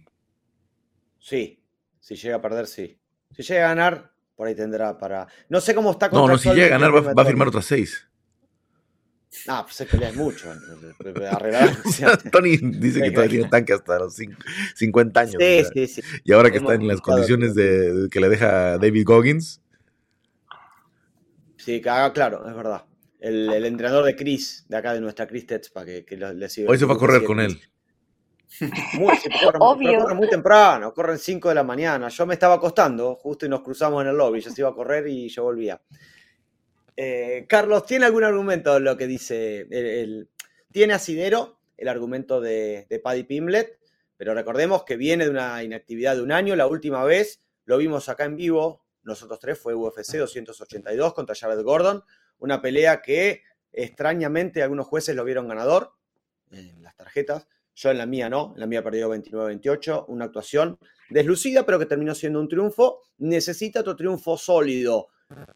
Sí, 1.18 1.64
si 1.98 2.14
llega 2.14 2.36
a 2.36 2.40
perder, 2.40 2.68
sí. 2.68 3.00
Si 3.32 3.42
llega 3.42 3.64
a 3.64 3.68
ganar, 3.74 4.13
por 4.36 4.48
ahí 4.48 4.54
tendrá 4.54 4.98
para. 4.98 5.26
No 5.48 5.60
sé 5.60 5.74
cómo 5.74 5.92
está 5.92 6.08
No, 6.08 6.26
no, 6.26 6.38
si 6.38 6.50
llega 6.50 6.66
a 6.66 6.78
ganar 6.78 6.92
va, 6.94 7.22
a 7.22 7.26
firmar 7.26 7.48
otras 7.48 7.64
seis. 7.64 8.08
Ah, 9.48 9.66
pues 9.66 9.88
que 9.88 9.96
es 9.96 10.14
mucho. 10.14 10.48
Tony 12.32 12.56
dice 12.56 13.02
que 13.02 13.10
todavía 13.10 13.30
tiene 13.30 13.48
tanque 13.48 13.72
hasta 13.72 13.98
los 13.98 14.16
50 14.76 15.20
años. 15.20 15.34
Sí, 15.38 15.64
sí, 15.74 15.86
sí. 15.86 16.02
Y 16.24 16.32
ahora 16.32 16.50
que 16.50 16.58
está 16.58 16.74
en 16.74 16.86
las 16.86 17.00
condiciones 17.00 17.54
de, 17.54 18.08
que 18.10 18.20
le 18.20 18.28
deja 18.28 18.78
David 18.78 19.04
Goggins. 19.04 19.60
Sí, 21.56 21.80
claro, 21.80 22.48
es 22.48 22.54
verdad. 22.54 22.84
El, 23.18 23.64
entrenador 23.64 24.04
de 24.04 24.14
Chris, 24.14 24.66
de 24.68 24.76
acá 24.76 24.92
de 24.92 25.00
nuestra 25.00 25.26
Chris 25.26 25.46
Tetzpa, 25.46 25.84
que, 25.84 26.04
que 26.04 26.16
le 26.16 26.48
sigue. 26.48 26.68
Hoy 26.68 26.78
se 26.78 26.84
va 26.84 26.94
a 26.94 26.98
correr 26.98 27.24
con 27.24 27.40
él. 27.40 27.58
Muy, 28.98 29.16
corren, 29.42 30.16
muy 30.16 30.28
temprano, 30.28 30.94
corren 30.94 31.18
5 31.18 31.48
de 31.48 31.54
la 31.54 31.64
mañana. 31.64 32.08
Yo 32.08 32.24
me 32.24 32.34
estaba 32.34 32.54
acostando 32.54 33.16
justo 33.16 33.46
y 33.46 33.48
nos 33.48 33.62
cruzamos 33.62 34.02
en 34.02 34.10
el 34.10 34.16
lobby. 34.16 34.40
Yo 34.40 34.50
se 34.50 34.60
iba 34.60 34.70
a 34.70 34.74
correr 34.74 35.08
y 35.08 35.28
yo 35.28 35.42
volvía. 35.42 35.82
Eh, 36.96 37.46
Carlos, 37.48 37.84
¿tiene 37.84 38.06
algún 38.06 38.22
argumento 38.22 38.78
lo 38.78 38.96
que 38.96 39.08
dice? 39.08 39.66
El, 39.70 40.28
tiene 40.70 40.94
asidero 40.94 41.58
el 41.76 41.88
argumento 41.88 42.40
de, 42.40 42.86
de 42.88 42.98
Paddy 43.00 43.24
Pimlet, 43.24 43.80
pero 44.16 44.34
recordemos 44.34 44.84
que 44.84 44.96
viene 44.96 45.24
de 45.24 45.30
una 45.30 45.62
inactividad 45.64 46.14
de 46.14 46.22
un 46.22 46.30
año. 46.30 46.54
La 46.54 46.68
última 46.68 47.02
vez 47.04 47.42
lo 47.64 47.78
vimos 47.78 48.08
acá 48.08 48.24
en 48.24 48.36
vivo, 48.36 48.84
nosotros 49.02 49.38
tres, 49.38 49.58
fue 49.58 49.74
UFC 49.74 50.16
282 50.16 51.14
contra 51.14 51.34
Jared 51.34 51.62
Gordon. 51.62 52.04
Una 52.38 52.60
pelea 52.62 53.02
que 53.02 53.42
extrañamente 53.72 54.62
algunos 54.62 54.86
jueces 54.86 55.14
lo 55.14 55.24
vieron 55.24 55.48
ganador 55.48 55.92
en 56.50 56.82
las 56.82 56.96
tarjetas. 56.96 57.46
Yo 57.74 57.90
en 57.90 57.98
la 57.98 58.06
mía 58.06 58.28
no, 58.28 58.52
en 58.54 58.60
la 58.60 58.66
mía 58.66 58.82
perdió 58.82 59.12
29-28, 59.12 60.04
una 60.08 60.26
actuación 60.26 60.78
deslucida, 61.10 61.66
pero 61.66 61.78
que 61.78 61.86
terminó 61.86 62.14
siendo 62.14 62.40
un 62.40 62.48
triunfo. 62.48 63.00
Necesita 63.18 63.80
otro 63.80 63.96
triunfo 63.96 64.36
sólido. 64.36 65.08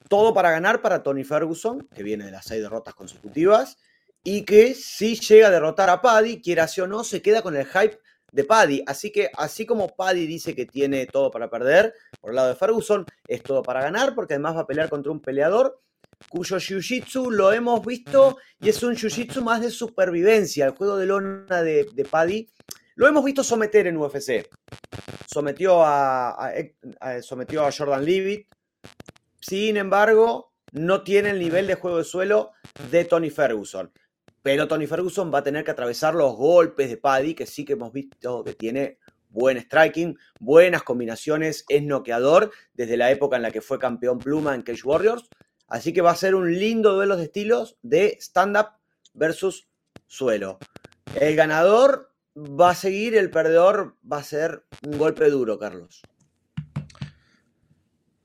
Todo 0.08 0.34
para 0.34 0.50
ganar 0.50 0.82
para 0.82 1.02
Tony 1.02 1.24
Ferguson, 1.24 1.86
que 1.94 2.02
viene 2.02 2.24
de 2.24 2.32
las 2.32 2.44
seis 2.44 2.60
derrotas 2.60 2.94
consecutivas, 2.94 3.78
y 4.24 4.44
que 4.44 4.74
si 4.74 5.14
llega 5.16 5.48
a 5.48 5.50
derrotar 5.50 5.90
a 5.90 6.02
Paddy, 6.02 6.40
quiera 6.40 6.66
o 6.82 6.86
no, 6.86 7.04
se 7.04 7.22
queda 7.22 7.42
con 7.42 7.56
el 7.56 7.66
hype 7.66 7.98
de 8.32 8.44
Paddy. 8.44 8.82
Así 8.86 9.12
que, 9.12 9.30
así 9.36 9.64
como 9.64 9.94
Paddy 9.94 10.26
dice 10.26 10.54
que 10.54 10.66
tiene 10.66 11.06
todo 11.06 11.30
para 11.30 11.48
perder, 11.48 11.94
por 12.20 12.30
el 12.30 12.36
lado 12.36 12.48
de 12.48 12.56
Ferguson, 12.56 13.06
es 13.26 13.42
todo 13.42 13.62
para 13.62 13.82
ganar, 13.82 14.14
porque 14.14 14.34
además 14.34 14.56
va 14.56 14.60
a 14.60 14.66
pelear 14.66 14.88
contra 14.88 15.12
un 15.12 15.20
peleador 15.20 15.80
cuyo 16.28 16.56
jiu-jitsu 16.56 17.30
lo 17.30 17.52
hemos 17.52 17.84
visto 17.84 18.38
y 18.60 18.68
es 18.68 18.82
un 18.82 18.94
jiu-jitsu 18.94 19.42
más 19.42 19.60
de 19.60 19.70
supervivencia. 19.70 20.66
El 20.66 20.72
juego 20.72 20.96
de 20.96 21.06
lona 21.06 21.62
de, 21.62 22.06
Paddy 22.10 22.48
lo 22.96 23.06
hemos 23.06 23.24
visto 23.24 23.44
someter 23.44 23.86
en 23.86 23.96
UFC. 23.96 24.48
Sometió 25.26 25.82
a, 25.84 26.52
sometió 27.22 27.64
a 27.64 27.72
Jordan 27.72 28.04
Leavitt. 28.04 28.48
Sin 29.40 29.76
embargo, 29.76 30.52
no 30.72 31.02
tiene 31.02 31.30
el 31.30 31.38
nivel 31.38 31.66
de 31.66 31.76
juego 31.76 31.98
de 31.98 32.04
suelo 32.04 32.52
de 32.90 33.04
Tony 33.04 33.30
Ferguson. 33.30 33.92
Pero 34.42 34.68
Tony 34.68 34.86
Ferguson 34.86 35.32
va 35.32 35.38
a 35.38 35.42
tener 35.42 35.64
que 35.64 35.70
atravesar 35.70 36.14
los 36.14 36.36
golpes 36.36 36.88
de 36.88 36.96
Paddy, 36.96 37.34
que 37.34 37.46
sí 37.46 37.64
que 37.64 37.74
hemos 37.74 37.92
visto 37.92 38.44
que 38.44 38.54
tiene 38.54 38.98
buen 39.30 39.58
striking, 39.58 40.18
buenas 40.40 40.82
combinaciones, 40.82 41.64
es 41.68 41.82
noqueador 41.82 42.50
desde 42.74 42.96
la 42.96 43.10
época 43.10 43.36
en 43.36 43.42
la 43.42 43.50
que 43.50 43.60
fue 43.60 43.78
campeón 43.78 44.18
pluma 44.18 44.54
en 44.54 44.62
Cage 44.62 44.82
Warriors. 44.84 45.28
Así 45.68 45.92
que 45.92 46.00
va 46.00 46.12
a 46.12 46.16
ser 46.16 46.34
un 46.34 46.58
lindo 46.58 46.94
duelo 46.94 47.16
de 47.16 47.24
estilos 47.24 47.76
de 47.82 48.16
stand-up 48.20 48.68
versus 49.12 49.68
suelo. 50.06 50.58
El 51.14 51.36
ganador 51.36 52.12
va 52.36 52.70
a 52.70 52.74
seguir, 52.74 53.14
el 53.16 53.30
perdedor 53.30 53.96
va 54.10 54.18
a 54.18 54.22
ser 54.22 54.64
un 54.86 54.98
golpe 54.98 55.28
duro, 55.28 55.58
Carlos. 55.58 56.02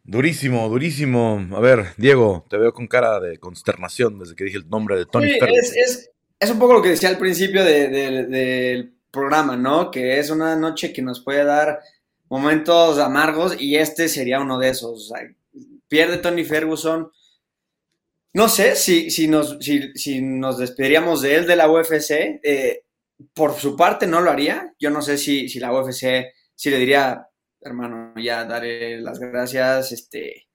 Durísimo, 0.05 0.67
durísimo. 0.69 1.47
A 1.53 1.59
ver, 1.59 1.87
Diego, 1.97 2.45
te 2.49 2.57
veo 2.57 2.73
con 2.73 2.87
cara 2.87 3.19
de 3.19 3.39
consternación 3.39 4.19
desde 4.19 4.35
que 4.35 4.43
dije 4.45 4.57
el 4.57 4.69
nombre 4.69 4.97
de 4.97 5.05
Tony 5.05 5.31
sí, 5.31 5.39
es, 5.41 6.11
es, 6.39 6.51
un 6.51 6.59
poco 6.59 6.73
lo 6.73 6.81
que 6.81 6.89
decía 6.89 7.09
al 7.09 7.17
principio 7.17 7.63
del 7.63 8.93
programa, 9.11 9.55
¿no? 9.55 9.91
Que 9.91 10.19
es 10.19 10.29
una 10.29 10.55
noche 10.55 10.91
que 10.91 11.01
nos 11.01 11.21
puede 11.21 11.45
dar 11.45 11.79
momentos 12.29 12.99
amargos 12.99 13.55
y 13.59 13.77
este 13.77 14.09
sería 14.09 14.41
uno 14.41 14.59
de 14.59 14.69
esos. 14.69 15.13
pierde 15.87 16.17
Tony 16.17 16.43
Ferguson 16.43 17.11
no 18.33 18.49
sé 18.49 18.75
si, 18.75 19.11
si, 19.11 19.27
nos, 19.27 19.57
si, 19.59 20.21
nos 20.21 20.57
despediríamos 20.57 21.21
de 21.21 21.35
él 21.35 21.47
de 21.47 21.55
la 21.55 21.69
UFC. 21.69 22.39
Eh, 22.43 22.83
por 23.33 23.53
su 23.53 23.75
parte 23.75 24.07
no 24.07 24.21
lo 24.21 24.31
haría. 24.31 24.73
Yo 24.79 24.89
no 24.89 25.01
sé 25.01 25.17
si, 25.17 25.47
si 25.49 25.59
la 25.59 25.71
UFC, 25.71 26.33
si 26.55 26.69
le 26.69 26.77
diría, 26.77 27.27
hermano, 27.61 28.13
ya 28.17 28.43
daré 28.45 28.99
las 28.99 29.19
gracias, 29.19 29.91
este, 29.91 30.47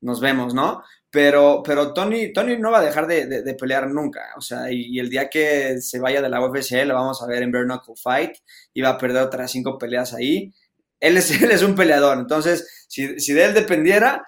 nos 0.00 0.20
vemos, 0.20 0.54
¿no? 0.54 0.82
Pero, 1.10 1.62
pero 1.64 1.92
Tony, 1.92 2.32
Tony 2.32 2.58
no 2.58 2.70
va 2.70 2.78
a 2.78 2.84
dejar 2.84 3.06
de, 3.06 3.56
pelear 3.58 3.88
nunca. 3.90 4.22
O 4.36 4.40
sea, 4.40 4.70
y, 4.70 4.98
el 4.98 5.08
día 5.10 5.28
que 5.28 5.80
se 5.80 6.00
vaya 6.00 6.22
de 6.22 6.28
la 6.28 6.40
UFC, 6.44 6.84
lo 6.84 6.94
vamos 6.94 7.22
a 7.22 7.26
ver 7.26 7.42
en 7.42 7.52
Bare 7.52 7.66
Fight 8.02 8.32
y 8.74 8.80
va 8.80 8.90
a 8.90 8.98
perder 8.98 9.22
otras 9.22 9.50
cinco 9.50 9.78
peleas 9.78 10.14
ahí. 10.14 10.52
Él 11.00 11.16
es, 11.16 11.30
él 11.42 11.50
es 11.50 11.62
un 11.62 11.74
peleador. 11.74 12.18
Entonces, 12.18 12.86
si, 12.88 13.20
si 13.20 13.32
de 13.34 13.44
él 13.44 13.54
dependiera, 13.54 14.26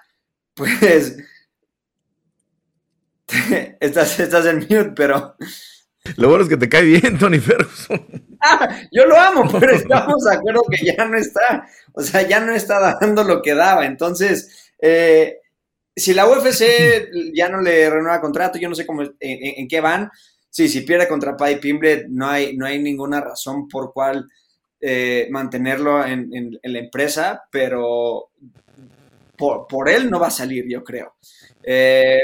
pues 0.53 1.17
estás, 3.79 4.19
estás 4.19 4.45
en 4.45 4.59
mute, 4.59 4.91
pero. 4.95 5.35
Lo 6.15 6.29
bueno 6.29 6.43
es 6.43 6.49
que 6.49 6.57
te 6.57 6.69
cae 6.69 6.83
bien, 6.83 7.17
Tony 7.17 7.39
Ferguson. 7.39 8.05
Ah, 8.41 8.83
yo 8.89 9.05
lo 9.05 9.19
amo, 9.19 9.51
pero 9.59 9.73
estamos 9.73 10.23
de 10.23 10.33
acuerdo 10.33 10.61
que 10.71 10.85
ya 10.85 11.03
no 11.03 11.17
está, 11.17 11.67
o 11.91 12.01
sea, 12.01 12.21
ya 12.21 12.39
no 12.39 12.53
está 12.53 12.97
dando 12.97 13.25
lo 13.25 13.41
que 13.41 13.53
daba. 13.53 13.85
Entonces, 13.85 14.71
eh, 14.81 15.39
si 15.93 16.13
la 16.13 16.25
UFC 16.25 16.63
ya 17.35 17.49
no 17.49 17.59
le 17.59 17.89
renueva 17.89 18.21
contrato, 18.21 18.57
yo 18.57 18.69
no 18.69 18.75
sé 18.75 18.85
cómo, 18.85 19.03
en, 19.19 19.67
qué 19.67 19.81
van. 19.81 20.09
Sí, 20.49 20.69
si 20.69 20.83
pierde 20.83 21.09
contra 21.09 21.35
Paddy 21.35 21.57
Pimble, 21.57 22.05
no 22.07 22.29
hay, 22.29 22.55
no 22.55 22.65
hay 22.65 22.79
ninguna 22.81 23.19
razón 23.19 23.67
por 23.67 23.91
cual 23.91 24.25
eh, 24.79 25.27
mantenerlo 25.31 26.05
en, 26.05 26.57
la 26.63 26.79
empresa, 26.79 27.43
pero 27.51 28.29
por, 29.37 29.67
por, 29.67 29.89
él 29.89 30.09
no 30.09 30.17
va 30.17 30.27
a 30.27 30.31
salir, 30.31 30.63
yo 30.65 30.81
creo. 30.81 31.17
Eh, 31.61 32.21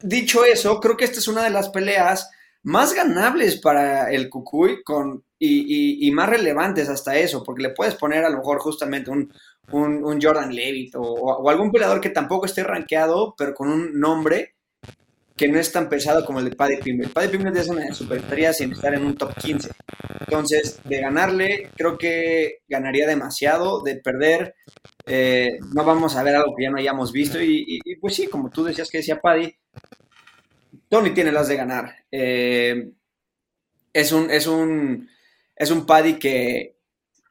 dicho 0.00 0.44
eso, 0.44 0.80
creo 0.80 0.96
que 0.96 1.04
esta 1.04 1.18
es 1.18 1.28
una 1.28 1.44
de 1.44 1.50
las 1.50 1.68
peleas 1.68 2.30
más 2.62 2.94
ganables 2.94 3.60
para 3.60 4.10
el 4.10 4.28
Cucuy 4.28 4.82
con, 4.82 5.24
y, 5.38 6.10
más 6.10 6.28
relevantes 6.28 6.88
hasta 6.88 7.16
eso, 7.16 7.42
porque 7.44 7.62
le 7.62 7.70
puedes 7.70 7.94
poner 7.94 8.24
a 8.24 8.30
lo 8.30 8.38
mejor 8.38 8.58
justamente 8.58 9.10
un, 9.10 9.32
Jordan 10.20 10.54
Levitt 10.54 10.94
o, 10.96 11.48
algún 11.48 11.70
peleador 11.70 12.00
que 12.00 12.10
tampoco 12.10 12.46
esté 12.46 12.64
rankeado, 12.64 13.34
pero 13.36 13.54
con 13.54 13.68
un 13.68 13.98
nombre 13.98 14.54
que 15.36 15.48
no 15.48 15.58
es 15.58 15.70
tan 15.70 15.88
pesado 15.88 16.24
como 16.24 16.38
el 16.38 16.48
de 16.48 16.56
Paddy 16.56 16.78
Pimblett. 16.78 17.12
Paddy 17.12 17.28
Pimblett 17.28 17.56
es 17.56 17.68
una 17.68 17.92
superestrella 17.92 18.52
sin 18.52 18.72
estar 18.72 18.94
en 18.94 19.04
un 19.04 19.16
top 19.16 19.34
15. 19.36 19.70
Entonces, 20.20 20.80
de 20.84 21.00
ganarle, 21.00 21.70
creo 21.76 21.98
que 21.98 22.62
ganaría 22.66 23.06
demasiado. 23.06 23.82
De 23.82 23.96
perder, 23.96 24.54
eh, 25.08 25.60
no 25.72 25.84
vamos 25.84 26.16
a 26.16 26.22
ver 26.24 26.34
algo 26.34 26.54
que 26.56 26.64
ya 26.64 26.70
no 26.70 26.78
hayamos 26.78 27.12
visto. 27.12 27.40
Y, 27.40 27.80
pues 28.00 28.16
sí, 28.16 28.26
como 28.26 28.50
tú 28.50 28.64
decías 28.64 28.90
que 28.90 28.98
decía 28.98 29.20
Paddy, 29.20 29.54
Tony 30.88 31.10
tiene 31.10 31.30
las 31.30 31.48
de 31.48 31.56
ganar. 31.56 31.94
Eh, 32.10 32.90
es, 33.92 34.12
un, 34.12 34.30
es, 34.30 34.46
un, 34.48 35.08
es 35.54 35.70
un 35.70 35.86
Paddy 35.86 36.18
que 36.18 36.76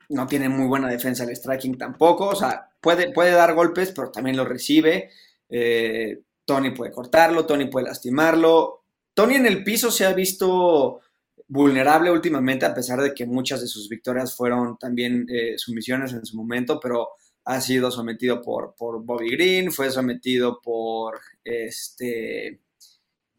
no 0.09 0.26
tiene 0.26 0.47
muy 0.47 0.67
buena 0.67 0.88
defensa 0.88 1.26
el 1.26 1.36
striking 1.36 1.78
tampoco. 1.78 2.30
O 2.30 2.36
sea, 2.36 2.69
puede, 2.80 3.11
puede 3.11 3.32
dar 3.32 3.53
golpes, 3.53 3.91
pero 3.91 4.09
también 4.09 4.38
lo 4.38 4.45
recibe. 4.45 5.09
Eh, 5.49 6.21
Tony 6.45 6.71
puede 6.71 6.93
cortarlo, 6.93 7.45
Tony 7.45 7.65
puede 7.65 7.88
lastimarlo. 7.88 8.84
Tony 9.13 9.36
en 9.36 9.47
el 9.47 9.63
piso 9.63 9.91
se 9.91 10.05
ha 10.05 10.13
visto 10.13 11.01
vulnerable 11.47 12.09
últimamente, 12.09 12.65
a 12.65 12.73
pesar 12.73 13.01
de 13.01 13.13
que 13.13 13.26
muchas 13.26 13.61
de 13.61 13.67
sus 13.67 13.88
victorias 13.89 14.36
fueron 14.36 14.78
también 14.78 15.28
sumisiones 15.57 16.11
en 16.13 16.26
su 16.26 16.36
momento, 16.36 16.80
pero 16.80 17.09
ha 17.45 17.61
sido 17.61 17.91
sometido 17.91 18.41
por, 18.41 18.75
por 18.75 19.03
Bobby 19.03 19.29
Green, 19.31 19.71
fue 19.71 19.89
sometido 19.91 20.59
por 20.61 21.19
este. 21.43 22.59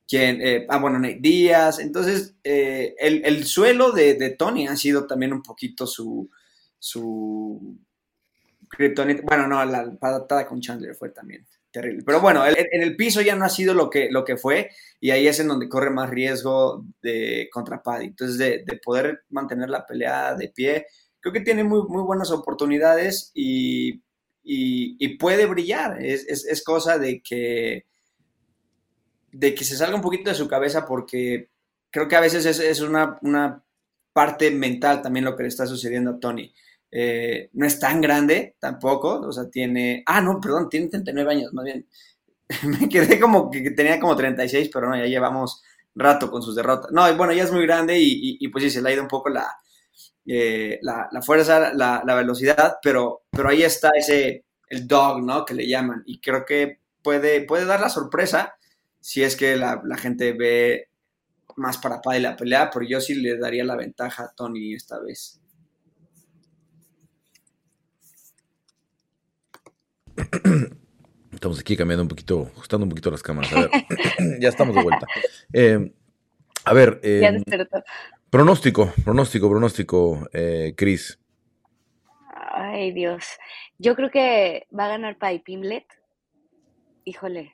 Quien, 0.08 0.40
eh, 0.40 0.66
ah, 0.68 0.78
bueno, 0.78 1.00
Nate 1.00 1.18
Díaz. 1.20 1.80
Entonces, 1.80 2.36
eh, 2.44 2.94
el, 2.98 3.44
suelo 3.44 3.90
de, 3.90 4.30
Tony 4.38 4.68
ha 4.68 4.76
sido 4.76 5.06
también 5.06 5.32
un 5.32 5.42
poquito 5.42 5.86
su. 5.86 6.30
su 6.78 7.78
Bueno, 9.24 9.48
no, 9.48 9.64
la 9.64 9.92
patada 9.98 10.46
con 10.46 10.60
Chandler 10.60 10.94
fue 10.94 11.10
también 11.10 11.44
terrible. 11.76 12.02
Pero 12.06 12.20
bueno, 12.20 12.46
en 12.46 12.82
el 12.82 12.96
piso 12.96 13.20
ya 13.20 13.36
no 13.36 13.44
ha 13.44 13.48
sido 13.48 13.74
lo 13.74 13.90
que, 13.90 14.08
lo 14.10 14.24
que 14.24 14.36
fue 14.36 14.70
y 15.00 15.10
ahí 15.10 15.26
es 15.26 15.40
en 15.40 15.48
donde 15.48 15.68
corre 15.68 15.90
más 15.90 16.08
riesgo 16.08 16.86
de 17.02 17.48
contra 17.52 17.82
Paddy. 17.82 18.06
Entonces, 18.06 18.38
de, 18.38 18.80
poder 18.82 19.24
mantener 19.30 19.68
la 19.68 19.86
pelea 19.86 20.34
de 20.34 20.48
pie, 20.48 20.86
creo 21.26 21.32
que 21.32 21.40
tiene 21.40 21.64
muy, 21.64 21.82
muy 21.88 22.04
buenas 22.04 22.30
oportunidades 22.30 23.32
y, 23.34 24.00
puede 25.18 25.46
brillar. 25.46 26.00
Es, 26.00 26.62
cosa 26.64 26.98
de 26.98 27.20
que, 27.20 27.84
de 29.32 29.52
que 29.52 29.64
se 29.64 29.76
salga 29.76 29.96
un 29.96 30.02
poquito 30.02 30.30
de 30.30 30.36
su 30.36 30.46
cabeza 30.46 30.86
porque 30.86 31.50
creo 31.90 32.06
que 32.06 32.14
a 32.14 32.20
veces 32.20 32.46
es, 32.46 32.60
es 32.60 32.80
una, 32.80 33.18
una 33.22 33.64
parte 34.12 34.52
mental 34.52 35.02
también 35.02 35.24
lo 35.24 35.34
que 35.34 35.42
le 35.42 35.48
está 35.48 35.66
sucediendo 35.66 36.12
a 36.12 36.20
Tony. 36.20 36.54
Eh, 36.92 37.50
no 37.54 37.66
es 37.66 37.80
tan 37.80 38.00
grande 38.00 38.54
tampoco, 38.60 39.18
o 39.22 39.32
sea, 39.32 39.50
tiene, 39.50 40.04
ah, 40.06 40.20
no, 40.20 40.40
perdón, 40.40 40.68
tiene 40.68 40.86
39 40.86 41.32
años, 41.32 41.52
más 41.52 41.64
bien. 41.64 41.88
Me 42.62 42.88
quedé 42.88 43.18
como 43.18 43.50
que 43.50 43.72
tenía 43.72 43.98
como 43.98 44.14
36, 44.14 44.70
pero 44.72 44.88
no, 44.88 44.96
ya 44.96 45.06
llevamos 45.06 45.60
rato 45.96 46.30
con 46.30 46.40
sus 46.40 46.54
derrotas. 46.54 46.92
No, 46.92 47.12
bueno, 47.16 47.32
ya 47.32 47.42
es 47.42 47.50
muy 47.50 47.66
grande 47.66 47.98
y, 47.98 48.46
pues 48.46 48.62
sí, 48.62 48.70
se 48.70 48.80
le 48.80 48.90
ha 48.90 48.92
ido 48.92 49.02
un 49.02 49.08
poco 49.08 49.28
la, 49.28 49.52
eh, 50.26 50.78
la, 50.82 51.08
fuerza, 51.22 51.72
la, 51.72 52.02
velocidad, 52.14 52.78
pero, 52.82 53.22
pero 53.30 53.48
ahí 53.48 53.62
está 53.62 53.90
ese, 53.96 54.44
el 54.68 54.86
dog, 54.86 55.22
¿no? 55.22 55.44
Que 55.44 55.54
le 55.54 55.68
llaman. 55.68 56.02
Y 56.06 56.20
creo 56.20 56.44
que 56.44 56.80
puede, 57.02 57.42
puede 57.42 57.64
dar 57.64 57.80
la 57.80 57.88
sorpresa 57.88 58.56
si 59.00 59.22
es 59.22 59.36
que 59.36 59.54
la, 59.56 59.80
gente 59.96 60.32
ve 60.32 60.88
más 61.54 61.78
para 61.78 62.00
Paddy 62.00 62.18
la 62.20 62.34
pelea, 62.34 62.70
pero 62.72 62.84
yo 62.84 63.00
sí 63.00 63.14
le 63.14 63.38
daría 63.38 63.62
la 63.64 63.76
ventaja 63.76 64.24
a 64.24 64.32
Tony 64.34 64.74
esta 64.74 64.98
vez. 64.98 65.40
Estamos 71.32 71.60
aquí 71.60 71.76
cambiando 71.76 72.02
un 72.02 72.08
poquito, 72.08 72.50
ajustando 72.56 72.84
un 72.84 72.90
poquito 72.90 73.12
las 73.12 73.22
cámaras. 73.22 73.52
A 73.52 73.60
ver, 73.60 73.70
ya 74.40 74.48
estamos 74.48 74.74
de 74.74 74.82
vuelta. 74.82 75.06
Eh, 75.52 75.92
a 76.64 76.72
ver, 76.72 76.98
eh, 77.04 77.42
pronóstico, 78.30 78.92
pronóstico, 79.04 79.50
pronóstico, 79.50 80.28
eh, 80.32 80.74
Cris. 80.76 81.18
Ay, 82.52 82.92
Dios. 82.92 83.24
Yo 83.78 83.94
creo 83.94 84.10
que 84.10 84.66
va 84.76 84.86
a 84.86 84.88
ganar 84.88 85.18
Paddy 85.18 85.40
Pimlet. 85.40 85.86
Híjole, 87.04 87.52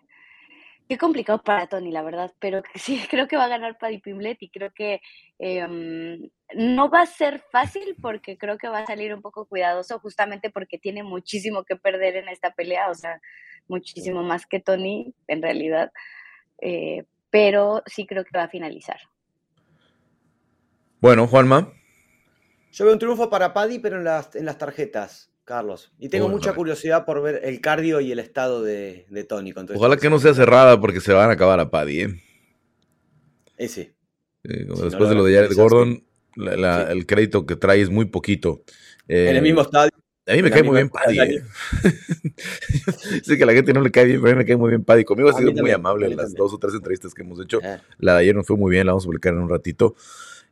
qué 0.88 0.98
complicado 0.98 1.42
para 1.42 1.66
Tony, 1.66 1.90
la 1.90 2.02
verdad, 2.02 2.32
pero 2.38 2.62
sí, 2.74 3.02
creo 3.08 3.26
que 3.26 3.36
va 3.36 3.44
a 3.44 3.48
ganar 3.48 3.78
Paddy 3.78 3.98
Pimlet 3.98 4.42
y 4.42 4.50
creo 4.50 4.72
que 4.72 5.00
em, 5.38 6.28
no 6.54 6.90
va 6.90 7.02
a 7.02 7.06
ser 7.06 7.40
fácil 7.50 7.96
porque 8.00 8.36
creo 8.36 8.58
que 8.58 8.68
va 8.68 8.80
a 8.80 8.86
salir 8.86 9.14
un 9.14 9.22
poco 9.22 9.46
cuidadoso 9.46 9.98
justamente 10.00 10.50
porque 10.50 10.78
tiene 10.78 11.02
muchísimo 11.02 11.64
que 11.64 11.76
perder 11.76 12.16
en 12.16 12.28
esta 12.28 12.52
pelea, 12.52 12.90
o 12.90 12.94
sea, 12.94 13.20
muchísimo 13.68 14.22
más 14.22 14.46
que 14.46 14.60
Tony 14.60 15.14
en 15.28 15.42
realidad, 15.42 15.92
eh, 16.60 17.04
pero 17.30 17.82
sí 17.86 18.06
creo 18.06 18.24
que 18.24 18.36
va 18.36 18.44
a 18.44 18.48
finalizar. 18.48 19.00
Bueno, 21.02 21.26
Juanma. 21.26 21.72
Yo 22.70 22.84
veo 22.84 22.94
un 22.94 23.00
triunfo 23.00 23.28
para 23.28 23.52
Paddy, 23.52 23.80
pero 23.80 23.98
en 23.98 24.04
las, 24.04 24.36
en 24.36 24.46
las 24.46 24.56
tarjetas. 24.56 25.30
Carlos. 25.44 25.90
Y 25.98 26.08
tengo 26.08 26.28
mucha 26.28 26.54
curiosidad 26.54 27.04
por 27.04 27.20
ver 27.20 27.40
el 27.42 27.60
cardio 27.60 28.00
y 28.00 28.12
el 28.12 28.20
estado 28.20 28.62
de, 28.62 29.04
Tony. 29.28 29.52
Ojalá 29.74 29.96
que 29.96 30.08
no 30.08 30.20
sea 30.20 30.32
cerrada 30.32 30.80
porque 30.80 31.00
se 31.00 31.12
van 31.12 31.28
a 31.30 31.32
acabar 31.32 31.58
a 31.58 31.68
Paddy. 31.68 32.00
¿eh? 32.02 32.22
Ese. 33.58 33.96
después 34.44 35.08
de 35.08 35.16
lo 35.16 35.24
de 35.24 35.34
Jared 35.34 35.56
Gordon, 35.56 36.04
el 36.36 37.06
crédito 37.06 37.44
que 37.46 37.56
trae 37.56 37.80
es 37.80 37.90
muy 37.90 38.04
poquito. 38.04 38.62
en 39.08 39.30
el 39.30 39.36
eh, 39.38 39.42
mismo 39.42 39.62
estadio. 39.62 39.90
A 40.28 40.34
mí 40.34 40.42
me 40.42 40.52
cae 40.52 40.62
muy 40.62 40.76
bien 40.76 40.88
Paddy. 40.88 41.18
¿eh? 41.18 41.42
sé 43.24 43.36
que 43.36 43.42
a 43.42 43.46
la 43.46 43.54
gente 43.54 43.72
no 43.72 43.80
le 43.80 43.90
cae 43.90 44.04
bien, 44.04 44.20
pero 44.20 44.30
a 44.30 44.34
mí 44.36 44.38
me 44.38 44.46
cae 44.46 44.56
muy 44.56 44.70
bien 44.70 44.84
Paddy. 44.84 45.04
Conmigo 45.04 45.30
ha 45.30 45.32
sido 45.32 45.52
muy 45.52 45.72
amable 45.72 46.06
en 46.06 46.16
las 46.16 46.32
dos 46.32 46.54
o 46.54 46.58
tres 46.58 46.74
entrevistas 46.74 47.12
que 47.12 47.22
hemos 47.22 47.40
hecho. 47.40 47.58
La 47.98 48.14
de 48.14 48.20
ayer 48.20 48.36
no 48.36 48.44
fue 48.44 48.56
muy 48.56 48.70
bien, 48.70 48.86
la 48.86 48.92
vamos 48.92 49.02
a 49.02 49.06
publicar 49.06 49.34
en 49.34 49.40
un 49.40 49.48
ratito. 49.48 49.96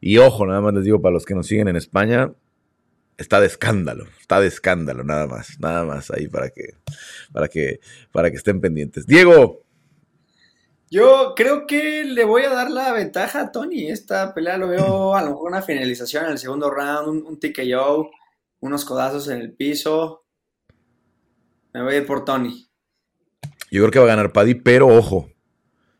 Y 0.00 0.18
ojo, 0.18 0.46
nada 0.46 0.60
más 0.60 0.74
les 0.74 0.84
digo 0.84 1.00
para 1.02 1.12
los 1.12 1.26
que 1.26 1.34
nos 1.34 1.46
siguen 1.46 1.68
en 1.68 1.76
España, 1.76 2.32
está 3.18 3.38
de 3.40 3.46
escándalo, 3.46 4.06
está 4.18 4.40
de 4.40 4.46
escándalo, 4.46 5.04
nada 5.04 5.26
más, 5.26 5.60
nada 5.60 5.84
más 5.84 6.10
ahí 6.10 6.26
para 6.26 6.50
que, 6.50 6.74
para 7.32 7.48
que, 7.48 7.80
para 8.12 8.30
que 8.30 8.36
estén 8.36 8.60
pendientes. 8.60 9.06
Diego. 9.06 9.62
Yo 10.90 11.34
creo 11.36 11.66
que 11.66 12.04
le 12.04 12.24
voy 12.24 12.42
a 12.42 12.50
dar 12.50 12.70
la 12.70 12.92
ventaja 12.92 13.42
a 13.42 13.52
Tony. 13.52 13.88
Esta 13.88 14.34
pelea 14.34 14.56
lo 14.56 14.68
veo 14.68 15.14
a 15.16 15.22
lo 15.22 15.30
mejor 15.30 15.50
una 15.50 15.62
finalización 15.62 16.24
en 16.24 16.32
el 16.32 16.38
segundo 16.38 16.70
round, 16.70 17.08
un, 17.08 17.26
un 17.26 17.38
TKO, 17.38 18.10
unos 18.60 18.84
codazos 18.84 19.28
en 19.28 19.40
el 19.40 19.52
piso. 19.52 20.24
Me 21.72 21.82
voy 21.82 21.94
a 21.94 21.98
ir 21.98 22.06
por 22.06 22.24
Tony. 22.24 22.68
Yo 23.70 23.82
creo 23.82 23.90
que 23.90 23.98
va 24.00 24.06
a 24.06 24.16
ganar 24.16 24.32
Paddy, 24.32 24.54
pero 24.54 24.88
ojo, 24.88 25.30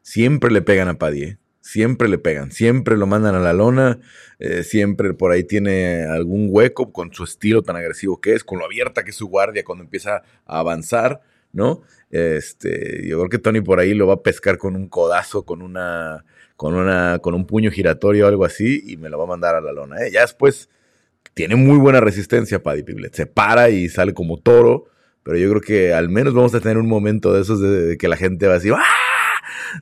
siempre 0.02 0.50
le 0.50 0.62
pegan 0.62 0.88
a 0.88 0.98
Paddy, 0.98 1.22
¿eh? 1.22 1.39
Siempre 1.60 2.08
le 2.08 2.18
pegan, 2.18 2.52
siempre 2.52 2.96
lo 2.96 3.06
mandan 3.06 3.34
a 3.34 3.40
la 3.40 3.52
lona, 3.52 3.98
eh, 4.38 4.62
siempre 4.62 5.12
por 5.12 5.30
ahí 5.30 5.44
tiene 5.44 6.04
algún 6.04 6.48
hueco 6.50 6.92
con 6.92 7.12
su 7.12 7.24
estilo 7.24 7.62
tan 7.62 7.76
agresivo 7.76 8.20
que 8.20 8.32
es, 8.32 8.44
con 8.44 8.58
lo 8.58 8.64
abierta 8.64 9.04
que 9.04 9.10
es 9.10 9.16
su 9.16 9.28
guardia 9.28 9.62
cuando 9.62 9.84
empieza 9.84 10.22
a 10.46 10.58
avanzar, 10.58 11.20
¿no? 11.52 11.82
Este, 12.10 13.06
yo 13.06 13.18
creo 13.18 13.28
que 13.28 13.38
Tony 13.38 13.60
por 13.60 13.78
ahí 13.78 13.94
lo 13.94 14.06
va 14.06 14.14
a 14.14 14.22
pescar 14.22 14.56
con 14.56 14.74
un 14.74 14.88
codazo, 14.88 15.44
con 15.44 15.60
una, 15.60 16.24
con 16.56 16.74
una, 16.74 17.18
con 17.20 17.34
un 17.34 17.46
puño 17.46 17.70
giratorio 17.70 18.24
o 18.24 18.28
algo 18.28 18.44
así 18.44 18.82
y 18.86 18.96
me 18.96 19.10
lo 19.10 19.18
va 19.18 19.24
a 19.24 19.28
mandar 19.28 19.54
a 19.54 19.60
la 19.60 19.72
lona. 19.72 20.04
¿eh? 20.04 20.10
Ya 20.10 20.22
después 20.22 20.70
tiene 21.34 21.56
muy 21.56 21.78
buena 21.78 22.00
resistencia 22.00 22.62
Paddy 22.62 22.82
Piblet, 22.82 23.14
se 23.14 23.26
para 23.26 23.68
y 23.70 23.88
sale 23.88 24.14
como 24.14 24.38
toro, 24.38 24.86
pero 25.22 25.36
yo 25.36 25.50
creo 25.50 25.60
que 25.60 25.92
al 25.92 26.08
menos 26.08 26.34
vamos 26.34 26.54
a 26.54 26.60
tener 26.60 26.78
un 26.78 26.88
momento 26.88 27.32
de 27.32 27.42
esos 27.42 27.60
de, 27.60 27.68
de 27.86 27.98
que 27.98 28.08
la 28.08 28.16
gente 28.16 28.46
va 28.46 28.54
a 28.54 28.56
decir, 28.56 28.72
¡ah! 28.72 29.09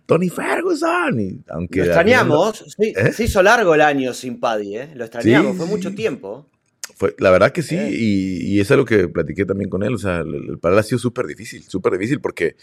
Tony 0.06 0.28
Ferguson. 0.28 1.20
Y, 1.20 1.40
aunque 1.48 1.80
lo 1.80 1.84
extrañamos, 1.86 2.76
¿Eh? 2.78 3.12
se 3.12 3.24
hizo 3.24 3.42
largo 3.42 3.74
el 3.74 3.80
año 3.80 4.14
sin 4.14 4.40
Paddy, 4.40 4.76
¿eh? 4.76 4.90
lo 4.94 5.04
extrañamos, 5.04 5.56
fue 5.56 5.66
mucho 5.66 5.94
tiempo. 5.94 6.48
Fue, 6.96 7.14
la 7.18 7.30
verdad 7.30 7.52
que 7.52 7.62
sí, 7.62 7.76
¿Eh? 7.76 7.90
y, 7.92 8.60
eso 8.60 8.74
es 8.74 8.78
lo 8.78 8.84
que 8.84 9.08
platiqué 9.08 9.44
también 9.44 9.70
con 9.70 9.82
él. 9.82 9.94
O 9.94 9.98
sea, 9.98 10.18
el, 10.18 10.58
él 10.62 10.78
ha 10.78 10.82
sido 10.82 10.98
súper 10.98 11.26
difícil, 11.26 11.62
súper 11.64 11.92
difícil, 11.92 12.20
porque 12.20 12.56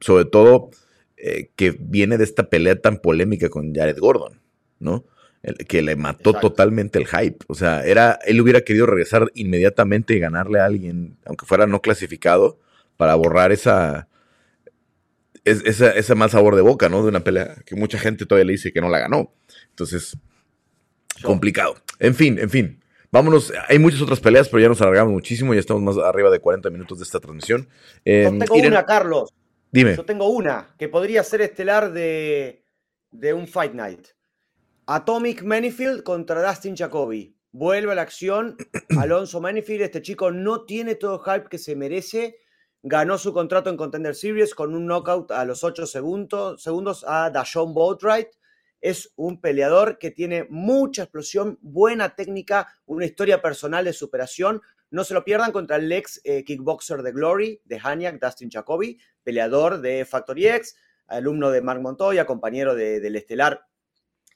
sobre 0.00 0.24
todo 0.24 0.70
eh, 1.16 1.50
que 1.56 1.76
viene 1.78 2.18
de 2.18 2.24
esta 2.24 2.48
pelea 2.48 2.80
tan 2.80 2.98
polémica 2.98 3.48
con 3.48 3.74
Jared 3.74 3.98
Gordon, 3.98 4.40
¿no? 4.78 5.04
que 5.68 5.80
le 5.80 5.96
mató 5.96 6.34
totalmente 6.34 6.98
el 6.98 7.06
hype. 7.06 7.38
O 7.48 7.54
sea, 7.54 7.82
era, 7.84 8.18
él 8.26 8.40
hubiera 8.40 8.60
querido 8.60 8.84
regresar 8.86 9.30
inmediatamente 9.34 10.14
y 10.14 10.18
ganarle 10.18 10.60
a 10.60 10.66
alguien, 10.66 11.16
aunque 11.24 11.46
fuera 11.46 11.66
no 11.66 11.80
clasificado, 11.80 12.58
para 12.98 13.14
borrar 13.14 13.50
esa, 13.50 14.09
es, 15.44 15.80
ese 15.80 16.14
mal 16.14 16.30
sabor 16.30 16.56
de 16.56 16.62
boca, 16.62 16.88
¿no? 16.88 17.02
De 17.02 17.08
una 17.08 17.20
pelea 17.20 17.56
que 17.64 17.76
mucha 17.76 17.98
gente 17.98 18.26
todavía 18.26 18.46
le 18.46 18.52
dice 18.52 18.72
que 18.72 18.80
no 18.80 18.88
la 18.88 18.98
ganó. 18.98 19.32
Entonces, 19.70 20.16
complicado. 21.22 21.76
En 21.98 22.14
fin, 22.14 22.38
en 22.38 22.50
fin. 22.50 22.80
Vámonos, 23.12 23.52
hay 23.68 23.78
muchas 23.78 24.00
otras 24.00 24.20
peleas, 24.20 24.48
pero 24.48 24.60
ya 24.60 24.68
nos 24.68 24.80
alargamos 24.80 25.12
muchísimo, 25.12 25.52
ya 25.52 25.60
estamos 25.60 25.82
más 25.82 25.96
arriba 25.98 26.30
de 26.30 26.38
40 26.38 26.70
minutos 26.70 26.98
de 26.98 27.04
esta 27.04 27.18
transmisión. 27.18 27.68
Yo 28.04 28.38
tengo 28.38 28.54
una, 28.54 28.86
Carlos. 28.86 29.30
Dime. 29.72 29.96
Yo 29.96 30.04
tengo 30.04 30.28
una 30.28 30.74
que 30.78 30.88
podría 30.88 31.22
ser 31.24 31.40
estelar 31.42 31.92
de, 31.92 32.64
de 33.10 33.34
un 33.34 33.46
Fight 33.48 33.72
Night. 33.74 34.08
Atomic 34.86 35.42
Manifield 35.42 36.02
contra 36.02 36.46
Dustin 36.46 36.76
Jacoby. 36.76 37.36
Vuelve 37.52 37.92
a 37.92 37.94
la 37.96 38.02
acción. 38.02 38.56
Alonso 38.98 39.40
Manifield, 39.40 39.82
este 39.82 40.02
chico 40.02 40.30
no 40.30 40.64
tiene 40.64 40.94
todo 40.94 41.22
el 41.24 41.32
hype 41.32 41.48
que 41.48 41.58
se 41.58 41.74
merece 41.74 42.38
ganó 42.82 43.18
su 43.18 43.32
contrato 43.32 43.70
en 43.70 43.76
Contender 43.76 44.14
Series 44.14 44.54
con 44.54 44.74
un 44.74 44.86
knockout 44.86 45.30
a 45.32 45.44
los 45.44 45.64
8 45.64 45.86
segundos, 45.86 47.04
a 47.06 47.30
Dashon 47.30 47.74
Boatwright. 47.74 48.28
Es 48.80 49.12
un 49.16 49.40
peleador 49.40 49.98
que 49.98 50.10
tiene 50.10 50.46
mucha 50.48 51.02
explosión, 51.02 51.58
buena 51.60 52.14
técnica, 52.14 52.68
una 52.86 53.04
historia 53.04 53.42
personal 53.42 53.84
de 53.84 53.92
superación. 53.92 54.62
No 54.90 55.04
se 55.04 55.14
lo 55.14 55.24
pierdan 55.24 55.52
contra 55.52 55.76
el 55.76 55.92
ex 55.92 56.20
eh, 56.24 56.44
kickboxer 56.44 57.02
de 57.02 57.12
Glory, 57.12 57.60
de 57.64 57.78
Haniak, 57.82 58.18
Dustin 58.18 58.50
Jacoby, 58.50 58.98
peleador 59.22 59.80
de 59.80 60.06
Factory 60.06 60.48
X, 60.48 60.76
alumno 61.06 61.50
de 61.50 61.60
Mark 61.60 61.82
Montoya, 61.82 62.24
compañero 62.24 62.74
del 62.74 63.16
estelar 63.16 63.66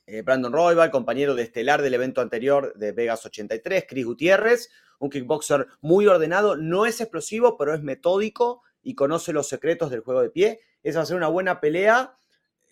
eh, 0.07 0.23
Brandon 0.23 0.53
Roybal, 0.53 0.91
compañero 0.91 1.35
de 1.35 1.43
estelar 1.43 1.83
del 1.83 1.95
evento 1.95 2.21
anterior 2.21 2.75
de 2.77 2.93
Vegas 2.93 3.25
83, 3.25 3.85
Chris 3.89 4.05
Gutiérrez, 4.05 4.71
un 4.99 5.11
kickboxer 5.11 5.67
muy 5.81 6.07
ordenado, 6.07 6.57
no 6.57 6.87
es 6.87 7.01
explosivo, 7.01 7.57
pero 7.57 7.75
es 7.75 7.83
metódico 7.83 8.63
y 8.83 8.95
conoce 8.95 9.33
los 9.33 9.49
secretos 9.49 9.91
del 9.91 10.01
juego 10.01 10.23
de 10.23 10.31
pie. 10.31 10.61
Esa 10.83 10.99
va 10.99 11.03
a 11.05 11.07
ser 11.07 11.17
una 11.17 11.29
buena 11.29 11.61
pelea. 11.61 12.17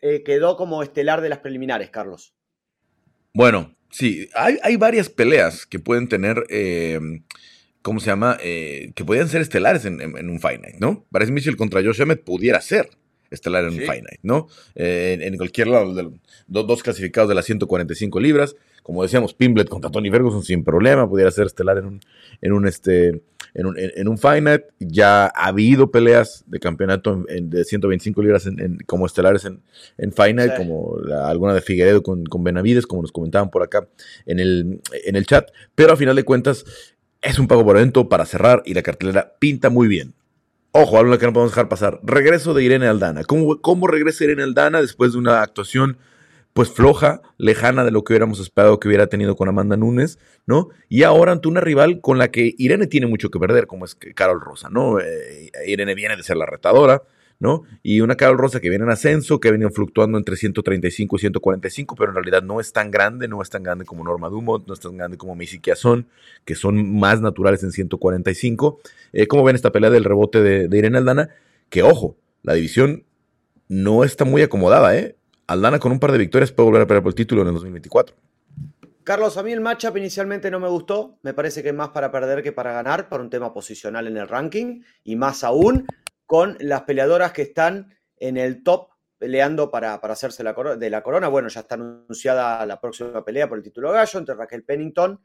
Eh, 0.03 0.22
quedó 0.24 0.57
como 0.57 0.83
estelar 0.83 1.20
de 1.20 1.28
las 1.28 1.39
preliminares, 1.39 1.91
Carlos. 1.91 2.35
Bueno, 3.33 3.74
sí, 3.91 4.28
hay, 4.35 4.76
varias 4.76 5.09
peleas 5.09 5.64
que 5.64 5.78
pueden 5.78 6.09
tener, 6.09 6.45
eh, 6.51 7.01
¿cómo 7.80 8.01
se 8.01 8.07
llama? 8.07 8.37
Eh, 8.43 8.93
que 8.95 9.05
podrían 9.05 9.28
ser 9.28 9.41
estelares 9.41 9.85
en, 9.85 10.01
un 10.03 10.41
Fight 10.41 10.61
¿no? 10.78 11.07
Bryce 11.11 11.33
Mitchell 11.33 11.57
contra 11.57 11.83
Josh 11.83 12.01
Emmett 12.03 12.24
pudiera 12.24 12.61
ser 12.61 12.91
estelar 13.33 13.64
en 13.64 13.72
Fight 13.72 14.05
Night, 14.05 14.20
¿no? 14.22 14.49
en 14.74 15.37
cualquier 15.37 15.68
lado, 15.68 15.95
de, 15.95 16.11
dos 16.47 16.83
clasificados 16.83 17.28
de 17.28 17.35
las 17.35 17.45
145 17.45 18.20
libras 18.20 18.57
como 18.83 19.03
decíamos, 19.03 19.33
Pimblet 19.35 19.68
contra 19.68 19.91
Tony 19.91 20.11
Ferguson 20.11 20.43
sin 20.43 20.64
problema, 20.64 21.09
pudiera 21.09 21.30
ser 21.30 21.47
estelar 21.47 21.78
en 21.78 21.87
un, 21.87 22.01
en 22.41 22.53
un, 22.53 22.66
este, 22.66 23.22
en 23.55 23.66
un, 23.66 23.76
en, 23.78 24.09
un 24.09 24.18
Fight 24.18 24.64
Ya 24.80 25.26
ha 25.26 25.47
habido 25.47 25.91
peleas 25.91 26.45
de 26.47 26.59
campeonato 26.59 27.24
de 27.28 27.64
125 27.64 28.22
libras 28.22 28.49
como 28.87 29.07
estelares 29.07 29.45
en, 29.45 29.61
en 29.99 30.12
Fight 30.12 30.57
como 30.57 30.97
alguna 31.24 31.55
de 31.55 31.61
Figueredo 31.61 32.03
con, 32.03 32.24
con, 32.24 32.43
Benavides, 32.43 32.87
como 32.87 33.03
nos 33.03 33.12
comentaban 33.12 33.51
por 33.51 33.62
acá 33.62 33.87
en 34.26 34.41
el, 34.41 34.80
en 35.05 35.16
el 35.16 35.26
chat. 35.26 35.51
Pero 35.74 35.93
a 35.93 35.97
final 35.97 36.16
de 36.16 36.24
cuentas, 36.24 36.64
es 37.20 37.39
un 37.39 37.47
pago 37.47 37.64
por 37.64 37.76
evento 37.76 38.09
para 38.09 38.26
cerrar 38.26 38.62
y 38.66 38.74
la 38.74 38.83
cartelera 38.83 39.35
pinta 39.39 39.70
muy 39.70 39.87
bien. 39.87 40.14
Ojo, 40.75 40.99
algo 40.99 41.18
que 41.18 41.27
no 41.27 41.35
podemos 41.35 41.53
dejar 41.53 41.68
pasar. 41.68 42.01
Regreso 42.03 42.55
de 42.55 42.64
Irene 42.64 42.89
Aldana. 42.89 43.25
¿Cómo, 43.25 43.61
cómo 43.61 43.87
regresa 43.87 44.25
Irene 44.25 44.43
Aldana 44.43 44.81
después 44.81 45.12
de 45.12 45.18
una 45.18 45.43
actuación 45.43 45.99
pues 46.55 46.70
floja, 46.70 47.20
lejana 47.37 47.85
de 47.85 47.91
lo 47.91 48.05
que 48.05 48.12
hubiéramos 48.12 48.41
esperado 48.41 48.81
que 48.81 48.89
hubiera 48.89 49.07
tenido 49.07 49.37
con 49.37 49.49
Amanda 49.49 49.77
Nunes, 49.77 50.18
¿no? 50.47 50.68
Y 50.89 51.03
ahora 51.03 51.33
ante 51.33 51.49
una 51.49 51.61
rival 51.61 52.01
con 52.01 52.18
la 52.18 52.31
que 52.31 52.55
Irene 52.59 52.87
tiene 52.87 53.07
mucho 53.07 53.31
que 53.31 53.39
perder, 53.39 53.66
como 53.66 53.85
es 53.85 53.95
Carol 53.95 54.41
Rosa, 54.41 54.68
¿no? 54.70 54.99
Eh, 54.99 55.51
Irene 55.66 55.95
viene 55.95 56.16
de 56.16 56.23
ser 56.23 56.37
la 56.37 56.47
retadora, 56.47 57.03
¿no? 57.43 57.64
Y 57.82 58.03
una 58.03 58.14
Carol 58.14 58.38
Rosa 58.38 58.61
que 58.61 58.70
viene 58.70 58.84
en 58.84 58.93
ascenso, 58.93 59.40
que 59.40 59.49
ha 59.49 59.51
venido 59.51 59.68
fluctuando 59.70 60.16
entre 60.16 60.36
135 60.36 61.16
y 61.16 61.18
145, 61.18 61.97
pero 61.97 62.11
en 62.11 62.14
realidad 62.14 62.40
no 62.45 62.61
es 62.61 62.72
tan 62.72 62.93
grande, 62.93 63.26
no 63.26 63.43
es 63.43 63.51
tan 63.51 63.64
grande 63.64 63.84
como 63.84 64.05
Norma 64.05 64.28
Dumont, 64.28 64.68
no 64.68 64.74
es 64.74 64.78
tan 64.78 64.97
grande 64.97 65.16
como 65.16 65.34
Missy 65.34 65.59
Kiazón, 65.59 66.07
que 66.45 66.55
son 66.55 66.97
más 67.01 67.20
naturales 67.20 67.64
en 67.64 67.72
145. 67.72 68.80
Eh, 69.12 69.26
¿Cómo 69.26 69.43
ven 69.43 69.57
esta 69.57 69.72
pelea 69.72 69.90
del 69.90 70.05
rebote 70.05 70.40
de, 70.40 70.78
Irene 70.78 70.99
Aldana? 70.99 71.30
Que 71.68 71.82
ojo, 71.82 72.16
la 72.45 72.55
división 72.55 73.03
no 73.66 74.05
está 74.05 74.24
muy 74.24 74.43
acomodada, 74.43 74.97
¿eh? 74.97 75.16
Aldana 75.49 75.80
con 75.80 75.90
un 75.90 75.99
par 75.99 76.12
de 76.12 76.18
victorias 76.18 76.53
puede 76.53 76.68
volver 76.68 76.82
a 76.82 76.86
pelear 76.86 77.03
por 77.03 77.11
el 77.11 77.16
título 77.16 77.43
en 77.43 77.49
el 77.49 77.55
2024. 77.55 78.14
Carlos, 79.03 79.36
a 79.36 79.43
mí 79.43 79.51
el 79.51 79.61
matchup 79.61 79.97
inicialmente 79.97 80.49
no 80.49 80.61
me 80.61 80.68
gustó. 80.68 81.18
Me 81.22 81.34
parece 81.34 81.64
que 81.64 81.70
es 81.70 81.74
más 81.74 81.88
para 81.88 82.12
perder 82.12 82.40
que 82.45 82.53
para 82.53 82.72
ganar, 82.72 83.09
por 83.09 83.20
un 83.20 83.30
tema 83.30 83.53
posicional 83.53 84.07
en 84.07 84.16
el 84.16 84.28
ranking. 84.28 84.82
Y 85.03 85.16
más 85.16 85.43
aún 85.43 85.86
con 86.27 86.57
las 86.61 86.83
peleadoras 86.83 87.33
que 87.33 87.43
están 87.43 87.95
en 88.16 88.37
el 88.37 88.62
top 88.62 88.89
peleando 89.18 89.70
para, 89.70 89.95
hacerse 89.95 90.43
la 90.43 90.53
de 90.53 90.91
la 90.91 91.03
corona. 91.03 91.29
Bueno, 91.29 91.49
ya 91.49 91.61
está 91.61 91.77
anunciada 91.77 92.66
la 92.66 92.81
próxima 92.81 93.25
pelea 93.25 93.49
por 93.49 93.59
el 93.59 93.64
título 93.64 93.93
gallo 93.93 94.18
entre 94.18 94.35
Raquel 94.35 94.64
Pennington 94.64 95.20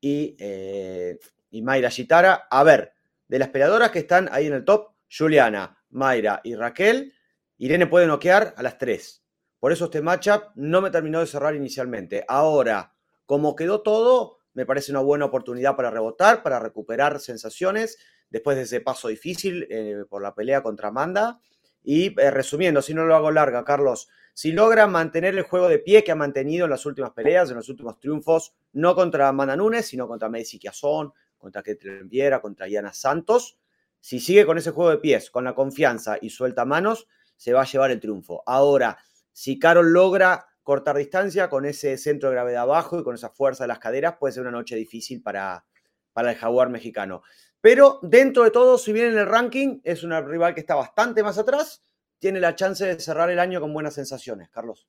y, 0.00 0.34
eh, 0.38 1.18
y 1.50 1.60
Mayra 1.60 1.90
Gitara. 1.90 2.46
A 2.50 2.62
ver, 2.62 2.94
de 3.28 3.38
las 3.38 3.50
peleadoras 3.50 3.90
que 3.90 4.00
están 4.00 4.28
ahí 4.32 4.46
en 4.46 4.54
el 4.54 4.64
top, 4.64 4.92
Juliana, 5.10 5.78
Mayra 5.90 6.40
y 6.44 6.54
Raquel, 6.54 7.12
Irene 7.58 7.86
puede 7.86 8.06
noquear 8.06 8.54
a 8.56 8.62
las 8.62 8.78
tres. 8.78 9.22
Por 9.60 9.70
eso 9.70 9.84
este 9.84 10.02
matchup 10.02 10.44
no 10.54 10.80
me 10.80 10.90
terminó 10.90 11.20
de 11.20 11.26
cerrar 11.26 11.54
inicialmente. 11.54 12.24
Ahora, 12.26 12.94
como 13.26 13.54
quedó 13.54 13.82
todo, 13.82 14.38
me 14.54 14.66
parece 14.66 14.92
una 14.92 15.00
buena 15.00 15.26
oportunidad 15.26 15.76
para 15.76 15.90
rebotar, 15.90 16.42
para 16.42 16.58
recuperar 16.58 17.20
sensaciones 17.20 17.98
después 18.32 18.56
de 18.56 18.62
ese 18.62 18.80
paso 18.80 19.08
difícil 19.08 19.68
eh, 19.70 20.04
por 20.08 20.22
la 20.22 20.34
pelea 20.34 20.62
contra 20.62 20.88
Amanda. 20.88 21.38
Y 21.84 22.18
eh, 22.20 22.30
resumiendo, 22.30 22.80
si 22.80 22.94
no 22.94 23.04
lo 23.04 23.14
hago 23.14 23.30
larga, 23.30 23.62
Carlos, 23.64 24.08
si 24.32 24.52
logra 24.52 24.86
mantener 24.86 25.36
el 25.36 25.42
juego 25.42 25.68
de 25.68 25.78
pie 25.78 26.02
que 26.02 26.12
ha 26.12 26.16
mantenido 26.16 26.64
en 26.64 26.70
las 26.70 26.86
últimas 26.86 27.10
peleas, 27.12 27.50
en 27.50 27.56
los 27.56 27.68
últimos 27.68 28.00
triunfos, 28.00 28.54
no 28.72 28.94
contra 28.94 29.28
Amanda 29.28 29.54
Nunes, 29.54 29.86
sino 29.86 30.08
contra 30.08 30.30
Messi 30.30 30.58
Quiazón, 30.58 31.12
contra 31.36 31.62
Ketlen 31.62 32.08
Viera, 32.08 32.40
contra 32.40 32.66
Iana 32.66 32.92
Santos, 32.92 33.58
si 34.00 34.18
sigue 34.18 34.46
con 34.46 34.58
ese 34.58 34.70
juego 34.70 34.90
de 34.90 34.98
pies, 34.98 35.30
con 35.30 35.44
la 35.44 35.54
confianza 35.54 36.16
y 36.20 36.30
suelta 36.30 36.64
manos, 36.64 37.06
se 37.36 37.52
va 37.52 37.62
a 37.62 37.66
llevar 37.66 37.90
el 37.90 38.00
triunfo. 38.00 38.42
Ahora, 38.46 38.98
si 39.32 39.58
Carol 39.58 39.92
logra 39.92 40.46
cortar 40.62 40.96
distancia 40.96 41.50
con 41.50 41.66
ese 41.66 41.98
centro 41.98 42.28
de 42.28 42.36
gravedad 42.36 42.66
bajo 42.66 42.98
y 42.98 43.04
con 43.04 43.14
esa 43.14 43.30
fuerza 43.30 43.64
de 43.64 43.68
las 43.68 43.78
caderas, 43.78 44.16
puede 44.18 44.32
ser 44.32 44.42
una 44.42 44.52
noche 44.52 44.76
difícil 44.76 45.22
para, 45.22 45.66
para 46.12 46.30
el 46.32 46.36
jaguar 46.36 46.70
mexicano. 46.70 47.22
Pero 47.62 48.00
dentro 48.02 48.42
de 48.42 48.50
todo, 48.50 48.76
si 48.76 48.92
bien 48.92 49.06
en 49.06 49.18
el 49.18 49.26
ranking 49.26 49.80
es 49.84 50.02
una 50.02 50.20
rival 50.20 50.52
que 50.52 50.60
está 50.60 50.74
bastante 50.74 51.22
más 51.22 51.38
atrás, 51.38 51.80
tiene 52.18 52.40
la 52.40 52.56
chance 52.56 52.84
de 52.84 52.98
cerrar 52.98 53.30
el 53.30 53.38
año 53.38 53.60
con 53.60 53.72
buenas 53.72 53.94
sensaciones, 53.94 54.50
Carlos. 54.50 54.88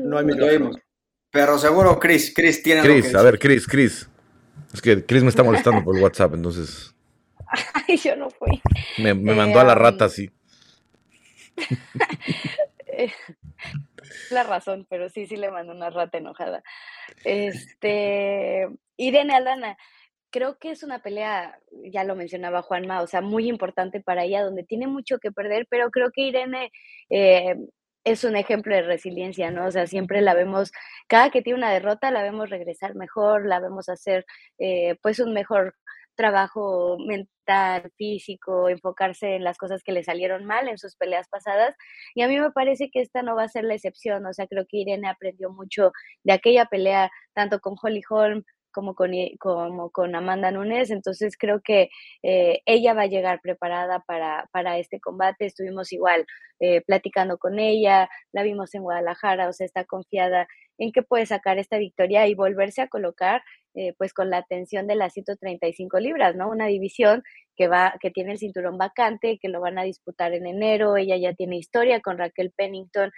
No 0.00 0.18
hay 0.18 0.24
micrófono. 0.24 0.72
Pero 1.30 1.58
seguro 1.58 1.98
Chris, 1.98 2.32
Chris 2.34 2.62
tiene 2.62 2.82
Chris, 2.82 3.14
a 3.14 3.22
ver, 3.22 3.38
Chris, 3.38 3.66
Chris. 3.66 4.08
Es 4.72 4.80
que 4.80 5.04
Chris 5.04 5.22
me 5.22 5.28
está 5.28 5.42
molestando 5.42 5.84
por 5.84 5.96
WhatsApp, 5.96 6.34
entonces. 6.34 6.94
Ay, 7.86 7.98
yo 7.98 8.16
no 8.16 8.30
fui. 8.30 8.60
Me, 8.98 9.14
mandó 9.14 9.60
a 9.60 9.64
la 9.64 9.74
rata, 9.74 10.08
sí. 10.08 10.30
la 14.30 14.42
razón, 14.42 14.86
pero 14.88 15.08
sí, 15.08 15.26
sí 15.26 15.36
le 15.36 15.50
mandó 15.50 15.72
una 15.72 15.90
rata 15.90 16.18
enojada. 16.18 16.62
Este, 17.24 18.68
Irene 18.96 19.34
Aldana, 19.34 19.76
creo 20.30 20.58
que 20.58 20.70
es 20.70 20.82
una 20.82 21.02
pelea, 21.02 21.58
ya 21.90 22.04
lo 22.04 22.16
mencionaba 22.16 22.62
Juanma, 22.62 23.02
o 23.02 23.06
sea, 23.06 23.20
muy 23.20 23.48
importante 23.48 24.00
para 24.00 24.24
ella, 24.24 24.42
donde 24.42 24.64
tiene 24.64 24.86
mucho 24.86 25.18
que 25.18 25.32
perder, 25.32 25.66
pero 25.68 25.90
creo 25.90 26.10
que 26.10 26.22
Irene 26.22 26.70
eh, 27.10 27.56
es 28.04 28.24
un 28.24 28.36
ejemplo 28.36 28.74
de 28.74 28.82
resiliencia, 28.82 29.50
¿no? 29.50 29.66
O 29.66 29.70
sea, 29.70 29.86
siempre 29.86 30.20
la 30.22 30.34
vemos, 30.34 30.72
cada 31.06 31.30
que 31.30 31.42
tiene 31.42 31.58
una 31.58 31.72
derrota, 31.72 32.10
la 32.10 32.22
vemos 32.22 32.50
regresar 32.50 32.94
mejor, 32.94 33.46
la 33.46 33.60
vemos 33.60 33.88
hacer 33.88 34.26
eh, 34.58 34.96
pues 35.02 35.20
un 35.20 35.32
mejor 35.32 35.74
trabajo 36.14 36.96
mental, 36.98 37.90
físico, 37.96 38.68
enfocarse 38.68 39.36
en 39.36 39.44
las 39.44 39.58
cosas 39.58 39.82
que 39.82 39.92
le 39.92 40.04
salieron 40.04 40.44
mal 40.44 40.68
en 40.68 40.78
sus 40.78 40.96
peleas 40.96 41.28
pasadas. 41.28 41.74
Y 42.14 42.22
a 42.22 42.28
mí 42.28 42.38
me 42.38 42.50
parece 42.52 42.90
que 42.90 43.00
esta 43.00 43.22
no 43.22 43.36
va 43.36 43.44
a 43.44 43.48
ser 43.48 43.64
la 43.64 43.74
excepción. 43.74 44.26
O 44.26 44.32
sea, 44.32 44.46
creo 44.46 44.64
que 44.68 44.78
Irene 44.78 45.08
aprendió 45.08 45.50
mucho 45.50 45.92
de 46.24 46.32
aquella 46.32 46.66
pelea, 46.66 47.10
tanto 47.34 47.60
con 47.60 47.76
Holly 47.80 48.02
Holm 48.08 48.44
como 48.72 48.94
con, 48.94 49.12
como 49.38 49.90
con 49.90 50.14
Amanda 50.14 50.50
Nunes, 50.50 50.90
entonces 50.90 51.36
creo 51.38 51.60
que 51.62 51.90
eh, 52.22 52.62
ella 52.66 52.94
va 52.94 53.02
a 53.02 53.06
llegar 53.06 53.40
preparada 53.42 54.00
para, 54.00 54.48
para 54.52 54.78
este 54.78 54.98
combate, 54.98 55.46
estuvimos 55.46 55.92
igual 55.92 56.26
eh, 56.64 56.80
platicando 56.86 57.38
con 57.38 57.58
ella, 57.58 58.08
la 58.32 58.44
vimos 58.44 58.72
en 58.74 58.82
Guadalajara, 58.82 59.48
o 59.48 59.52
sea, 59.52 59.66
está 59.66 59.84
confiada 59.84 60.46
en 60.78 60.92
que 60.92 61.02
puede 61.02 61.26
sacar 61.26 61.58
esta 61.58 61.76
victoria 61.76 62.28
y 62.28 62.34
volverse 62.34 62.82
a 62.82 62.86
colocar 62.88 63.42
eh, 63.74 63.94
pues 63.98 64.14
con 64.14 64.30
la 64.30 64.38
atención 64.38 64.86
de 64.86 64.94
las 64.94 65.12
135 65.14 65.98
libras, 65.98 66.36
¿no? 66.36 66.48
Una 66.48 66.66
división 66.66 67.24
que 67.56 67.66
va, 67.66 67.96
que 68.00 68.12
tiene 68.12 68.32
el 68.32 68.38
cinturón 68.38 68.78
vacante, 68.78 69.38
que 69.42 69.48
lo 69.48 69.60
van 69.60 69.76
a 69.78 69.82
disputar 69.82 70.34
en 70.34 70.46
enero, 70.46 70.96
ella 70.96 71.16
ya 71.16 71.34
tiene 71.34 71.56
historia 71.56 72.00
con 72.00 72.16
Raquel 72.16 72.52
Pennington, 72.56 73.10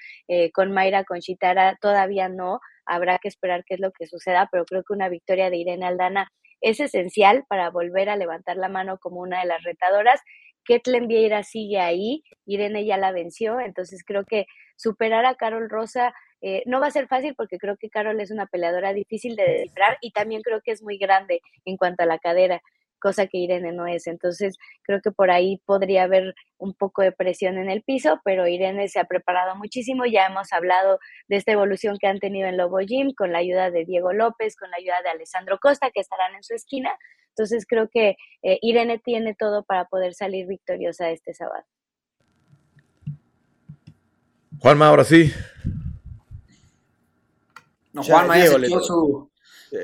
con 0.54 0.72
Mayra, 0.72 1.04
con 1.04 1.20
Chitara, 1.20 1.76
todavía 1.80 2.30
no, 2.30 2.60
habrá 2.86 3.18
que 3.18 3.28
esperar 3.28 3.64
qué 3.66 3.74
es 3.74 3.80
lo 3.80 3.92
que 3.92 4.06
suceda, 4.06 4.48
pero 4.50 4.64
creo 4.64 4.82
que 4.84 4.94
una 4.94 5.10
victoria 5.10 5.50
de 5.50 5.58
Irene 5.58 5.86
Aldana 5.86 6.30
es 6.64 6.80
esencial 6.80 7.44
para 7.48 7.70
volver 7.70 8.08
a 8.08 8.16
levantar 8.16 8.56
la 8.56 8.68
mano 8.68 8.98
como 8.98 9.20
una 9.20 9.40
de 9.40 9.46
las 9.46 9.62
retadoras. 9.62 10.20
Ketlen 10.64 11.08
Vieira 11.08 11.42
sigue 11.42 11.80
ahí, 11.80 12.22
Irene 12.46 12.84
ya 12.84 12.96
la 12.96 13.12
venció, 13.12 13.60
entonces 13.60 14.02
creo 14.04 14.24
que 14.24 14.46
superar 14.76 15.26
a 15.26 15.34
Carol 15.34 15.68
Rosa 15.70 16.14
eh, 16.40 16.62
no 16.66 16.80
va 16.80 16.88
a 16.88 16.90
ser 16.90 17.08
fácil 17.08 17.34
porque 17.34 17.58
creo 17.58 17.76
que 17.76 17.88
Carol 17.88 18.20
es 18.20 18.30
una 18.30 18.46
peleadora 18.46 18.92
difícil 18.92 19.36
de 19.36 19.44
descifrar 19.44 19.98
y 20.00 20.10
también 20.10 20.42
creo 20.42 20.60
que 20.62 20.72
es 20.72 20.82
muy 20.82 20.98
grande 20.98 21.40
en 21.64 21.76
cuanto 21.76 22.02
a 22.02 22.06
la 22.06 22.18
cadera 22.18 22.60
cosa 23.04 23.26
que 23.26 23.36
Irene 23.36 23.70
no 23.72 23.86
es. 23.86 24.06
Entonces, 24.06 24.56
creo 24.82 25.02
que 25.02 25.10
por 25.10 25.30
ahí 25.30 25.60
podría 25.66 26.04
haber 26.04 26.34
un 26.56 26.72
poco 26.72 27.02
de 27.02 27.12
presión 27.12 27.58
en 27.58 27.68
el 27.68 27.82
piso, 27.82 28.18
pero 28.24 28.48
Irene 28.48 28.88
se 28.88 28.98
ha 28.98 29.04
preparado 29.04 29.56
muchísimo. 29.56 30.06
Ya 30.06 30.24
hemos 30.24 30.54
hablado 30.54 30.98
de 31.28 31.36
esta 31.36 31.52
evolución 31.52 31.98
que 32.00 32.06
han 32.06 32.18
tenido 32.18 32.48
en 32.48 32.56
Lobo 32.56 32.78
Gym 32.78 33.12
con 33.12 33.30
la 33.30 33.38
ayuda 33.38 33.70
de 33.70 33.84
Diego 33.84 34.14
López, 34.14 34.56
con 34.56 34.70
la 34.70 34.78
ayuda 34.78 35.02
de 35.02 35.10
Alessandro 35.10 35.58
Costa, 35.60 35.90
que 35.90 36.00
estarán 36.00 36.34
en 36.34 36.42
su 36.42 36.54
esquina. 36.54 36.96
Entonces, 37.36 37.66
creo 37.68 37.88
que 37.92 38.16
eh, 38.42 38.58
Irene 38.62 39.00
tiene 39.04 39.34
todo 39.36 39.64
para 39.64 39.86
poder 39.86 40.14
salir 40.14 40.46
victoriosa 40.46 41.10
este 41.10 41.34
sábado. 41.34 41.64
Juanma, 44.60 44.88
ahora 44.88 45.04
sí. 45.04 45.32
No, 47.92 48.02
Juanma 48.04 48.38
ya 48.38 48.46
se 48.46 48.68
su, 48.68 49.30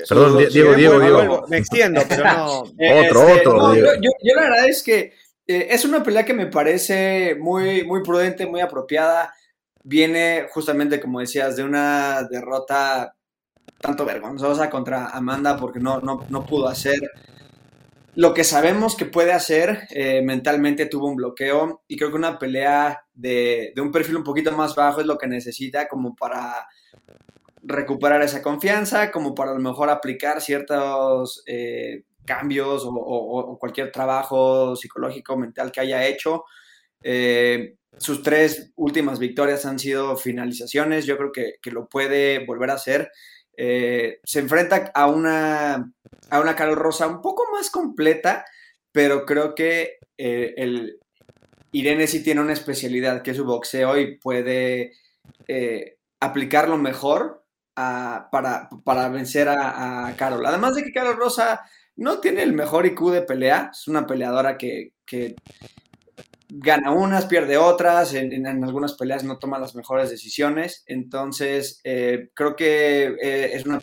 Perdón, 0.07 0.37
Diego, 0.49 0.75
Diego, 0.75 0.99
Diego. 0.99 1.45
Me 1.49 1.57
extiendo, 1.57 2.01
pero 2.07 2.23
no. 2.23 2.59
otro, 2.61 3.27
este, 3.27 3.47
otro. 3.47 3.75
yo, 3.75 4.35
la 4.35 4.41
verdad 4.41 4.69
es 4.69 4.81
que 4.83 5.13
eh, 5.47 5.67
es 5.69 5.83
una 5.83 6.01
pelea 6.01 6.23
que 6.23 6.33
me 6.33 6.47
parece 6.47 7.35
muy, 7.35 7.83
muy 7.85 8.01
prudente, 8.03 8.45
muy 8.45 8.61
apropiada. 8.61 9.33
Viene 9.83 10.47
justamente, 10.51 11.01
como 11.01 11.19
decías, 11.19 11.55
de 11.57 11.63
una 11.63 12.23
derrota 12.23 13.15
tanto 13.79 14.05
vergonzosa 14.05 14.69
contra 14.69 15.09
Amanda 15.09 15.57
porque 15.57 15.79
no, 15.79 15.99
no, 15.99 16.45
pudo 16.45 16.67
hacer 16.67 16.99
lo 18.15 18.33
que 18.33 18.43
sabemos 18.43 18.95
que 18.95 19.05
puede 19.05 19.31
hacer. 19.33 19.87
Eh, 19.91 20.21
mentalmente 20.21 20.85
tuvo 20.85 21.07
un 21.07 21.15
bloqueo 21.15 21.83
y 21.87 21.97
creo 21.97 22.09
que 22.09 22.17
una 22.17 22.39
pelea 22.39 23.05
de, 23.13 23.71
de 23.75 23.81
un 23.81 23.91
perfil 23.91 24.17
un 24.17 24.23
poquito 24.23 24.51
más 24.51 24.75
bajo 24.75 25.01
es 25.01 25.07
lo 25.07 25.17
que 25.17 25.27
necesita 25.27 25.87
como 25.87 26.15
para 26.15 26.67
recuperar 27.63 28.21
esa 28.21 28.41
confianza, 28.41 29.11
como 29.11 29.35
para 29.35 29.51
a 29.51 29.53
lo 29.55 29.59
mejor 29.59 29.89
aplicar 29.89 30.41
ciertos 30.41 31.43
eh, 31.45 32.03
cambios 32.25 32.83
o, 32.85 33.57
cualquier 33.59 33.91
trabajo 33.91 34.75
psicológico, 34.75 35.37
mental 35.37 35.71
que 35.71 35.81
haya 35.81 36.05
hecho. 36.05 36.45
Eh, 37.03 37.75
sus 37.97 38.23
tres 38.23 38.71
últimas 38.75 39.19
victorias 39.19 39.65
han 39.65 39.77
sido 39.77 40.15
finalizaciones, 40.17 41.05
yo 41.05 41.17
creo 41.17 41.31
que, 41.31 41.71
lo 41.71 41.87
puede 41.87 42.45
volver 42.45 42.71
a 42.71 42.75
hacer. 42.75 43.11
Eh, 43.63 44.19
se 44.23 44.39
enfrenta 44.39 44.91
a 44.95 45.05
una, 45.05 45.93
a 46.31 46.39
una 46.39 46.55
Carol 46.55 46.77
Rosa 46.77 47.05
un 47.05 47.21
poco 47.21 47.43
más 47.51 47.69
completa, 47.69 48.43
pero 48.91 49.23
creo 49.23 49.53
que 49.53 49.99
el 50.17 50.97
Irene 51.71 52.07
sí 52.07 52.23
tiene 52.23 52.41
una 52.41 52.53
especialidad 52.53 53.21
que 53.21 53.31
es 53.31 53.37
su 53.37 53.45
boxeo 53.45 53.99
y 53.99 54.17
puede 54.17 54.93
aplicarlo 56.19 56.77
mejor 56.77 57.43
para, 57.75 58.69
para, 58.83 59.09
vencer 59.09 59.47
a, 59.49 60.11
Carol. 60.17 60.43
Además 60.45 60.75
de 60.75 60.83
que 60.83 60.91
Carol 60.91 61.17
Rosa 61.17 61.61
no 61.95 62.19
tiene 62.19 62.41
el 62.41 62.53
mejor 62.53 62.87
IQ 62.87 63.11
de 63.11 63.21
pelea, 63.21 63.69
es 63.71 63.87
una 63.87 64.07
peleadora 64.07 64.57
que, 64.57 64.93
gana 66.53 66.91
unas, 66.91 67.27
pierde 67.27 67.57
otras, 67.57 68.13
en, 68.13 68.45
algunas 68.45 68.93
peleas 68.95 69.23
no 69.23 69.39
toma 69.39 69.57
las 69.59 69.73
mejores 69.75 70.09
decisiones, 70.09 70.83
entonces 70.85 71.79
eh, 71.85 72.29
creo 72.33 72.55
que 72.55 73.15
eh, 73.21 73.51
es 73.53 73.65
una 73.65 73.79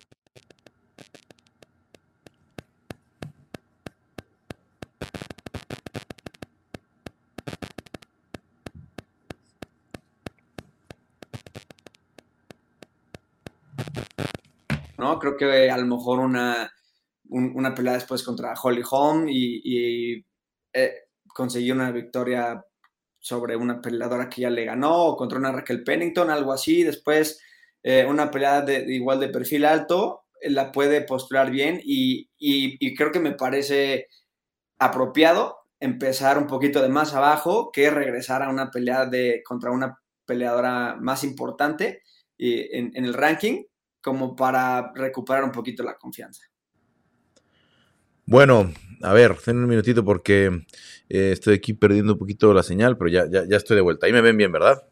¿no? 14.98 15.18
Creo 15.18 15.36
que 15.36 15.70
a 15.70 15.78
lo 15.78 15.86
mejor 15.86 16.18
una 16.18 16.70
una 17.30 17.74
pelea 17.74 17.94
después 17.94 18.22
contra 18.22 18.54
Holly 18.54 18.82
Holm 18.90 19.26
y, 19.28 20.24
eh, 20.72 21.07
consiguió 21.38 21.72
una 21.72 21.92
victoria 21.92 22.64
sobre 23.20 23.54
una 23.54 23.80
peleadora 23.80 24.28
que 24.28 24.40
ya 24.42 24.50
le 24.50 24.64
ganó, 24.64 25.04
o 25.04 25.16
contra 25.16 25.38
una 25.38 25.52
Raquel 25.52 25.84
Pennington, 25.84 26.30
algo 26.30 26.52
así. 26.52 26.82
Después, 26.82 27.40
eh, 27.84 28.04
una 28.04 28.28
pelea 28.28 28.62
de, 28.62 28.92
igual 28.92 29.20
de 29.20 29.28
perfil 29.28 29.64
alto, 29.64 30.24
la 30.42 30.72
puede 30.72 31.00
postular 31.02 31.52
bien 31.52 31.80
y, 31.84 32.28
y, 32.38 32.96
creo 32.96 33.12
que 33.12 33.20
me 33.20 33.36
parece 33.36 34.08
apropiado 34.80 35.58
empezar 35.78 36.38
un 36.38 36.48
poquito 36.48 36.82
de 36.82 36.88
más 36.88 37.14
abajo 37.14 37.70
que 37.72 37.88
regresar 37.88 38.42
a 38.42 38.48
una 38.48 38.72
pelea 38.72 39.06
de, 39.06 39.42
contra 39.44 39.70
una 39.70 39.96
peleadora 40.26 40.96
más 41.00 41.22
importante 41.22 42.02
en, 42.36 42.90
en 42.96 43.04
el 43.04 43.14
ranking 43.14 43.62
como 44.00 44.34
para 44.34 44.92
recuperar 44.92 45.44
un 45.44 45.52
poquito 45.52 45.84
la 45.84 45.96
confianza. 45.98 46.42
Bueno, 48.30 48.70
a 49.00 49.14
ver, 49.14 49.36
ten 49.42 49.56
un 49.56 49.66
minutito 49.66 50.04
porque 50.04 50.50
eh, 51.08 51.30
estoy 51.32 51.54
aquí 51.54 51.72
perdiendo 51.72 52.12
un 52.12 52.18
poquito 52.18 52.52
la 52.52 52.62
señal, 52.62 52.98
pero 52.98 53.08
ya, 53.08 53.24
ya, 53.26 53.56
estoy 53.56 53.76
de 53.76 53.80
vuelta. 53.80 54.04
Ahí 54.04 54.12
me 54.12 54.20
ven 54.20 54.36
bien, 54.36 54.52
¿verdad? 54.52 54.86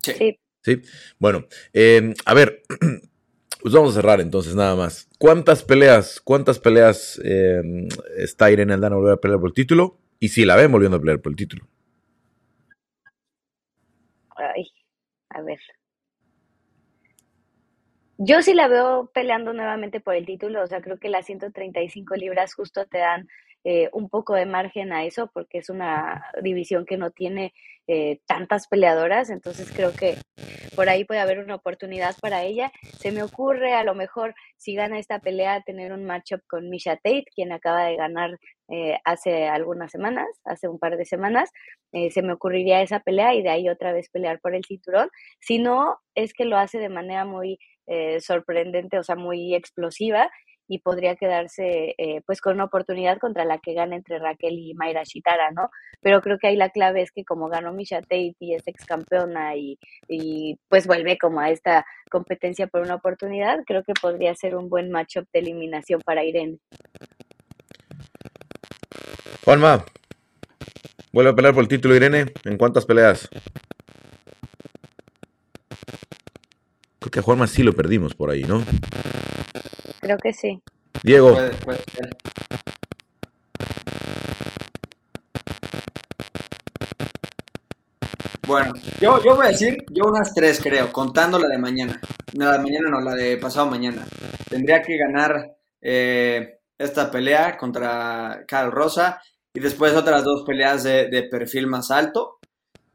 Sí. 0.00 0.40
Sí. 0.62 0.82
Bueno, 1.20 1.46
em, 1.72 2.14
a 2.24 2.34
ver, 2.34 2.64
pues 3.62 3.72
vamos 3.72 3.92
a 3.92 4.00
cerrar 4.00 4.20
entonces 4.20 4.56
nada 4.56 4.74
más. 4.74 5.08
¿Cuántas 5.18 5.62
peleas, 5.62 6.20
cuántas 6.20 6.58
peleas 6.58 7.20
em, 7.22 7.86
está 8.16 8.50
Irene 8.50 8.74
Aldana 8.74 8.96
volver 8.96 9.12
a 9.12 9.20
pelear 9.20 9.38
por 9.38 9.50
el 9.50 9.54
título? 9.54 10.00
Y 10.18 10.30
si 10.30 10.44
la 10.44 10.56
ven 10.56 10.72
volviendo 10.72 10.96
a 10.96 11.00
pelear 11.00 11.20
por 11.20 11.30
el 11.30 11.36
título. 11.36 11.68
Ay, 14.34 14.68
a 15.30 15.42
ver. 15.42 15.60
Yo 18.24 18.40
sí 18.40 18.54
la 18.54 18.68
veo 18.68 19.10
peleando 19.12 19.52
nuevamente 19.52 19.98
por 19.98 20.14
el 20.14 20.26
título, 20.26 20.62
o 20.62 20.66
sea, 20.68 20.80
creo 20.80 20.96
que 20.96 21.08
las 21.08 21.26
135 21.26 22.14
libras 22.14 22.54
justo 22.54 22.86
te 22.86 22.98
dan 22.98 23.26
eh, 23.64 23.90
un 23.92 24.08
poco 24.08 24.34
de 24.34 24.46
margen 24.46 24.92
a 24.92 25.04
eso, 25.04 25.28
porque 25.34 25.58
es 25.58 25.68
una 25.68 26.24
división 26.40 26.86
que 26.86 26.96
no 26.96 27.10
tiene 27.10 27.52
eh, 27.88 28.20
tantas 28.28 28.68
peleadoras, 28.68 29.28
entonces 29.28 29.72
creo 29.72 29.92
que 29.92 30.18
por 30.76 30.88
ahí 30.88 31.04
puede 31.04 31.18
haber 31.18 31.40
una 31.40 31.56
oportunidad 31.56 32.14
para 32.20 32.44
ella. 32.44 32.70
Se 33.00 33.10
me 33.10 33.24
ocurre 33.24 33.74
a 33.74 33.82
lo 33.82 33.96
mejor 33.96 34.36
si 34.56 34.76
gana 34.76 35.00
esta 35.00 35.18
pelea 35.18 35.62
tener 35.62 35.92
un 35.92 36.04
matchup 36.04 36.42
con 36.46 36.70
Misha 36.70 36.94
Tate, 36.98 37.24
quien 37.34 37.50
acaba 37.50 37.86
de 37.86 37.96
ganar 37.96 38.38
eh, 38.68 38.98
hace 39.04 39.48
algunas 39.48 39.90
semanas, 39.90 40.28
hace 40.44 40.68
un 40.68 40.78
par 40.78 40.96
de 40.96 41.06
semanas, 41.06 41.50
se 42.10 42.22
me 42.22 42.32
ocurriría 42.32 42.80
esa 42.80 43.00
pelea 43.00 43.34
y 43.34 43.42
de 43.42 43.50
ahí 43.50 43.68
otra 43.68 43.92
vez 43.92 44.08
pelear 44.08 44.40
por 44.40 44.54
el 44.54 44.64
cinturón. 44.64 45.10
Si 45.40 45.58
no, 45.58 45.98
es 46.14 46.32
que 46.32 46.46
lo 46.46 46.56
hace 46.56 46.78
de 46.78 46.88
manera 46.88 47.26
muy 47.26 47.58
eh, 47.86 48.20
sorprendente, 48.20 48.98
o 48.98 49.02
sea, 49.02 49.16
muy 49.16 49.54
explosiva 49.54 50.30
y 50.68 50.78
podría 50.78 51.16
quedarse 51.16 51.94
eh, 51.98 52.22
pues 52.24 52.40
con 52.40 52.54
una 52.54 52.64
oportunidad 52.64 53.18
contra 53.18 53.44
la 53.44 53.58
que 53.58 53.74
gana 53.74 53.96
entre 53.96 54.18
Raquel 54.18 54.58
y 54.58 54.74
Mayra 54.74 55.02
Shitara, 55.04 55.50
¿no? 55.50 55.70
Pero 56.00 56.20
creo 56.20 56.38
que 56.38 56.46
ahí 56.46 56.56
la 56.56 56.70
clave 56.70 57.02
es 57.02 57.12
que 57.12 57.24
como 57.24 57.48
ganó 57.48 57.72
Misha 57.72 58.00
Tate 58.00 58.36
y 58.38 58.54
es 58.54 58.62
ex 58.66 58.86
campeona 58.86 59.56
y, 59.56 59.78
y, 60.08 60.58
pues 60.68 60.86
vuelve 60.86 61.18
como 61.18 61.40
a 61.40 61.50
esta 61.50 61.84
competencia 62.10 62.66
por 62.68 62.82
una 62.82 62.94
oportunidad, 62.94 63.58
creo 63.66 63.82
que 63.82 63.92
podría 63.92 64.34
ser 64.34 64.56
un 64.56 64.68
buen 64.68 64.90
matchup 64.90 65.26
de 65.32 65.40
eliminación 65.40 66.00
para 66.00 66.24
Irene. 66.24 66.58
Juanma, 69.44 69.84
vuelve 71.12 71.30
a 71.30 71.34
pelear 71.34 71.54
por 71.54 71.64
el 71.64 71.68
título 71.68 71.96
Irene, 71.96 72.26
¿en 72.44 72.56
cuántas 72.56 72.86
peleas? 72.86 73.28
Creo 77.02 77.10
que 77.10 77.18
a 77.18 77.22
Juanma 77.22 77.48
sí 77.48 77.64
lo 77.64 77.72
perdimos 77.72 78.14
por 78.14 78.30
ahí, 78.30 78.44
¿no? 78.44 78.62
Creo 80.00 80.16
que 80.18 80.32
sí. 80.32 80.62
Diego. 81.02 81.36
bueno, 88.46 88.72
yo, 89.00 89.20
yo 89.24 89.34
voy 89.34 89.46
a 89.46 89.48
decir, 89.48 89.84
yo 89.90 90.04
unas 90.04 90.32
tres 90.32 90.60
creo, 90.62 90.92
contando 90.92 91.40
la 91.40 91.48
de 91.48 91.58
mañana. 91.58 92.00
No, 92.34 92.44
la 92.44 92.52
de 92.52 92.58
mañana 92.58 92.88
no, 92.88 93.00
la 93.00 93.16
de 93.16 93.36
pasado 93.36 93.66
mañana. 93.66 94.06
Tendría 94.48 94.80
que 94.80 94.96
ganar 94.96 95.56
eh, 95.80 96.60
esta 96.78 97.10
pelea 97.10 97.56
contra 97.56 98.44
Carl 98.46 98.70
Rosa 98.70 99.20
y 99.52 99.58
después 99.58 99.92
otras 99.94 100.22
dos 100.22 100.44
peleas 100.44 100.84
de, 100.84 101.08
de 101.08 101.24
perfil 101.24 101.66
más 101.66 101.90
alto. 101.90 102.38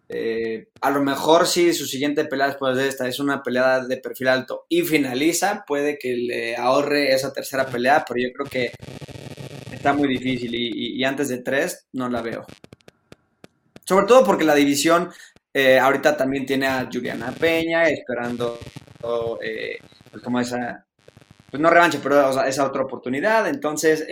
Eh, 0.09 0.69
a 0.81 0.89
lo 0.89 1.01
mejor 1.01 1.47
si 1.47 1.73
su 1.73 1.85
siguiente 1.85 2.23
pelea 2.23 2.47
después 2.47 2.77
de 2.77 2.87
esta 2.87 3.07
es 3.07 3.19
una 3.19 3.43
pelea 3.43 3.81
de 3.81 3.97
perfil 3.97 4.29
alto 4.29 4.65
y 4.69 4.83
finaliza, 4.83 5.65
puede 5.67 5.99
que 5.99 6.15
le 6.15 6.55
ahorre 6.55 7.13
esa 7.13 7.33
tercera 7.33 7.65
pelea, 7.65 8.05
pero 8.07 8.21
yo 8.21 8.33
creo 8.33 8.49
que 8.49 8.71
está 9.71 9.91
muy 9.93 10.07
difícil 10.07 10.55
y, 10.55 11.03
antes 11.03 11.27
de 11.29 11.39
tres 11.39 11.87
no 11.91 12.07
la 12.09 12.21
veo. 12.21 12.45
Sobre 13.83 14.05
todo 14.05 14.23
porque 14.23 14.45
la 14.45 14.55
división 14.55 15.09
eh, 15.53 15.77
ahorita 15.77 16.15
también 16.15 16.45
tiene 16.45 16.67
a 16.67 16.89
Juliana 16.91 17.33
Peña 17.37 17.89
esperando 17.89 18.59
eh, 19.41 19.77
pues 20.09 20.23
como 20.23 20.39
esa, 20.39 20.85
pues 21.49 21.61
no 21.61 21.69
revancha, 21.69 21.99
pero 22.01 22.45
esa 22.45 22.65
otra 22.65 22.83
oportunidad. 22.83 23.47
Entonces, 23.47 24.05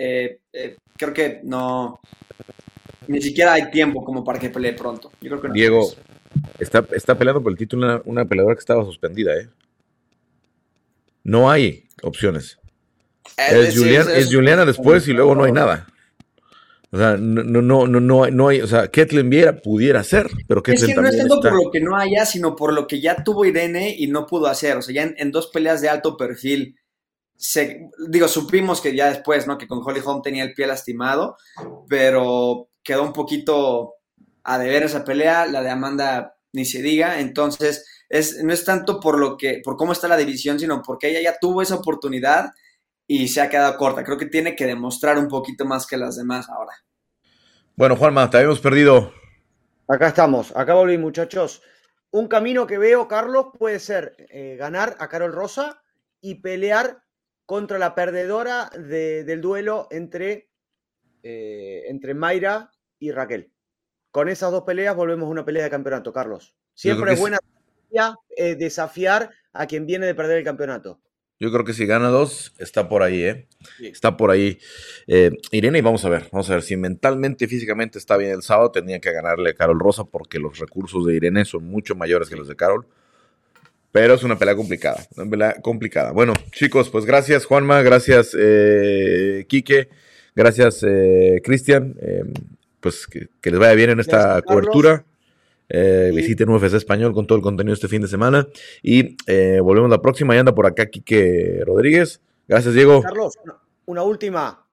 creo 0.98 1.14
que 1.14 1.40
no, 1.44 2.02
ni 3.08 3.22
siquiera 3.22 3.54
hay 3.54 3.72
tiempo 3.72 4.04
como 4.04 4.24
para 4.24 4.40
que 4.40 4.50
pelee 4.50 4.74
pronto. 4.74 5.12
Diego, 5.54 5.92
está, 6.60 6.86
está 6.92 7.18
peleando 7.18 7.42
por 7.42 7.52
el 7.52 7.58
título 7.58 8.02
una, 8.06 8.26
peleadora 8.26 8.56
que 8.56 8.60
estaba 8.60 8.84
suspendida, 8.84 9.36
¿eh? 9.38 9.50
No 11.24 11.50
hay 11.50 11.86
opciones. 12.04 12.60
Es, 13.38 13.76
Juliana 14.32 14.66
después 14.66 15.08
y 15.08 15.14
luego 15.14 15.36
no 15.36 15.44
hay 15.44 15.52
nada. 15.52 15.88
O 16.96 16.98
sea, 16.98 17.18
no, 17.18 17.44
no, 17.44 17.62
no, 17.62 18.00
no, 18.00 18.30
no 18.30 18.48
hay, 18.48 18.62
o 18.62 18.68
sea, 18.68 18.88
Ketlin 18.88 19.30
Viera 19.30 19.60
pudiera 19.60 20.02
ser, 20.02 20.30
pero 20.48 20.64
Ketlin 20.64 20.92
es 20.92 20.96
que 20.96 21.02
no 21.02 21.08
es 21.10 21.18
tanto 21.18 21.42
por 21.42 21.52
lo 21.52 21.70
que 21.70 21.82
no 21.82 21.98
haya, 21.98 22.26
sino 22.26 22.56
por 22.56 22.72
lo 22.72 22.88
que 22.88 23.02
ya 23.02 23.22
tuvo 23.22 23.44
Irene 23.44 23.94
y 23.98 24.08
no 24.08 24.26
pudo 24.26 24.48
hacer. 24.48 24.78
O 24.78 24.82
sea, 24.82 24.96
ya 24.96 25.14
en, 25.18 25.32
dos 25.32 25.48
peleas 25.48 25.82
de 25.82 25.90
alto 25.90 26.16
perfil, 26.16 26.78
se, 27.36 27.90
digo, 28.08 28.30
supimos 28.30 28.80
que 28.80 28.96
ya 28.96 29.10
después, 29.10 29.46
¿no? 29.46 29.58
Que 29.58 29.68
con 29.68 29.82
Holly 29.84 30.00
Holm 30.06 30.22
tenía 30.22 30.46
el 30.46 30.54
pie 30.54 30.68
lastimado, 30.68 31.36
pero 31.90 32.70
quedó 32.86 33.04
un 33.04 33.12
poquito 33.12 33.96
a 34.44 34.58
deber 34.58 34.84
esa 34.84 35.04
pelea, 35.04 35.48
la 35.48 35.62
de 35.62 35.72
Amanda 35.72 36.38
ni 36.54 36.64
se 36.64 36.82
diga, 36.82 37.20
entonces 37.20 37.86
es, 38.08 38.42
no 38.44 38.54
es 38.54 38.64
tanto 38.64 39.00
por 39.00 39.20
lo 39.20 39.36
que, 39.36 39.62
por 39.64 39.76
cómo 39.76 39.92
está 39.92 40.08
la 40.08 40.16
división, 40.16 40.60
sino 40.60 40.82
porque 40.82 41.10
ella 41.10 41.22
ya 41.22 41.38
tuvo 41.40 41.62
esa 41.62 41.76
oportunidad 41.76 42.52
y 43.08 43.28
se 43.28 43.42
ha 43.42 43.50
quedado 43.50 43.76
corta. 43.76 44.04
Creo 44.04 44.18
que 44.18 44.28
tiene 44.28 44.56
que 44.56 44.66
demostrar 44.66 45.18
un 45.18 45.28
poquito 45.28 45.66
más 45.66 45.86
que 45.86 45.98
las 45.98 46.16
demás 46.16 46.48
ahora. 46.50 46.74
Bueno, 47.76 47.98
Juanma, 47.98 48.30
te 48.30 48.38
habíamos 48.38 48.62
perdido. 48.62 49.12
Acá 49.88 50.08
estamos, 50.08 50.56
acá 50.56 50.76
volví, 50.76 50.98
muchachos. 50.98 51.62
Un 52.12 52.28
camino 52.28 52.66
que 52.66 52.78
veo, 52.78 53.08
Carlos, 53.08 53.48
puede 53.58 53.80
ser 53.80 54.16
eh, 54.30 54.56
ganar 54.58 54.96
a 55.00 55.10
Carol 55.10 55.34
Rosa 55.34 55.82
y 56.22 56.36
pelear 56.36 57.04
contra 57.46 57.78
la 57.78 57.94
perdedora 57.94 58.70
del 58.70 59.42
duelo 59.42 59.88
entre, 59.92 60.50
eh, 61.22 61.84
entre 61.88 62.14
Mayra 62.14 62.72
y 63.00 63.12
Raquel. 63.12 63.52
Con 64.12 64.30
esas 64.30 64.52
dos 64.52 64.64
peleas 64.64 64.96
volvemos 64.96 65.28
a 65.28 65.32
una 65.32 65.46
pelea 65.46 65.64
de 65.64 65.70
campeonato, 65.70 66.14
Carlos. 66.14 66.56
Siempre 66.74 67.14
es 67.14 67.20
buena 67.20 67.40
eh, 68.38 68.56
desafiar 68.56 69.32
a 69.54 69.68
quien 69.68 69.86
viene 69.86 70.06
de 70.06 70.16
perder 70.16 70.38
el 70.38 70.44
campeonato. 70.44 71.00
Yo 71.38 71.52
creo 71.52 71.66
que 71.66 71.74
si 71.74 71.86
gana 71.86 72.08
dos, 72.08 72.54
está 72.60 72.88
por 72.88 73.04
ahí, 73.04 73.24
¿eh? 73.24 73.48
Está 73.82 74.16
por 74.16 74.32
ahí. 74.32 74.58
Eh, 75.08 75.32
Irene, 75.52 75.80
y 75.80 75.82
vamos 75.82 76.06
a 76.06 76.10
ver, 76.10 76.30
vamos 76.32 76.50
a 76.50 76.54
ver 76.54 76.64
si 76.64 76.78
mentalmente 76.78 77.44
y 77.44 77.48
físicamente 77.50 77.98
está 78.00 78.16
bien 78.16 78.32
el 78.32 78.42
sábado, 78.42 78.72
tendría 78.72 79.00
que 79.00 79.12
ganarle 79.12 79.50
a 79.50 79.54
Carol 79.54 79.80
Rosa 79.80 80.06
porque 80.06 80.40
los 80.40 80.60
recursos 80.60 81.06
de 81.06 81.16
Irene 81.16 81.44
son 81.44 81.66
mucho 81.66 81.94
mayores 81.94 82.30
que 82.30 82.38
los 82.38 82.48
de 82.48 82.56
Carol. 82.56 82.88
Pero 83.92 84.14
es 84.14 84.24
una 84.24 84.38
pelea 84.38 84.56
complicada, 84.56 85.06
una 85.18 85.30
pelea 85.30 85.56
complicada. 85.62 86.12
Bueno, 86.12 86.34
chicos, 86.52 86.90
pues 86.90 87.06
gracias 87.06 87.46
Juanma, 87.46 87.82
gracias 87.82 88.36
eh, 88.38 89.46
Quique, 89.48 89.90
gracias 90.36 90.84
eh, 90.84 91.42
Cristian 91.44 91.96
pues 92.86 93.08
que, 93.08 93.50
les 93.50 93.60
vaya 93.60 93.74
bien 93.74 93.90
en 93.90 94.00
esta 94.00 94.44
cobertura. 94.44 95.04
Eh, 95.70 96.12
visiten 96.14 96.48
UFC 96.50 96.76
Español 96.76 97.16
con 97.16 97.26
todo 97.26 97.36
el 97.36 97.42
contenido 97.42 97.74
este 97.74 97.88
fin 97.88 98.04
de 98.04 98.08
semana. 98.08 98.48
Y 98.84 99.18
eh, 99.26 99.60
volvemos 99.60 99.90
la 99.90 100.00
próxima. 100.04 100.36
Y 100.36 100.38
anda 100.38 100.54
por 100.54 100.68
acá 100.68 100.86
Quique 100.86 101.64
Rodríguez. 101.66 102.22
Gracias, 102.48 102.76
Diego. 102.76 103.02
Carlos, 103.02 103.40
una, 103.88 104.04
última. 104.04 104.68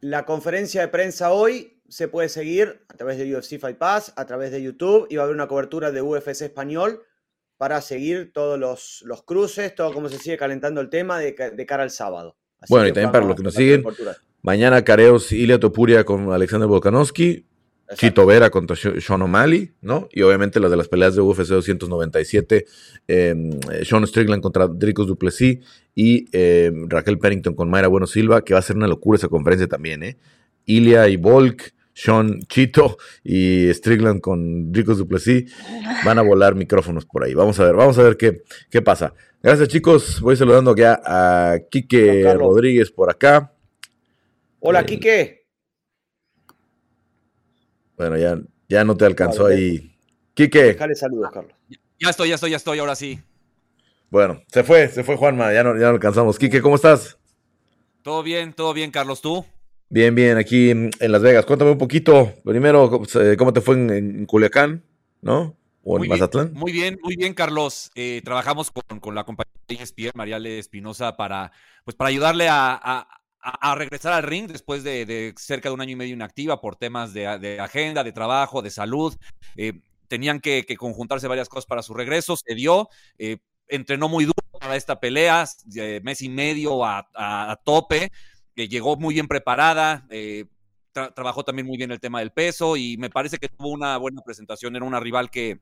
La 0.00 0.24
conferencia 0.24 0.80
de 0.80 0.88
prensa 0.88 1.30
hoy 1.30 1.78
se 1.90 2.08
puede 2.08 2.30
seguir 2.30 2.86
a 2.88 2.94
través 2.94 3.18
de 3.18 3.36
UFC 3.36 3.58
Fight 3.58 3.76
Pass, 3.76 4.14
a 4.16 4.24
través 4.24 4.50
de 4.50 4.62
YouTube. 4.62 5.06
Y 5.10 5.16
va 5.16 5.24
a 5.24 5.24
haber 5.24 5.34
una 5.34 5.46
cobertura 5.46 5.92
de 5.92 6.00
UFC 6.00 6.40
Español 6.40 7.02
para 7.58 7.82
seguir 7.82 8.32
todos 8.32 8.58
los, 8.58 9.02
los 9.04 9.24
cruces, 9.24 9.74
todo 9.74 9.92
cómo 9.92 10.08
se 10.08 10.16
sigue 10.16 10.38
calentando 10.38 10.80
el 10.80 10.88
tema 10.88 11.18
de, 11.18 11.34
cara 11.34 11.82
al 11.82 11.90
sábado. 11.90 12.38
bueno, 12.70 12.86
y 12.86 12.92
también 12.94 13.12
para 13.12 13.26
los 13.26 13.36
que 13.36 13.42
nos 13.42 13.52
siguen, 13.52 13.84
Mañana 14.42 14.82
Careos 14.84 15.32
Ilia 15.32 15.60
Topuria 15.60 16.04
con 16.04 16.32
Alexander 16.32 16.68
Volkanovski. 16.68 17.46
Chito 17.96 18.24
Vera 18.24 18.50
contra 18.50 18.76
Sean 18.76 19.22
O'Malley, 19.22 19.72
¿no? 19.80 20.08
Y 20.12 20.22
obviamente 20.22 20.60
las 20.60 20.70
de 20.70 20.76
las 20.76 20.88
peleas 20.88 21.16
de 21.16 21.22
UFC 21.22 21.48
297, 21.48 22.64
em, 23.08 23.50
Sean 23.82 24.06
Strickland 24.06 24.42
contra 24.42 24.68
Dricos 24.68 25.08
Duplessis 25.08 25.58
y 25.94 26.26
em, 26.32 26.88
Raquel 26.88 27.18
Pennington 27.18 27.54
con 27.54 27.68
Mayra 27.68 27.88
Bueno 27.88 28.06
Silva, 28.06 28.42
que 28.44 28.54
va 28.54 28.60
a 28.60 28.62
ser 28.62 28.76
una 28.76 28.86
locura 28.86 29.16
esa 29.16 29.28
conferencia 29.28 29.66
también, 29.66 30.04
¿eh? 30.04 30.16
Ilia 30.66 31.08
y 31.08 31.16
Volk, 31.16 31.74
Sean 31.92 32.40
Chito 32.42 32.96
y 33.24 33.68
Strickland 33.72 34.20
con 34.20 34.70
Dricos 34.70 34.98
Duplessis 34.98 35.52
van 36.04 36.18
a 36.18 36.22
volar 36.22 36.54
micrófonos 36.54 37.04
por 37.04 37.24
ahí. 37.24 37.34
Vamos 37.34 37.58
a 37.58 37.64
ver, 37.64 37.74
vamos 37.74 37.98
a 37.98 38.04
ver 38.04 38.16
qué, 38.16 38.42
qué 38.70 38.82
pasa. 38.82 39.14
Gracias 39.42 39.68
chicos, 39.68 40.20
voy 40.20 40.36
saludando 40.36 40.76
ya 40.76 41.00
a 41.04 41.58
Quique 41.70 42.32
Rodríguez 42.34 42.92
por 42.92 43.10
acá. 43.10 43.52
Hola, 44.62 44.84
Quique. 44.84 45.46
Bueno, 47.96 48.18
ya, 48.18 48.38
ya 48.68 48.84
no 48.84 48.94
te 48.94 49.06
alcanzó 49.06 49.46
ahí. 49.46 49.96
Quique. 50.34 50.62
Déjale 50.64 50.94
saludos, 50.94 51.30
Carlos. 51.32 51.54
Ya 51.98 52.10
estoy, 52.10 52.28
ya 52.28 52.34
estoy, 52.34 52.50
ya 52.50 52.56
estoy, 52.58 52.78
ahora 52.78 52.94
sí. 52.94 53.18
Bueno, 54.10 54.42
se 54.48 54.62
fue, 54.62 54.88
se 54.88 55.02
fue 55.02 55.16
Juanma, 55.16 55.52
ya 55.54 55.62
no, 55.64 55.74
ya 55.74 55.86
no 55.86 55.94
alcanzamos. 55.94 56.38
Quique, 56.38 56.60
¿cómo 56.60 56.76
estás? 56.76 57.18
Todo 58.02 58.22
bien, 58.22 58.52
todo 58.52 58.74
bien, 58.74 58.90
Carlos, 58.90 59.22
¿tú? 59.22 59.46
Bien, 59.88 60.14
bien, 60.14 60.36
aquí 60.36 60.70
en, 60.70 60.90
Las 61.00 61.22
Vegas. 61.22 61.46
Cuéntame 61.46 61.70
un 61.70 61.78
poquito, 61.78 62.34
primero, 62.44 63.02
cómo 63.38 63.52
te 63.54 63.60
fue 63.62 63.76
en, 63.76 64.26
Culiacán, 64.26 64.84
¿no? 65.22 65.56
O 65.82 65.98
en 65.98 66.08
Mazatlán. 66.08 66.52
muy 66.52 66.72
bien, 66.72 66.98
muy 67.02 67.16
bien, 67.16 67.32
Carlos. 67.32 67.90
Eh, 67.94 68.20
trabajamos 68.24 68.70
con, 68.70 69.14
la 69.14 69.24
compañía 69.24 69.52
ESPN, 69.68 70.12
Mariale 70.14 70.58
Espinosa, 70.58 71.16
para, 71.16 71.50
pues, 71.84 71.96
para 71.96 72.08
ayudarle 72.08 72.48
a, 72.48 72.78
a, 72.82 73.19
regresar 73.74 74.12
al 74.12 74.22
ring 74.22 74.46
después 74.46 74.82
de, 74.84 75.34
cerca 75.36 75.68
de 75.68 75.74
un 75.74 75.80
año 75.80 75.92
y 75.92 75.96
medio 75.96 76.14
inactiva 76.14 76.60
por 76.60 76.76
temas 76.76 77.12
de, 77.12 77.58
agenda, 77.60 78.04
de 78.04 78.12
trabajo, 78.12 78.62
de 78.62 78.70
salud. 78.70 79.16
Eh, 79.56 79.80
tenían 80.08 80.40
que, 80.40 80.64
conjuntarse 80.76 81.28
varias 81.28 81.48
cosas 81.48 81.66
para 81.66 81.82
su 81.82 81.94
regreso, 81.94 82.36
se 82.36 82.54
dio. 82.54 82.88
Eh, 83.18 83.38
entrenó 83.68 84.08
muy 84.08 84.24
duro 84.24 84.36
para 84.58 84.76
esta 84.76 85.00
pelea, 85.00 85.46
mes 86.02 86.22
y 86.22 86.28
medio 86.28 86.84
a, 86.84 87.58
tope. 87.64 88.10
Eh, 88.56 88.68
llegó 88.68 88.96
muy 88.96 89.14
bien 89.14 89.28
preparada. 89.28 90.06
trabajó 90.92 91.44
también 91.44 91.66
muy 91.66 91.78
bien 91.78 91.92
el 91.92 92.00
tema 92.00 92.18
del 92.18 92.32
peso 92.32 92.76
y 92.76 92.96
me 92.98 93.10
parece 93.10 93.38
que 93.38 93.48
tuvo 93.48 93.68
una 93.68 93.96
buena 93.96 94.20
presentación. 94.22 94.76
Era 94.76 94.84
una 94.84 95.00
rival 95.00 95.30
que, 95.30 95.60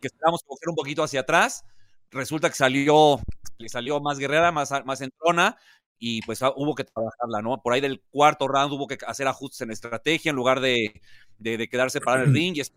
que 0.00 0.06
esperábamos 0.06 0.42
coger 0.44 0.68
un 0.68 0.76
poquito 0.76 1.02
hacia 1.02 1.20
atrás. 1.20 1.64
Resulta 2.10 2.50
que 2.50 2.56
salió, 2.56 3.20
salió 3.66 3.98
más 4.00 4.18
guerrera, 4.18 4.52
más, 4.52 4.70
más 4.84 5.00
entrona 5.00 5.56
y 6.04 6.20
pues 6.22 6.42
ah, 6.42 6.52
hubo 6.56 6.74
que 6.74 6.82
trabajarla, 6.82 7.42
¿no? 7.42 7.62
Por 7.62 7.72
ahí 7.72 7.80
del 7.80 8.02
cuarto 8.10 8.48
round 8.48 8.72
hubo 8.72 8.88
que 8.88 8.98
hacer 9.06 9.28
ajustes 9.28 9.60
en 9.60 9.70
estrategia 9.70 10.30
en 10.30 10.36
lugar 10.36 10.58
de, 10.58 11.00
de, 11.38 11.68
quedarse 11.68 12.00
para 12.00 12.24
el 12.24 12.34
ring 12.34 12.56
y 12.56 12.60
es, 12.60 12.72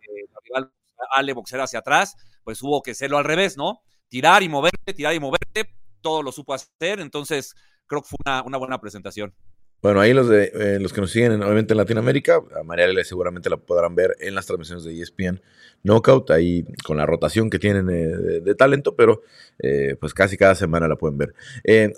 eh, 0.00 0.26
rival 0.42 0.72
Ale 1.10 1.34
boxear 1.34 1.60
hacia 1.60 1.80
atrás, 1.80 2.16
pues 2.44 2.62
hubo 2.62 2.82
que 2.82 2.92
hacerlo 2.92 3.18
al 3.18 3.24
revés, 3.24 3.58
¿no? 3.58 3.82
Tirar 4.08 4.42
y 4.42 4.48
moverte, 4.48 4.94
tirar 4.94 5.14
y 5.14 5.20
moverte, 5.20 5.68
todo 6.00 6.22
lo 6.22 6.32
supo 6.32 6.54
hacer, 6.54 7.00
entonces 7.00 7.54
creo 7.86 8.00
que 8.00 8.08
fue 8.08 8.16
una, 8.24 8.42
una 8.42 8.56
buena 8.56 8.80
presentación. 8.80 9.34
Bueno, 9.82 10.00
ahí 10.00 10.12
los 10.12 10.28
de 10.28 10.52
eh, 10.54 10.78
los 10.78 10.92
que 10.92 11.00
nos 11.00 11.10
siguen 11.10 11.42
obviamente 11.42 11.74
en 11.74 11.78
Latinoamérica, 11.78 12.40
a 12.56 12.62
María 12.62 12.86
seguramente 13.02 13.50
la 13.50 13.56
podrán 13.56 13.96
ver 13.96 14.16
en 14.20 14.36
las 14.36 14.46
transmisiones 14.46 14.84
de 14.84 15.00
ESPN 15.00 15.42
Knockout, 15.82 16.30
ahí 16.30 16.64
con 16.84 16.98
la 16.98 17.04
rotación 17.04 17.50
que 17.50 17.58
tienen 17.58 17.90
eh, 17.90 18.40
de, 18.40 18.54
talento, 18.54 18.94
pero 18.94 19.22
eh, 19.58 19.96
pues 19.98 20.14
casi 20.14 20.36
cada 20.36 20.54
semana 20.54 20.86
la 20.86 20.94
pueden 20.94 21.18
ver. 21.18 21.34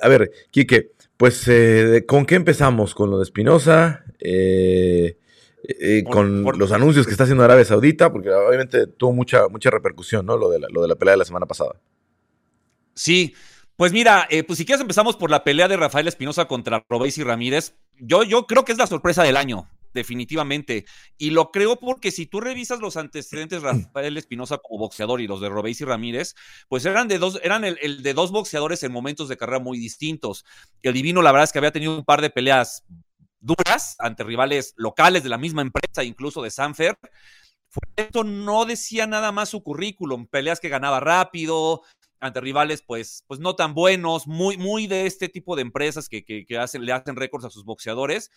a 0.00 0.08
ver, 0.08 0.32
Quique, 0.50 0.92
pues 1.18 1.46
¿con 2.06 2.24
qué 2.24 2.36
empezamos? 2.36 2.94
¿Con 2.94 3.10
lo 3.10 3.18
de 3.18 3.24
Espinosa? 3.24 4.02
con 6.10 6.58
los 6.58 6.72
anuncios 6.72 7.04
que 7.04 7.12
está 7.12 7.24
haciendo 7.24 7.44
Arabia 7.44 7.66
Saudita, 7.66 8.10
porque 8.10 8.30
obviamente 8.30 8.86
tuvo 8.86 9.12
mucha, 9.12 9.48
mucha 9.48 9.70
repercusión, 9.70 10.24
¿no? 10.24 10.38
Lo 10.38 10.48
de, 10.48 10.58
la, 10.58 10.68
lo 10.70 10.80
de 10.80 10.88
la 10.88 10.96
pelea 10.96 11.12
de 11.12 11.18
la 11.18 11.24
semana 11.26 11.44
pasada. 11.44 11.74
Sí, 12.94 13.34
pues 13.76 13.92
mira, 13.92 14.26
eh, 14.30 14.44
pues 14.44 14.58
si 14.58 14.64
quieres 14.64 14.80
empezamos 14.80 15.16
por 15.16 15.30
la 15.30 15.42
pelea 15.44 15.68
de 15.68 15.76
Rafael 15.76 16.06
Espinosa 16.06 16.46
contra 16.46 16.84
Robéis 16.88 17.18
y 17.18 17.24
Ramírez. 17.24 17.76
Yo, 17.98 18.22
yo 18.22 18.46
creo 18.46 18.64
que 18.64 18.72
es 18.72 18.78
la 18.78 18.86
sorpresa 18.86 19.22
del 19.22 19.36
año, 19.36 19.68
definitivamente. 19.92 20.84
Y 21.16 21.30
lo 21.30 21.50
creo 21.50 21.76
porque 21.76 22.10
si 22.10 22.26
tú 22.26 22.40
revisas 22.40 22.80
los 22.80 22.96
antecedentes 22.96 23.62
de 23.62 23.72
Rafael 23.72 24.16
Espinosa 24.16 24.58
como 24.58 24.80
boxeador 24.80 25.20
y 25.20 25.26
los 25.26 25.40
de 25.40 25.48
Robéis 25.48 25.80
y 25.80 25.84
Ramírez, 25.84 26.34
pues 26.68 26.84
eran 26.84 27.08
de 27.08 27.18
dos, 27.18 27.40
eran 27.42 27.64
el, 27.64 28.02
de 28.02 28.14
dos 28.14 28.30
boxeadores 28.30 28.82
en 28.82 28.92
momentos 28.92 29.28
de 29.28 29.36
carrera 29.36 29.60
muy 29.60 29.78
distintos. 29.78 30.44
El 30.82 30.92
Divino, 30.92 31.22
la 31.22 31.32
verdad 31.32 31.44
es 31.44 31.52
que 31.52 31.58
había 31.58 31.72
tenido 31.72 31.96
un 31.96 32.04
par 32.04 32.20
de 32.20 32.30
peleas 32.30 32.84
duras 33.40 33.96
ante 33.98 34.24
rivales 34.24 34.74
locales 34.76 35.22
de 35.22 35.28
la 35.28 35.38
misma 35.38 35.62
empresa, 35.62 36.04
incluso 36.04 36.42
de 36.42 36.50
Sanfer. 36.50 36.96
Esto 37.96 38.22
no 38.22 38.66
decía 38.66 39.06
nada 39.06 39.32
más 39.32 39.48
su 39.48 39.62
currículum, 39.62 40.26
peleas 40.26 40.60
que 40.60 40.68
ganaba 40.68 41.00
rápido, 41.00 41.82
ante 42.20 42.40
rivales 42.40 42.82
pues, 42.82 43.24
pues 43.26 43.40
no 43.40 43.54
tan 43.56 43.74
buenos, 43.74 44.26
muy, 44.26 44.56
muy 44.56 44.86
de 44.86 45.06
este 45.06 45.28
tipo 45.28 45.56
de 45.56 45.62
empresas 45.62 46.08
que, 46.08 46.24
que, 46.24 46.58
hacen, 46.58 46.84
le 46.84 46.92
hacen 46.92 47.16
récords 47.16 47.44
a 47.44 47.50
sus 47.50 47.64
boxeadores. 47.64 48.30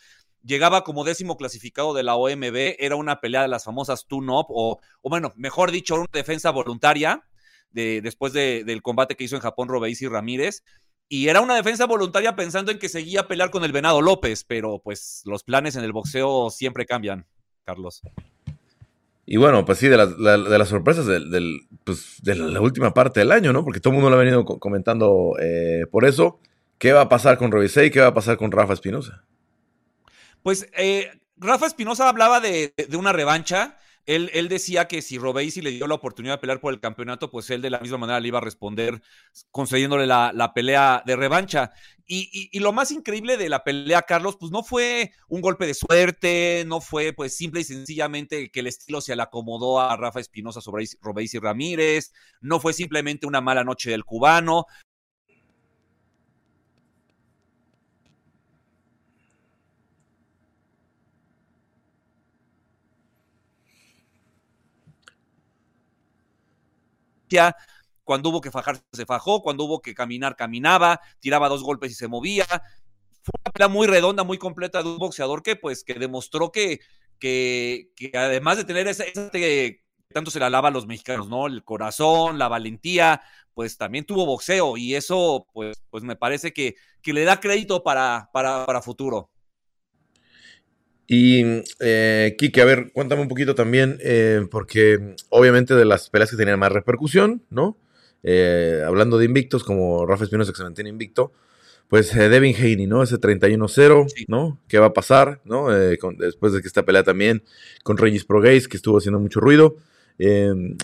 Llegaba 0.44 0.84
como 0.84 1.04
décimo 1.04 1.38
clasificado 1.38 1.94
de 1.94 2.04
la 2.04 2.16
OMB, 2.16 2.76
era 2.80 2.96
una 2.96 3.20
pelea 3.20 3.42
de 3.42 3.48
las 3.48 3.66
famosas 3.66 4.06
tune-up, 4.06 4.48
o, 4.50 4.80
o, 5.02 5.10
bueno, 5.10 5.34
mejor 5.36 5.72
dicho, 5.72 5.96
una 5.96 6.08
defensa 6.12 6.52
voluntaria 6.52 7.24
de, 7.72 8.02
después 8.02 8.34
del 8.34 8.82
combate 8.82 9.16
que 9.16 9.24
hizo 9.24 9.36
en 9.36 9.42
Japón 9.42 9.68
Robéis 9.68 10.02
y 10.02 10.08
Ramírez. 10.08 10.64
Y 11.10 11.30
era 11.30 11.40
una 11.42 11.56
defensa 11.56 11.86
voluntaria 11.86 12.36
pensando 12.36 12.72
en 12.72 12.80
que 12.80 12.90
seguía 12.90 13.22
a 13.22 13.28
pelear 13.28 13.50
con 13.50 13.64
el 13.64 13.72
Venado 13.72 14.02
López, 14.02 14.44
pero 14.44 14.80
pues 14.84 15.22
los 15.26 15.44
planes 15.44 15.78
en 15.78 15.86
el 15.86 15.94
boxeo 15.94 16.50
siempre 16.50 16.86
cambian, 16.86 17.26
Carlos. 17.64 18.02
Y 19.30 19.36
bueno, 19.36 19.66
pues 19.66 19.78
sí, 19.80 19.90
de 19.90 19.98
las, 19.98 20.18
de 20.18 20.58
las 20.58 20.70
sorpresas 20.70 21.06
del, 21.06 21.68
pues, 21.84 22.22
de 22.24 22.34
la 22.34 22.62
última 22.62 22.94
parte 22.94 23.20
del 23.20 23.34
año, 23.34 23.52
¿no? 23.52 23.66
Porque 23.66 23.82
todo 23.82 23.92
el 23.92 23.96
mundo 23.96 24.10
lo 24.10 24.16
ha 24.16 24.20
venido 24.20 24.46
comentando 24.46 25.34
eh, 25.42 25.86
por 25.92 26.06
eso. 26.06 26.40
¿Qué 26.78 26.94
va 26.94 27.02
a 27.02 27.10
pasar 27.10 27.38
con 27.38 27.52
Robisei? 27.52 27.92
¿Qué 27.92 28.00
va 28.00 28.08
a 28.08 28.14
pasar 28.14 28.38
con 28.38 28.54
Rafa 28.54 28.72
Espinosa? 28.72 29.26
Pues 30.44 30.70
eh, 30.78 31.12
Rafa 31.36 31.66
Espinosa 31.66 32.08
hablaba 32.08 32.40
de, 32.40 32.74
de, 32.78 32.96
una 32.96 33.12
revancha 33.12 33.76
él, 34.08 34.48
decía 34.48 34.88
que 34.88 35.02
si 35.02 35.18
Robesi 35.18 35.62
le 35.62 35.72
dio 35.72 35.86
la 35.86 35.96
oportunidad 35.96 36.36
de 36.36 36.38
pelear 36.40 36.62
por 36.62 36.74
el 36.74 36.80
campeonato, 36.80 37.30
pues 37.30 37.50
él 37.50 37.62
de 37.62 37.70
la 37.70 37.80
misma 37.80 37.98
manera 37.98 38.22
le 38.22 38.30
iba 38.30 38.38
a 38.38 38.42
responder 38.42 39.02
concediéndole 39.52 40.08
la, 40.08 40.52
pelea 40.56 41.04
de 41.06 41.18
revancha. 41.18 41.72
Y, 42.10 42.58
lo 42.60 42.72
más 42.72 42.92
increíble 42.92 43.36
de 43.36 43.50
la 43.50 43.66
pelea, 43.66 44.02
Carlos, 44.04 44.38
pues 44.40 44.50
no 44.50 44.64
fue 44.64 45.12
un 45.28 45.42
golpe 45.42 45.66
de 45.68 45.74
suerte, 45.74 46.64
no 46.66 46.80
fue 46.80 47.12
pues 47.12 47.36
simple 47.36 47.60
y 47.62 47.64
sencillamente 47.66 48.50
que 48.50 48.62
el 48.62 48.68
estilo 48.68 49.02
se 49.02 49.14
le 49.16 49.24
acomodó 49.24 49.82
a 49.82 49.96
Rafa 49.98 50.22
Espinosa 50.22 50.62
sobre 50.62 50.86
y 50.86 51.40
Ramírez, 51.40 52.14
no 52.40 52.62
fue 52.62 52.72
simplemente 52.72 53.28
una 53.28 53.42
mala 53.42 53.66
noche 53.66 53.92
del 53.92 54.06
cubano, 54.06 54.66
cuando 68.08 68.30
hubo 68.30 68.40
que 68.40 68.52
fajarse 68.52 68.84
se 68.94 69.06
fajó, 69.06 69.42
cuando 69.42 69.66
hubo 69.66 69.82
que 69.82 69.94
caminar 69.94 70.38
caminaba, 70.38 71.02
tiraba 71.20 71.50
dos 71.50 71.62
golpes 71.62 71.92
y 71.92 71.96
se 71.96 72.08
movía. 72.08 72.46
Fue 73.22 73.34
una 73.44 73.52
pelea 73.52 73.68
muy 73.68 73.86
redonda, 73.86 74.24
muy 74.24 74.38
completa 74.38 74.82
de 74.82 74.88
un 74.88 74.98
boxeador 74.98 75.44
que 75.44 75.58
pues 75.58 75.84
que 75.84 75.94
demostró 75.96 76.54
que, 76.54 76.80
que, 77.20 77.92
además 78.14 78.56
de 78.56 78.64
tener 78.64 78.88
ese, 78.88 79.12
ese 79.14 79.84
tanto 80.14 80.32
se 80.32 80.40
le 80.40 80.46
alaba 80.46 80.70
a 80.70 80.72
los 80.72 80.88
mexicanos, 80.88 81.28
¿no? 81.28 81.48
El 81.48 81.66
corazón, 81.66 82.40
la 82.40 82.48
valentía, 82.48 83.22
pues 83.54 83.78
también 83.78 84.06
tuvo 84.06 84.26
boxeo 84.26 84.78
y 84.78 84.96
eso 84.96 85.46
pues, 85.52 85.76
pues 85.90 86.06
me 86.06 86.16
parece 86.16 86.54
que, 86.54 86.76
que 87.02 87.12
le 87.12 87.26
da 87.26 87.42
crédito 87.42 87.84
para, 87.84 88.30
para, 88.32 88.66
para 88.66 88.82
futuro. 88.82 89.30
Y, 91.08 91.44
eh, 91.82 92.36
Kike, 92.38 92.62
a 92.62 92.66
ver, 92.66 92.92
cuéntame 92.94 93.22
un 93.22 93.28
poquito 93.28 93.54
también, 93.54 93.98
eh, 94.02 94.48
porque 94.50 95.16
obviamente 95.28 95.74
de 95.74 95.84
las 95.84 96.10
peleas 96.10 96.32
que 96.32 96.38
tenían 96.38 96.60
más 96.60 96.72
repercusión, 96.72 97.46
¿no? 97.50 97.78
Eh, 98.30 98.84
hablando 98.86 99.18
de 99.18 99.24
invictos, 99.24 99.64
como 99.64 100.06
Rafa 100.06 100.26
Espinosa 100.26 100.52
que 100.52 100.58
se 100.58 100.64
mantiene 100.64 100.90
invicto, 100.90 101.32
pues 101.88 102.14
eh, 102.14 102.28
Devin 102.28 102.54
Haney, 102.54 102.86
¿no? 102.86 103.02
Ese 103.02 103.16
31-0, 103.16 104.26
¿no? 104.28 104.60
¿Qué 104.68 104.80
va 104.80 104.88
a 104.88 104.94
pasar, 104.94 105.40
¿no? 105.46 105.70
después 105.70 106.52
de 106.52 106.62
que 106.62 106.68
esta 106.68 106.84
pelea 106.84 107.04
también 107.04 107.42
con 107.84 107.96
Regis 107.96 108.26
Pro 108.26 108.42
que 108.42 108.58
estuvo 108.58 108.98
haciendo 108.98 109.20
mucho 109.20 109.40
ruido. 109.40 109.78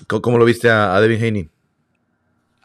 ¿cómo, 0.07 0.37
lo 0.37 0.45
viste 0.45 0.69
a, 0.69 0.95
a 0.95 1.01
Devin 1.01 1.21
Haney? 1.21 1.49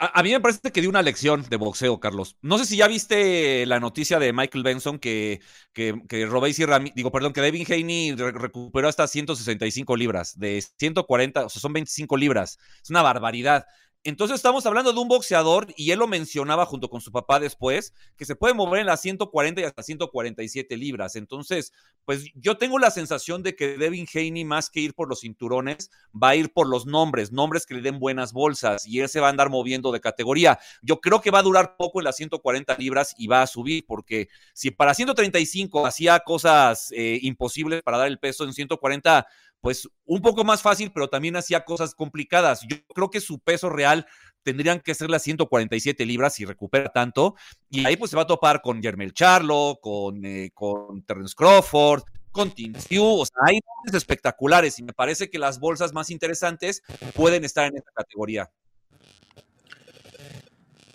A, 0.01 0.23
mí 0.23 0.31
me 0.31 0.39
parece 0.39 0.71
que 0.71 0.81
dio 0.81 0.91
una 0.91 1.03
lección 1.03 1.45
de 1.51 1.57
boxeo, 1.57 1.99
Carlos. 1.99 2.37
No 2.41 2.57
sé 2.57 2.67
si 2.67 2.77
ya 2.77 2.87
viste 2.87 3.67
la 3.67 3.81
noticia 3.81 4.21
de 4.21 4.33
Michael 4.33 4.63
Benson 4.63 5.01
que, 5.01 5.41
que, 5.73 6.01
que 6.09 6.21
y 6.21 6.93
digo, 6.95 7.11
perdón, 7.11 7.33
que 7.33 7.41
Devin 7.41 7.67
Haney 7.69 8.15
recuperó 8.15 8.87
hasta 8.87 9.09
165 9.09 9.97
libras, 9.97 10.39
de 10.39 10.63
140, 10.63 11.47
o 11.47 11.49
sea, 11.49 11.61
son 11.61 11.73
25 11.73 12.17
libras. 12.17 12.61
Es 12.81 12.91
una 12.91 13.03
barbaridad. 13.03 13.67
Entonces 14.05 14.37
estamos 14.37 14.65
hablando 14.65 14.93
de 14.93 15.01
un 15.01 15.09
boxeador, 15.09 15.67
y 15.77 15.91
él 15.91 15.99
lo 15.99 16.07
mencionaba 16.07 16.65
junto 16.67 16.89
con 16.89 17.01
su 17.01 17.11
papá 17.11 17.41
después, 17.41 17.93
que 18.17 18.25
se 18.25 18.37
puede 18.37 18.55
mover 18.55 18.81
en 18.81 18.87
las 18.87 19.01
140 19.01 19.61
y 19.61 19.65
hasta 19.65 19.83
147 19.83 20.77
libras. 20.77 21.17
Entonces, 21.17 21.73
pues 22.05 22.27
yo 22.35 22.57
tengo 22.57 22.79
la 22.79 22.91
sensación 22.91 23.43
de 23.43 23.57
que 23.57 23.77
Devin 23.77 24.07
Haney, 24.13 24.45
más 24.45 24.71
que 24.71 24.81
ir 24.81 24.95
por 24.95 25.09
los 25.09 25.21
cinturones, 25.21 25.91
va 26.15 26.31
a 26.31 26.37
ir 26.37 26.53
por 26.53 26.69
los 26.69 26.87
nombres, 26.87 27.33
nombres 27.33 27.67
que 27.67 27.75
le 27.75 27.83
den 27.83 27.99
buenas 27.99 28.33
bolsas, 28.33 28.87
y 28.87 29.01
él 29.01 29.09
se 29.09 29.21
va 29.21 29.27
a 29.27 29.31
andar 29.31 29.51
moviendo 29.51 29.91
de 29.91 30.01
categoría. 30.01 30.61
Yo 30.81 31.01
creo 31.01 31.21
que 31.21 31.33
va 31.33 31.41
a 31.41 31.43
durar 31.43 31.77
poco 31.77 32.01
en 32.01 32.05
las 32.05 32.17
140 32.17 32.77
libras 32.79 33.15
y 33.19 33.27
va 33.27 33.43
a 33.43 33.47
subir, 33.49 33.85
porque 33.85 34.29
si 34.55 34.71
para 34.71 34.95
135 34.95 35.87
hacía 35.87 36.21
cosas 36.21 36.93
eh, 36.93 37.19
imposibles 37.23 37.83
para 37.83 37.99
dar 37.99 38.07
el 38.07 38.19
peso 38.19 38.45
en 38.45 38.53
140 38.53 39.27
pues 39.61 39.89
un 40.05 40.23
poco 40.23 40.45
más 40.45 40.63
fácil, 40.63 40.93
pero 40.93 41.09
también 41.09 41.37
hacía 41.37 41.65
cosas 41.65 41.95
complicadas. 41.95 42.63
Yo 42.69 42.77
creo 42.95 43.11
que 43.11 43.21
su 43.21 43.39
peso 43.39 43.69
real 43.69 44.07
tendrían 44.43 44.81
que 44.81 44.95
ser 44.95 45.11
las 45.11 45.23
147 45.23 46.07
libras 46.07 46.35
si 46.35 46.45
recupera 46.45 46.91
tanto. 46.91 47.35
Y 47.69 47.85
ahí 47.87 47.97
pues 47.97 48.11
se 48.11 48.17
va 48.17 48.23
a 48.23 48.27
topar 48.27 48.63
con 48.63 48.81
Jermel 48.81 49.13
Charlo, 49.13 49.79
con, 49.83 50.25
eh, 50.25 50.51
con 50.55 51.03
Terrence 51.03 51.35
Crawford, 51.37 52.03
con 52.31 52.53
Tim 52.53 52.75
O 52.99 53.27
sea, 53.27 53.37
hay 53.47 53.59
nombres 53.77 53.95
espectaculares 53.95 54.79
y 54.79 54.83
me 54.83 54.93
parece 54.93 55.29
que 55.29 55.39
las 55.39 55.59
bolsas 55.59 55.93
más 55.93 56.11
interesantes 56.11 56.83
pueden 57.15 57.45
estar 57.45 57.67
en 57.67 57.77
esta 57.77 57.91
categoría. 57.95 58.51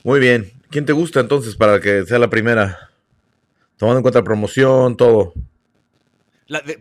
Muy 0.04 0.20
bien. 0.20 0.52
¿Quién 0.70 0.86
te 0.86 0.94
gusta 0.94 1.20
entonces 1.20 1.56
para 1.56 1.80
que 1.80 2.06
sea 2.06 2.20
la 2.20 2.30
primera? 2.30 2.92
Tomando 3.78 4.00
en 4.00 4.04
cuenta 4.04 4.24
promoción, 4.24 4.98
todo 4.98 5.34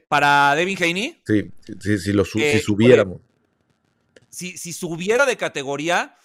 para 0.08 0.54
Devin 0.54 0.82
Haney. 0.82 1.22
Sí, 1.26 1.50
sí, 1.80 1.98
sí, 1.98 2.12
lo 2.12 2.24
si 2.24 2.58
subiéramos. 2.60 3.20
Si, 4.28 4.56
si, 4.56 4.72
subiera 4.72 5.26
de 5.26 5.36
categoría, 5.36 6.16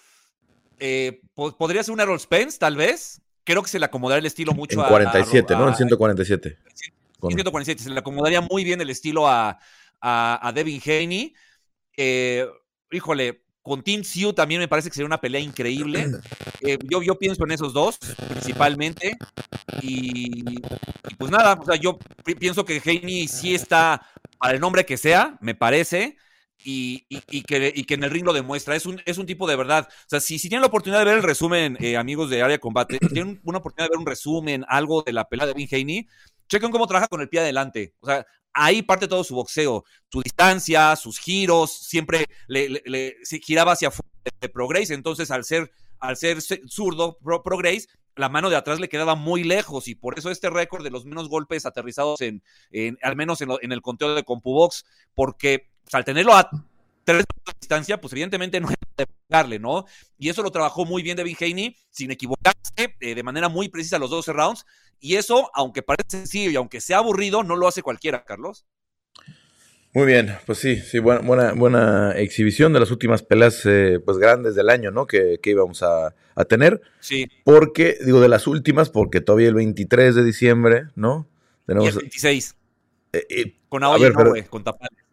eh, 0.78 1.20
podría 1.34 1.82
ser 1.82 1.92
un 1.92 2.00
Errol 2.00 2.20
Spence, 2.20 2.58
tal 2.58 2.76
vez. 2.76 3.20
Creo 3.44 3.62
que 3.62 3.68
se 3.68 3.78
le 3.78 3.86
acomodaría 3.86 4.20
el 4.20 4.26
estilo 4.26 4.52
mucho 4.52 4.80
en 4.80 4.86
47, 4.86 5.56
¿no? 5.56 5.68
En 5.68 5.74
147. 5.74 6.58
En 7.22 7.30
147, 7.30 7.82
se 7.82 7.90
le 7.90 7.98
acomodaría 7.98 8.40
muy 8.40 8.64
bien 8.64 8.80
el 8.80 8.90
estilo 8.90 9.26
a, 9.26 9.58
a, 10.00 10.52
Devin 10.54 10.80
Haney. 10.84 11.34
Eh, 11.96 12.46
híjole, 12.90 13.42
con 13.68 13.82
Team 13.82 14.02
Siu 14.02 14.32
también 14.32 14.60
me 14.60 14.68
parece 14.68 14.88
que 14.88 14.94
sería 14.94 15.06
una 15.06 15.20
pelea 15.20 15.40
increíble. 15.40 16.06
Eh, 16.60 16.76
yo, 16.90 17.02
yo 17.02 17.16
pienso 17.16 17.44
en 17.44 17.52
esos 17.52 17.72
dos, 17.72 17.98
principalmente. 18.28 19.16
Y, 19.80 20.60
pues 21.16 21.30
nada, 21.30 21.54
o 21.54 21.64
sea, 21.64 21.76
yo 21.76 21.96
pienso 22.40 22.64
que 22.64 22.82
Heini 22.84 23.28
sí 23.28 23.54
está 23.54 24.04
para 24.38 24.54
el 24.54 24.60
nombre 24.60 24.84
que 24.84 24.96
sea, 24.96 25.38
me 25.40 25.54
parece. 25.54 26.16
Y, 26.64 27.06
que, 27.28 27.72
que, 27.72 27.94
en 27.94 28.02
el 28.02 28.10
ring 28.10 28.24
lo 28.24 28.32
demuestra. 28.32 28.74
Es 28.74 28.86
un, 28.86 29.00
es 29.06 29.18
un 29.18 29.26
tipo 29.26 29.46
de 29.46 29.54
verdad. 29.54 29.86
O 29.88 30.08
sea, 30.08 30.18
si, 30.18 30.40
si 30.40 30.48
tienen 30.48 30.62
la 30.62 30.66
oportunidad 30.66 30.98
de 30.98 31.04
ver 31.04 31.18
el 31.18 31.22
resumen, 31.22 31.76
eh, 31.80 31.96
amigos 31.96 32.28
de 32.28 32.42
Área 32.42 32.58
Combate, 32.58 32.98
tienen 32.98 33.40
una 33.44 33.58
oportunidad 33.58 33.88
de 33.88 33.96
ver 33.96 34.00
un 34.00 34.06
resumen, 34.06 34.64
algo 34.68 35.02
de 35.02 35.12
la 35.12 35.28
pelea 35.28 35.46
de 35.46 35.54
Vin 35.54 35.68
Haney, 35.70 36.08
chequen 36.48 36.70
cómo 36.70 36.86
trabaja 36.86 37.08
con 37.08 37.20
el 37.20 37.28
pie 37.28 37.40
adelante. 37.40 37.94
O 38.00 38.06
sea, 38.06 38.26
ahí 38.52 38.82
parte 38.82 39.08
todo 39.08 39.24
su 39.24 39.34
boxeo, 39.34 39.84
su 40.10 40.22
distancia, 40.22 40.96
sus 40.96 41.18
giros, 41.18 41.72
siempre 41.72 42.26
le, 42.48 43.16
giraba 43.42 43.72
hacia 43.72 43.88
afuera 43.88 44.10
de 44.40 44.48
Progress, 44.48 44.90
entonces 44.90 45.30
al 45.30 45.44
ser, 45.44 45.70
al 46.00 46.16
ser 46.16 46.38
zurdo 46.40 47.18
Progress, 47.18 47.88
la 48.16 48.28
mano 48.28 48.50
de 48.50 48.56
atrás 48.56 48.80
le 48.80 48.88
quedaba 48.88 49.14
muy 49.14 49.44
lejos 49.44 49.86
y 49.86 49.94
por 49.94 50.18
eso 50.18 50.30
este 50.30 50.50
récord 50.50 50.82
de 50.82 50.90
los 50.90 51.04
menos 51.04 51.28
golpes 51.28 51.66
aterrizados 51.66 52.20
en, 52.20 52.42
al 53.02 53.14
menos 53.14 53.40
en, 53.40 53.72
el 53.72 53.80
conteo 53.80 54.14
de 54.14 54.24
CompuBox, 54.24 54.84
porque 55.14 55.68
pues, 55.82 55.94
al 55.94 56.04
tenerlo 56.04 56.34
a 56.34 56.50
tres 57.04 57.24
de 57.46 57.52
distancia, 57.60 58.00
pues 58.00 58.12
evidentemente 58.12 58.60
no 58.60 58.68
es 58.68 58.76
de 58.96 59.06
pegarle, 59.06 59.58
¿no? 59.58 59.86
Y 60.18 60.28
eso 60.28 60.42
lo 60.42 60.50
trabajó 60.50 60.84
muy 60.84 61.02
bien 61.02 61.16
Devin 61.16 61.36
Haney, 61.40 61.76
sin 61.90 62.10
equivocarse, 62.10 62.96
eh, 63.00 63.14
de 63.14 63.22
manera 63.22 63.48
muy 63.48 63.68
precisa 63.68 63.98
los 63.98 64.10
12 64.10 64.32
rounds, 64.32 64.66
y 65.00 65.16
eso, 65.16 65.50
aunque 65.54 65.82
parece 65.82 66.18
sencillo 66.18 66.50
y 66.50 66.56
aunque 66.56 66.80
sea 66.80 66.98
aburrido, 66.98 67.42
no 67.42 67.56
lo 67.56 67.68
hace 67.68 67.82
cualquiera, 67.82 68.24
Carlos. 68.24 68.66
Muy 69.94 70.06
bien, 70.06 70.36
pues 70.46 70.58
sí, 70.58 70.76
sí, 70.76 70.98
buena, 70.98 71.52
buena, 71.54 72.12
exhibición 72.12 72.72
de 72.72 72.80
las 72.80 72.90
últimas 72.90 73.22
peleas 73.22 73.62
eh, 73.64 73.98
pues 74.04 74.18
grandes 74.18 74.54
del 74.54 74.68
año, 74.68 74.90
¿no? 74.90 75.06
Que, 75.06 75.40
íbamos 75.44 75.82
a, 75.82 76.14
tener. 76.48 76.80
Sí. 77.00 77.26
Porque, 77.42 77.96
digo, 78.04 78.20
de 78.20 78.28
las 78.28 78.46
últimas, 78.46 78.90
porque 78.90 79.20
todavía 79.20 79.48
el 79.48 79.54
23 79.54 80.14
de 80.14 80.24
diciembre, 80.24 80.84
¿no? 80.94 81.26
Tenemos, 81.66 81.88
el 81.88 82.02
26. 82.02 82.54
Eh, 83.12 83.26
eh, 83.28 83.54
con 83.68 83.82
Aoye 83.82 84.12
con 84.48 84.62
Tapales. 84.62 85.08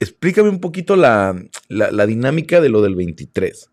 Explícame 0.00 0.48
un 0.48 0.60
poquito 0.60 0.96
la, 0.96 1.34
dinámica 2.06 2.62
de 2.62 2.70
lo 2.70 2.80
del 2.80 2.96
23. 2.96 3.70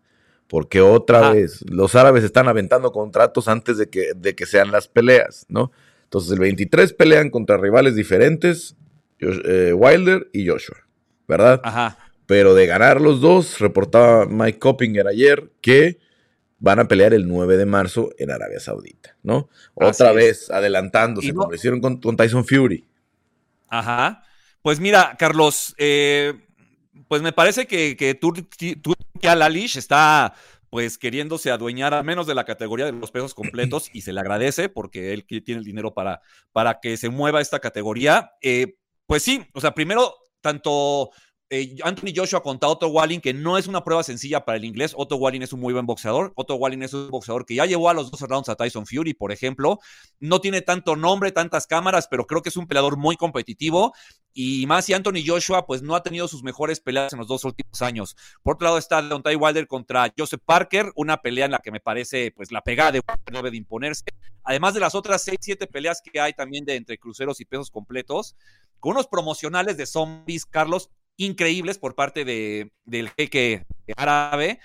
Porque 0.48 0.80
otra 0.80 1.30
vez, 1.30 1.62
los 1.68 1.94
árabes 1.94 2.24
están 2.24 2.48
aventando 2.48 2.90
contratos 2.90 3.48
antes 3.48 3.76
de 3.76 3.90
que, 3.90 4.12
de 4.16 4.34
que 4.34 4.46
sean 4.46 4.72
las 4.72 4.88
peleas, 4.88 5.44
¿no? 5.48 5.70
Entonces, 6.04 6.32
el 6.32 6.38
23 6.38 6.94
pelean 6.94 7.28
contra 7.28 7.58
rivales 7.58 7.94
diferentes 7.94 8.74
eh, 9.20 9.72
Wilder 9.74 10.30
y 10.32 10.48
Joshua, 10.48 10.78
¿verdad? 11.26 11.60
Ajá. 11.64 11.98
Pero 12.24 12.54
de 12.54 12.66
ganar 12.66 13.00
los 13.00 13.20
dos, 13.20 13.58
reportaba 13.58 14.26
Mike 14.26 14.58
Coppinger 14.58 15.06
ayer 15.06 15.50
que 15.60 15.98
van 16.58 16.78
a 16.78 16.88
pelear 16.88 17.14
el 17.14 17.28
9 17.28 17.56
de 17.56 17.66
marzo 17.66 18.10
en 18.18 18.30
Arabia 18.30 18.60
Saudita, 18.60 19.16
¿no? 19.22 19.48
Otra 19.74 20.12
vez 20.12 20.50
adelantándose, 20.50 21.32
como 21.32 21.50
lo 21.50 21.54
hicieron 21.54 21.80
con, 21.80 22.16
Tyson 22.16 22.44
Fury. 22.44 22.86
Ajá. 23.68 24.22
Pues 24.62 24.80
mira, 24.80 25.16
Carlos, 25.18 25.74
eh, 25.78 26.34
pues 27.06 27.22
me 27.22 27.32
parece 27.32 27.66
que, 27.66 27.96
que 27.96 28.14
tú, 28.14 28.32
Alalish 29.26 29.76
está 29.76 30.34
pues 30.70 30.98
queriéndose 30.98 31.50
adueñar 31.50 31.94
al 31.94 32.04
menos 32.04 32.26
de 32.26 32.34
la 32.34 32.44
categoría 32.44 32.86
de 32.86 32.92
los 32.92 33.10
pesos 33.10 33.34
completos 33.34 33.88
y 33.92 34.02
se 34.02 34.12
le 34.12 34.20
agradece 34.20 34.68
porque 34.68 35.14
él 35.14 35.24
tiene 35.24 35.60
el 35.60 35.64
dinero 35.64 35.94
para, 35.94 36.20
para 36.52 36.80
que 36.80 36.96
se 36.96 37.08
mueva 37.08 37.40
esta 37.40 37.58
categoría. 37.58 38.32
Eh, 38.42 38.76
pues 39.06 39.22
sí, 39.22 39.46
o 39.54 39.60
sea, 39.60 39.72
primero, 39.72 40.14
tanto 40.42 41.10
eh, 41.50 41.76
Anthony 41.82 42.12
Joshua 42.14 42.42
contra 42.42 42.68
Otto 42.68 42.88
Walling, 42.88 43.20
que 43.20 43.32
no 43.32 43.56
es 43.56 43.66
una 43.66 43.82
prueba 43.82 44.02
sencilla 44.02 44.44
para 44.44 44.58
el 44.58 44.64
inglés. 44.64 44.92
Otto 44.96 45.16
Walling 45.16 45.40
es 45.40 45.52
un 45.52 45.60
muy 45.60 45.72
buen 45.72 45.86
boxeador. 45.86 46.32
Otto 46.36 46.56
Walling 46.56 46.82
es 46.82 46.92
un 46.92 47.08
boxeador 47.08 47.46
que 47.46 47.54
ya 47.54 47.64
llevó 47.64 47.88
a 47.88 47.94
los 47.94 48.10
dos 48.10 48.20
rounds 48.20 48.48
a 48.48 48.56
Tyson 48.56 48.86
Fury, 48.86 49.14
por 49.14 49.32
ejemplo. 49.32 49.78
No 50.20 50.40
tiene 50.40 50.60
tanto 50.60 50.94
nombre, 50.94 51.32
tantas 51.32 51.66
cámaras, 51.66 52.06
pero 52.08 52.26
creo 52.26 52.42
que 52.42 52.50
es 52.50 52.56
un 52.56 52.66
peleador 52.66 52.98
muy 52.98 53.16
competitivo. 53.16 53.94
Y 54.34 54.66
más 54.66 54.84
si 54.84 54.92
Anthony 54.92 55.24
Joshua, 55.26 55.66
pues 55.66 55.82
no 55.82 55.96
ha 55.96 56.02
tenido 56.02 56.28
sus 56.28 56.42
mejores 56.42 56.80
peleas 56.80 57.12
en 57.12 57.18
los 57.18 57.28
dos 57.28 57.44
últimos 57.44 57.80
años. 57.80 58.14
Por 58.42 58.56
otro 58.56 58.66
lado 58.66 58.78
está 58.78 59.00
Deontay 59.00 59.36
Wilder 59.36 59.66
contra 59.66 60.12
Joseph 60.16 60.42
Parker, 60.44 60.92
una 60.96 61.22
pelea 61.22 61.46
en 61.46 61.52
la 61.52 61.58
que 61.58 61.72
me 61.72 61.80
parece, 61.80 62.30
pues 62.36 62.52
la 62.52 62.60
pegada 62.60 62.92
de 62.92 63.00
Wilder 63.00 63.34
debe 63.34 63.50
de 63.50 63.56
imponerse. 63.56 64.04
Además 64.44 64.74
de 64.74 64.80
las 64.80 64.94
otras 64.94 65.22
seis, 65.22 65.38
siete 65.40 65.66
peleas 65.66 66.02
que 66.02 66.20
hay 66.20 66.34
también 66.34 66.64
de 66.64 66.76
entre 66.76 66.98
cruceros 66.98 67.40
y 67.40 67.46
pesos 67.46 67.70
completos 67.70 68.36
con 68.80 68.92
unos 68.92 69.08
promocionales 69.08 69.76
de 69.76 69.86
zombies, 69.86 70.46
Carlos, 70.46 70.90
increíbles 71.18 71.78
por 71.78 71.94
parte 71.94 72.24
de, 72.24 72.72
del 72.86 73.10
jeque 73.10 73.66
árabe. 73.96 74.60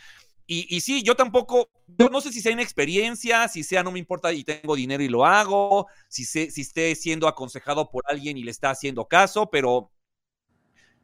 Y, 0.45 0.82
sí, 0.82 1.01
yo 1.04 1.16
tampoco, 1.16 1.72
yo 1.88 2.10
no 2.10 2.22
sé 2.22 2.32
si 2.32 2.39
sea 2.39 2.51
inexperiencia, 2.51 3.47
si 3.47 3.64
sea 3.64 3.82
no 3.82 3.91
me 3.91 3.97
importa 3.97 4.32
y 4.34 4.43
tengo 4.43 4.76
dinero 4.76 5.01
y 5.01 5.08
lo 5.08 5.26
hago, 5.26 5.88
si, 6.10 6.26
sé, 6.26 6.51
si 6.51 6.62
esté 6.62 6.93
siendo 6.95 7.28
aconsejado 7.28 7.89
por 7.89 8.04
alguien 8.08 8.38
y 8.38 8.43
le 8.43 8.51
está 8.51 8.70
haciendo 8.70 9.08
caso, 9.08 9.49
pero 9.49 9.91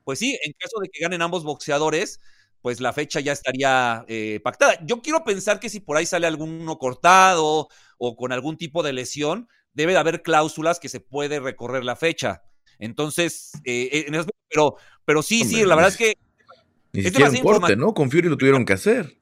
pues 0.03 0.19
sí, 0.19 0.37
en 0.43 0.53
caso 0.53 0.79
de 0.81 0.89
que 0.89 1.01
ganen 1.01 1.21
ambos 1.21 1.43
boxeadores, 1.43 2.19
pues 2.61 2.79
la 2.79 2.93
fecha 2.93 3.19
ya 3.21 3.31
estaría 3.31 4.05
eh, 4.07 4.39
pactada. 4.43 4.77
Yo 4.85 5.01
quiero 5.01 5.23
pensar 5.23 5.59
que 5.59 5.69
si 5.69 5.79
por 5.79 5.97
ahí 5.97 6.05
sale 6.05 6.27
alguno 6.27 6.77
cortado 6.77 7.69
o 7.97 8.15
con 8.15 8.31
algún 8.31 8.57
tipo 8.57 8.83
de 8.83 8.93
lesión, 8.93 9.47
debe 9.73 9.93
de 9.93 9.99
haber 9.99 10.21
cláusulas 10.21 10.79
que 10.79 10.89
se 10.89 10.99
puede 10.99 11.39
recorrer 11.39 11.85
la 11.85 11.95
fecha. 11.95 12.43
Entonces, 12.79 13.51
eh, 13.65 14.05
en 14.07 14.25
pero, 14.47 14.75
pero 15.05 15.21
sí, 15.21 15.43
sí, 15.43 15.63
la 15.65 15.75
verdad 15.75 15.91
es 15.91 15.97
que. 15.97 16.17
Ni 16.91 17.03
siquiera 17.03 17.29
un 17.29 17.37
corte, 17.37 17.75
¿no? 17.75 17.93
Con 17.93 18.09
Fury 18.09 18.29
lo 18.29 18.37
tuvieron 18.37 18.65
que 18.65 18.73
hacer. 18.73 19.15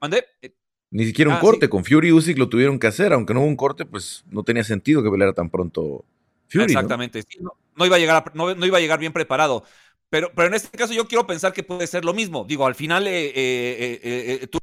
¿Mande? 0.00 0.24
Eh, 0.42 0.52
Ni 0.90 1.04
siquiera 1.04 1.30
un 1.30 1.36
ah, 1.36 1.40
corte, 1.40 1.68
con 1.68 1.84
Fury 1.84 2.08
y 2.08 2.12
Usyk 2.12 2.38
lo 2.38 2.48
tuvieron 2.48 2.78
que 2.78 2.88
hacer, 2.88 3.12
aunque 3.12 3.34
no 3.34 3.40
hubo 3.40 3.48
un 3.48 3.56
corte, 3.56 3.84
pues 3.84 4.24
no 4.30 4.42
tenía 4.42 4.64
sentido 4.64 5.02
que 5.02 5.10
peleara 5.10 5.32
tan 5.32 5.50
pronto 5.50 6.04
Fury. 6.48 6.64
Exactamente, 6.64 7.22
¿no? 7.40 7.86
iba 7.86 7.94
a 7.94 7.98
llegar, 7.98 8.32
no, 8.34 8.50
iba 8.50 8.78
a 8.78 8.80
llegar 8.80 8.98
bien 8.98 9.12
preparado. 9.12 9.64
Pero, 10.10 10.32
pero 10.34 10.48
en 10.48 10.54
este 10.54 10.76
caso 10.76 10.94
yo 10.94 11.06
quiero 11.06 11.26
pensar 11.26 11.52
que 11.52 11.62
puede 11.62 11.86
ser 11.86 12.04
lo 12.04 12.14
mismo. 12.14 12.44
Digo, 12.48 12.66
al 12.66 12.74
final, 12.74 13.04
eh, 13.06 14.48
tú, 14.50 14.58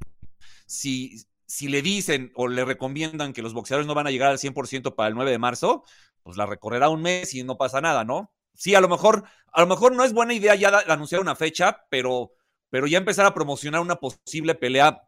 si, 0.65 1.23
si 1.47 1.67
le 1.67 1.81
dicen 1.81 2.31
o 2.35 2.47
le 2.47 2.65
recomiendan 2.65 3.33
que 3.33 3.41
los 3.41 3.53
boxeadores 3.53 3.87
no 3.87 3.95
van 3.95 4.07
a 4.07 4.11
llegar 4.11 4.29
al 4.29 4.37
100% 4.37 4.95
para 4.95 5.09
el 5.09 5.15
9 5.15 5.31
de 5.31 5.37
marzo, 5.37 5.83
pues 6.23 6.37
la 6.37 6.45
recorrerá 6.45 6.89
un 6.89 7.01
mes 7.01 7.33
y 7.33 7.43
no 7.43 7.57
pasa 7.57 7.81
nada, 7.81 8.03
¿no? 8.03 8.33
Sí, 8.53 8.73
a 8.73 8.81
lo 8.81 8.87
mejor, 8.87 9.23
a 9.51 9.61
lo 9.61 9.67
mejor 9.67 9.95
no 9.95 10.03
es 10.03 10.13
buena 10.13 10.33
idea 10.33 10.55
ya 10.55 10.69
anunciar 10.87 11.21
una 11.21 11.35
fecha, 11.35 11.85
pero, 11.89 12.31
pero 12.69 12.87
ya 12.87 12.97
empezar 12.97 13.25
a 13.25 13.33
promocionar 13.33 13.81
una 13.81 13.97
posible 13.97 14.55
pelea, 14.55 15.01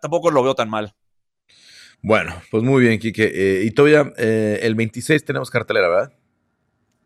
tampoco 0.00 0.30
lo 0.30 0.42
veo 0.42 0.54
tan 0.54 0.70
mal. 0.70 0.94
Bueno, 2.00 2.40
pues 2.50 2.62
muy 2.62 2.82
bien, 2.82 2.98
Kike. 2.98 3.24
Eh, 3.24 3.64
y 3.64 3.70
todavía 3.72 4.12
eh, 4.18 4.60
el 4.62 4.74
26 4.74 5.24
tenemos 5.24 5.50
cartelera, 5.50 5.88
¿verdad? 5.88 6.17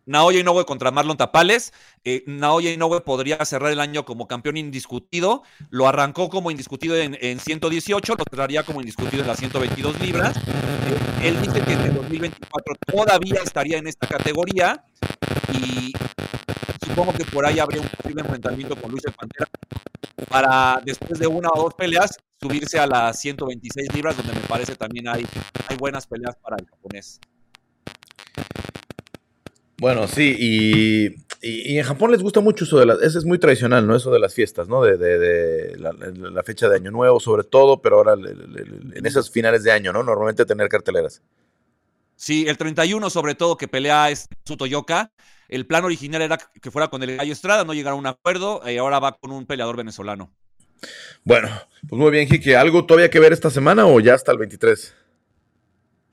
Naoya 0.07 0.41
Inoue 0.41 0.65
contra 0.65 0.91
Marlon 0.91 1.17
Tapales. 1.17 1.73
Eh, 2.05 2.25
Naoya 2.27 2.73
Inoue 2.73 3.01
podría 3.03 3.45
cerrar 3.45 3.73
el 3.73 3.81
año 3.81 4.05
como 4.05 4.27
campeón 4.27 4.57
indiscutido. 4.57 5.43
Lo 5.71 5.87
arrancó 5.89 6.29
como 6.29 6.51
indiscutido 6.51 6.97
en, 6.97 7.39
118, 7.39 8.15
lo 8.17 8.25
cerraría 8.31 8.63
como 8.63 8.81
indiscutido 8.81 9.23
en 9.23 9.29
las 9.29 9.39
122 9.39 10.01
libras. 10.01 10.37
Eh, 10.37 11.29
él 11.29 11.41
dice 11.41 11.61
que 11.63 11.73
en 11.73 11.81
el 11.81 11.95
2024 11.95 12.75
todavía 12.87 13.41
estaría 13.43 13.79
en 13.79 13.87
esta 13.87 14.07
categoría 14.07 14.85
y 15.53 15.93
supongo 16.87 17.13
que 17.13 17.25
por 17.25 17.47
ahí 17.47 17.59
habría 17.59 17.81
un 17.81 17.89
posible 17.89 18.23
enfrentamiento 18.23 18.77
con 18.77 18.91
Luis 18.91 19.05
Pantera 19.17 19.47
para 20.29 20.81
después 20.85 21.19
de 21.19 21.27
una 21.27 21.49
o 21.55 21.63
dos 21.63 21.75
peleas 21.75 22.19
subirse 22.41 22.79
a 22.79 22.87
las 22.87 23.21
126 23.21 23.95
libras, 23.95 24.17
donde 24.17 24.33
me 24.33 24.41
parece 24.41 24.75
también 24.75 25.09
hay 25.09 25.27
buenas 25.79 26.07
peleas 26.07 26.37
para 26.37 26.57
el 26.57 26.67
japonés. 26.67 27.21
Bueno, 29.83 30.07
sí, 30.07 30.37
y, 30.39 31.77
en 31.77 31.83
Japón 31.83 32.13
les 32.13 32.23
gusta 32.23 32.39
mucho 32.39 32.63
eso 32.63 32.79
de 32.79 32.87
las, 32.87 33.03
eso 33.03 33.19
es 33.19 33.25
muy 33.25 33.41
tradicional, 33.41 33.85
¿no? 33.85 33.97
Eso 33.97 34.13
de 34.13 34.21
las 34.21 34.33
fiestas, 34.33 34.69
¿no? 34.69 34.81
De, 34.85 35.77
la, 35.77 36.43
fecha 36.45 36.69
de 36.69 36.77
Año 36.77 36.93
Nuevo, 36.93 37.19
sobre 37.19 37.43
todo, 37.43 37.83
pero 37.83 37.97
ahora 37.97 38.13
en 38.15 39.05
esos 39.05 39.29
finales 39.29 39.65
de 39.65 39.73
año, 39.73 39.93
¿no? 39.93 40.05
Normalmente 40.05 40.45
tener 40.45 40.69
carteleras. 40.69 41.21
Sí, 42.15 42.45
el 42.47 42.57
31 42.57 43.11
sobre 43.11 43.35
todo 43.35 43.57
que 43.57 43.67
pelea 43.67 44.09
es 44.11 44.29
Tsutoyoka. 44.45 45.11
El 45.49 45.67
plan 45.67 45.85
original 45.85 46.23
era 46.23 46.39
que 46.39 46.71
fuera 46.71 46.87
con 46.87 47.03
el 47.03 47.17
Gallo 47.17 47.33
Estrada, 47.33 47.65
no 47.65 47.75
llegaron 47.75 47.97
a 47.97 47.99
un 47.99 48.07
acuerdo 48.07 48.63
y 48.65 48.77
ahora 48.77 49.01
va 49.01 49.19
con 49.19 49.33
un 49.33 49.47
peleador 49.47 49.77
venezolano. 49.77 50.33
Bueno, 51.25 51.49
pues 51.89 51.99
muy 51.99 52.13
bien, 52.13 52.29
Kike. 52.29 52.55
¿Algo 52.57 52.87
todavía 52.87 53.11
que 53.11 53.19
ver 53.19 53.33
esta 53.33 53.51
semana 53.51 53.85
o 53.87 53.99
ya 53.99 54.15
hasta 54.15 54.31
el 54.31 54.39
23? 54.39 54.95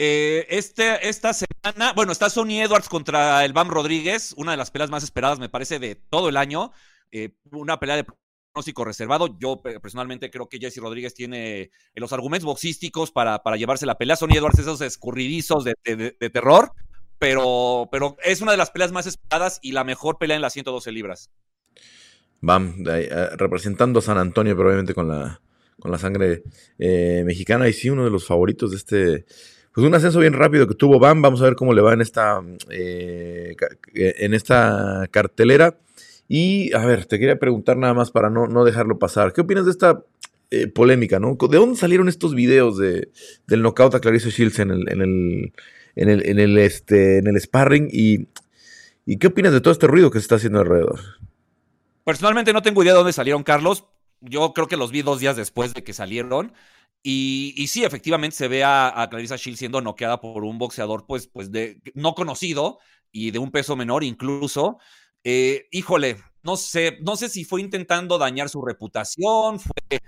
Eh, 0.01 0.47
este, 0.49 1.09
esta 1.09 1.33
semana, 1.33 1.91
bueno, 1.91 2.13
está 2.13 2.29
Sony 2.29 2.61
Edwards 2.61 2.87
contra 2.87 3.43
el 3.43 3.51
Bam 3.51 3.67
Rodríguez, 3.67 4.33
una 4.37 4.51
de 4.51 4.57
las 4.57 4.71
peleas 4.71 4.89
más 4.89 5.03
esperadas, 5.03 5.39
me 5.39 5.49
parece, 5.49 5.77
de 5.77 5.95
todo 5.95 6.29
el 6.29 6.37
año. 6.37 6.71
Eh, 7.11 7.35
una 7.51 7.81
pelea 7.81 7.97
de 7.97 8.05
pronóstico 8.53 8.85
reservado. 8.85 9.37
Yo 9.39 9.61
personalmente 9.61 10.31
creo 10.31 10.47
que 10.47 10.57
Jesse 10.57 10.77
Rodríguez 10.77 11.13
tiene 11.13 11.59
eh, 11.63 11.71
los 11.95 12.13
argumentos 12.13 12.45
boxísticos 12.45 13.11
para, 13.11 13.43
para 13.43 13.57
llevarse 13.57 13.85
la 13.85 13.97
pelea. 13.97 14.15
Sony 14.15 14.37
Edwards, 14.37 14.59
esos 14.59 14.79
escurridizos 14.79 15.65
de, 15.65 15.75
terror, 16.31 16.71
pero, 17.17 17.89
pero 17.91 18.15
es 18.23 18.39
una 18.39 18.53
de 18.53 18.57
las 18.57 18.71
peleas 18.71 18.93
más 18.93 19.05
esperadas 19.05 19.59
y 19.61 19.73
la 19.73 19.83
mejor 19.83 20.17
pelea 20.17 20.37
en 20.37 20.41
las 20.41 20.53
112 20.53 20.93
libras. 20.93 21.29
Bam, 22.39 22.85
representando 23.35 23.99
a 23.99 24.01
San 24.01 24.17
Antonio, 24.17 24.55
pero 24.55 24.69
obviamente 24.69 24.93
con 24.93 25.09
la, 25.09 25.41
con 25.77 25.91
la 25.91 25.97
sangre 25.97 26.43
mexicana. 26.77 27.67
Y 27.67 27.73
sí, 27.73 27.89
uno 27.89 28.05
de 28.05 28.11
los 28.11 28.25
favoritos 28.25 28.71
de 28.71 28.77
este 28.77 29.25
pues 29.79 29.87
un 29.87 29.95
ascenso 29.95 30.19
bien 30.19 30.33
rápido 30.33 30.67
que 30.67 30.75
tuvo 30.75 30.99
Bam. 30.99 31.21
Vamos 31.21 31.39
a 31.41 31.45
ver 31.45 31.55
cómo 31.55 31.73
le 31.73 31.81
va 31.81 31.93
en 31.93 32.01
esta, 32.01 32.43
eh, 32.69 33.55
en 33.93 34.33
esta 34.33 35.07
cartelera. 35.09 35.77
Y 36.27 36.73
a 36.73 36.85
ver, 36.85 37.05
te 37.05 37.17
quería 37.17 37.39
preguntar 37.39 37.77
nada 37.77 37.93
más 37.93 38.11
para 38.11 38.29
no, 38.29 38.47
no 38.47 38.65
dejarlo 38.65 38.99
pasar. 38.99 39.31
¿Qué 39.31 39.39
opinas 39.39 39.63
de 39.63 39.71
esta 39.71 40.03
eh, 40.51 40.67
polémica, 40.67 41.21
no? 41.21 41.37
¿De 41.49 41.57
dónde 41.57 41.77
salieron 41.77 42.09
estos 42.09 42.35
videos 42.35 42.77
de, 42.77 43.07
del 43.47 43.61
knockout 43.61 43.95
a 43.95 44.01
Clarice 44.01 44.31
Shields 44.31 44.59
en 44.59 44.71
el, 44.71 44.89
en 44.89 45.01
el, 45.01 45.53
en 45.95 46.39
el, 46.39 46.57
este, 46.57 47.19
en 47.19 47.27
el 47.27 47.39
sparring? 47.39 47.87
¿Y 47.89 48.27
qué 49.17 49.27
opinas 49.27 49.53
de 49.53 49.61
todo 49.61 49.71
este 49.71 49.87
ruido 49.87 50.11
que 50.11 50.19
se 50.19 50.23
está 50.23 50.35
haciendo 50.35 50.59
alrededor? 50.59 50.99
Personalmente 52.03 52.51
no 52.51 52.61
tengo 52.61 52.83
idea 52.83 52.91
de 52.91 52.97
dónde 52.97 53.13
salieron, 53.13 53.43
Carlos. 53.43 53.85
Yo 54.19 54.51
creo 54.53 54.67
que 54.67 54.75
los 54.75 54.91
vi 54.91 55.03
dos 55.03 55.21
días 55.21 55.37
después 55.37 55.73
de 55.73 55.85
que 55.85 55.93
salieron. 55.93 56.51
Y, 57.01 57.67
sí, 57.69 57.83
efectivamente 57.83 58.35
se 58.35 58.47
ve 58.47 58.63
a, 58.63 59.07
Clarissa 59.09 59.37
Shield 59.37 59.57
siendo 59.57 59.81
noqueada 59.81 60.19
por 60.19 60.43
un 60.43 60.57
boxeador, 60.57 61.05
pues, 61.07 61.27
pues 61.27 61.51
de, 61.51 61.81
no 61.93 62.13
conocido 62.13 62.79
y 63.11 63.31
de 63.31 63.39
un 63.39 63.51
peso 63.51 63.75
menor 63.75 64.03
incluso. 64.03 64.77
Eh, 65.23 65.67
híjole, 65.71 66.17
no 66.43 66.57
sé, 66.57 66.97
no 67.01 67.15
sé 67.15 67.29
si 67.29 67.45
fue 67.45 67.61
intentando 67.61 68.17
dañar 68.17 68.49
su 68.49 68.61
reputación, 68.61 69.59
fue 69.59 69.99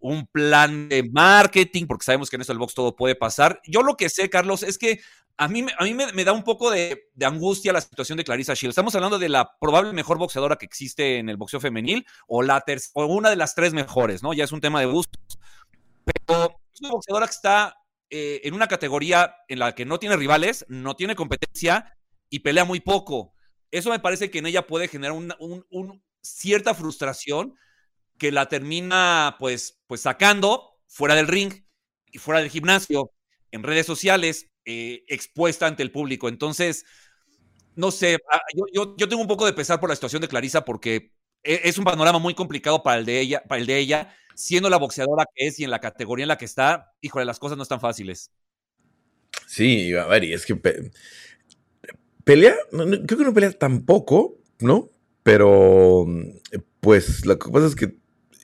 un 0.00 0.26
plan 0.26 0.88
de 0.90 1.08
marketing, 1.10 1.86
porque 1.86 2.04
sabemos 2.04 2.28
que 2.28 2.36
en 2.36 2.42
esto 2.42 2.52
del 2.52 2.58
box 2.58 2.74
todo 2.74 2.94
puede 2.94 3.14
pasar. 3.14 3.60
Yo 3.66 3.82
lo 3.82 3.96
que 3.96 4.10
sé, 4.10 4.28
Carlos, 4.28 4.62
es 4.62 4.76
que 4.76 5.00
a 5.38 5.48
mí, 5.48 5.64
a 5.78 5.84
mí 5.84 5.94
me, 5.94 6.24
da 6.24 6.32
un 6.32 6.44
poco 6.44 6.70
de, 6.70 7.08
angustia 7.22 7.72
la 7.72 7.80
situación 7.80 8.18
de 8.18 8.24
Clarissa 8.24 8.54
Shield. 8.54 8.70
Estamos 8.70 8.94
hablando 8.94 9.18
de 9.18 9.30
la 9.30 9.56
probable 9.58 9.92
mejor 9.94 10.18
boxeadora 10.18 10.56
que 10.56 10.66
existe 10.66 11.18
en 11.18 11.30
el 11.30 11.38
boxeo 11.38 11.58
femenil 11.58 12.06
o, 12.28 12.42
la 12.42 12.62
o 12.92 13.06
una 13.06 13.30
de 13.30 13.36
las 13.36 13.54
tres 13.54 13.72
mejores, 13.72 14.22
¿no? 14.22 14.34
Ya 14.34 14.44
es 14.44 14.52
un 14.52 14.60
tema 14.60 14.80
de 14.80 14.86
gustos 14.86 15.38
pero 16.04 16.60
es 16.72 16.80
una 16.80 16.90
boxeadora 16.90 17.26
que 17.26 17.32
está 17.32 17.76
eh, 18.10 18.42
en 18.44 18.54
una 18.54 18.68
categoría 18.68 19.34
en 19.48 19.58
la 19.58 19.74
que 19.74 19.84
no 19.84 19.98
tiene 19.98 20.16
rivales, 20.16 20.64
no 20.68 20.94
tiene 20.94 21.16
competencia 21.16 21.96
y 22.28 22.40
pelea 22.40 22.64
muy 22.64 22.80
poco. 22.80 23.34
Eso 23.70 23.90
me 23.90 23.98
parece 23.98 24.30
que 24.30 24.38
en 24.38 24.46
ella 24.46 24.66
puede 24.66 24.88
generar 24.88 25.16
una 25.16 25.36
un, 25.40 26.02
cierta 26.22 26.74
frustración 26.74 27.54
que 28.18 28.32
la 28.32 28.48
termina 28.48 29.36
pues, 29.38 29.82
pues 29.86 30.02
sacando 30.02 30.78
fuera 30.86 31.14
del 31.14 31.26
ring 31.26 31.64
y 32.06 32.18
fuera 32.18 32.40
del 32.40 32.50
gimnasio, 32.50 33.10
en 33.50 33.62
redes 33.62 33.86
sociales, 33.86 34.50
eh, 34.64 35.04
expuesta 35.08 35.66
ante 35.66 35.82
el 35.82 35.90
público. 35.90 36.28
Entonces, 36.28 36.84
no 37.74 37.90
sé, 37.90 38.18
ah, 38.30 38.40
yo, 38.72 38.94
yo, 38.96 39.08
tengo 39.08 39.22
un 39.22 39.28
poco 39.28 39.46
de 39.46 39.52
pesar 39.52 39.80
por 39.80 39.88
la 39.88 39.96
situación 39.96 40.22
de 40.22 40.28
Clarisa 40.28 40.64
porque 40.64 41.12
e, 41.42 41.62
es 41.64 41.78
un 41.78 41.84
panorama 41.84 42.18
muy 42.18 42.34
complicado 42.34 42.82
para 42.82 42.98
el 42.98 43.04
de 43.04 43.20
ella, 43.20 43.42
para 43.42 43.60
el 43.60 43.66
de 43.66 43.78
ella 43.78 44.16
siendo 44.34 44.70
la 44.70 44.78
boxeadora 44.78 45.26
que 45.34 45.46
es 45.46 45.58
y 45.58 45.64
en 45.64 45.70
la 45.70 45.80
categoría 45.80 46.24
en 46.24 46.28
la 46.28 46.38
que 46.38 46.44
está, 46.44 46.92
híjole, 47.00 47.24
las 47.24 47.38
cosas 47.38 47.56
no 47.56 47.62
están 47.62 47.80
fáciles. 47.80 48.30
Sí, 49.46 49.94
a 49.94 50.06
ver, 50.06 50.24
y 50.24 50.32
es 50.32 50.46
que 50.46 50.56
pelea, 52.24 52.54
creo 52.70 53.18
que 53.18 53.24
no 53.24 53.34
pelea 53.34 53.52
tampoco, 53.52 54.38
¿no? 54.60 54.90
Pero, 55.22 56.06
pues, 56.80 57.24
lo 57.24 57.38
que 57.38 57.50
pasa 57.50 57.66
es 57.66 57.74
que 57.74 57.96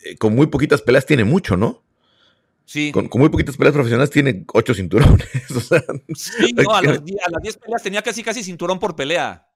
eh, 0.04 0.16
con 0.16 0.34
muy 0.34 0.46
poquitas 0.46 0.82
peleas 0.82 1.04
tiene 1.04 1.24
mucho, 1.24 1.56
¿no? 1.56 1.84
Sí. 2.64 2.92
Con, 2.92 3.10
muy 3.14 3.28
poquitas 3.28 3.56
peleas 3.56 3.74
profesionales 3.74 4.10
tiene 4.10 4.44
ocho 4.54 4.74
cinturones. 4.74 5.28
sí, 6.14 6.54
no, 6.54 6.74
a 6.74 6.82
las, 6.82 7.04
diez 7.04 7.56
peleas 7.58 7.82
tenía 7.82 8.02
casi 8.02 8.22
casi 8.22 8.42
cinturón 8.42 8.78
por 8.78 8.96
pelea. 8.96 9.49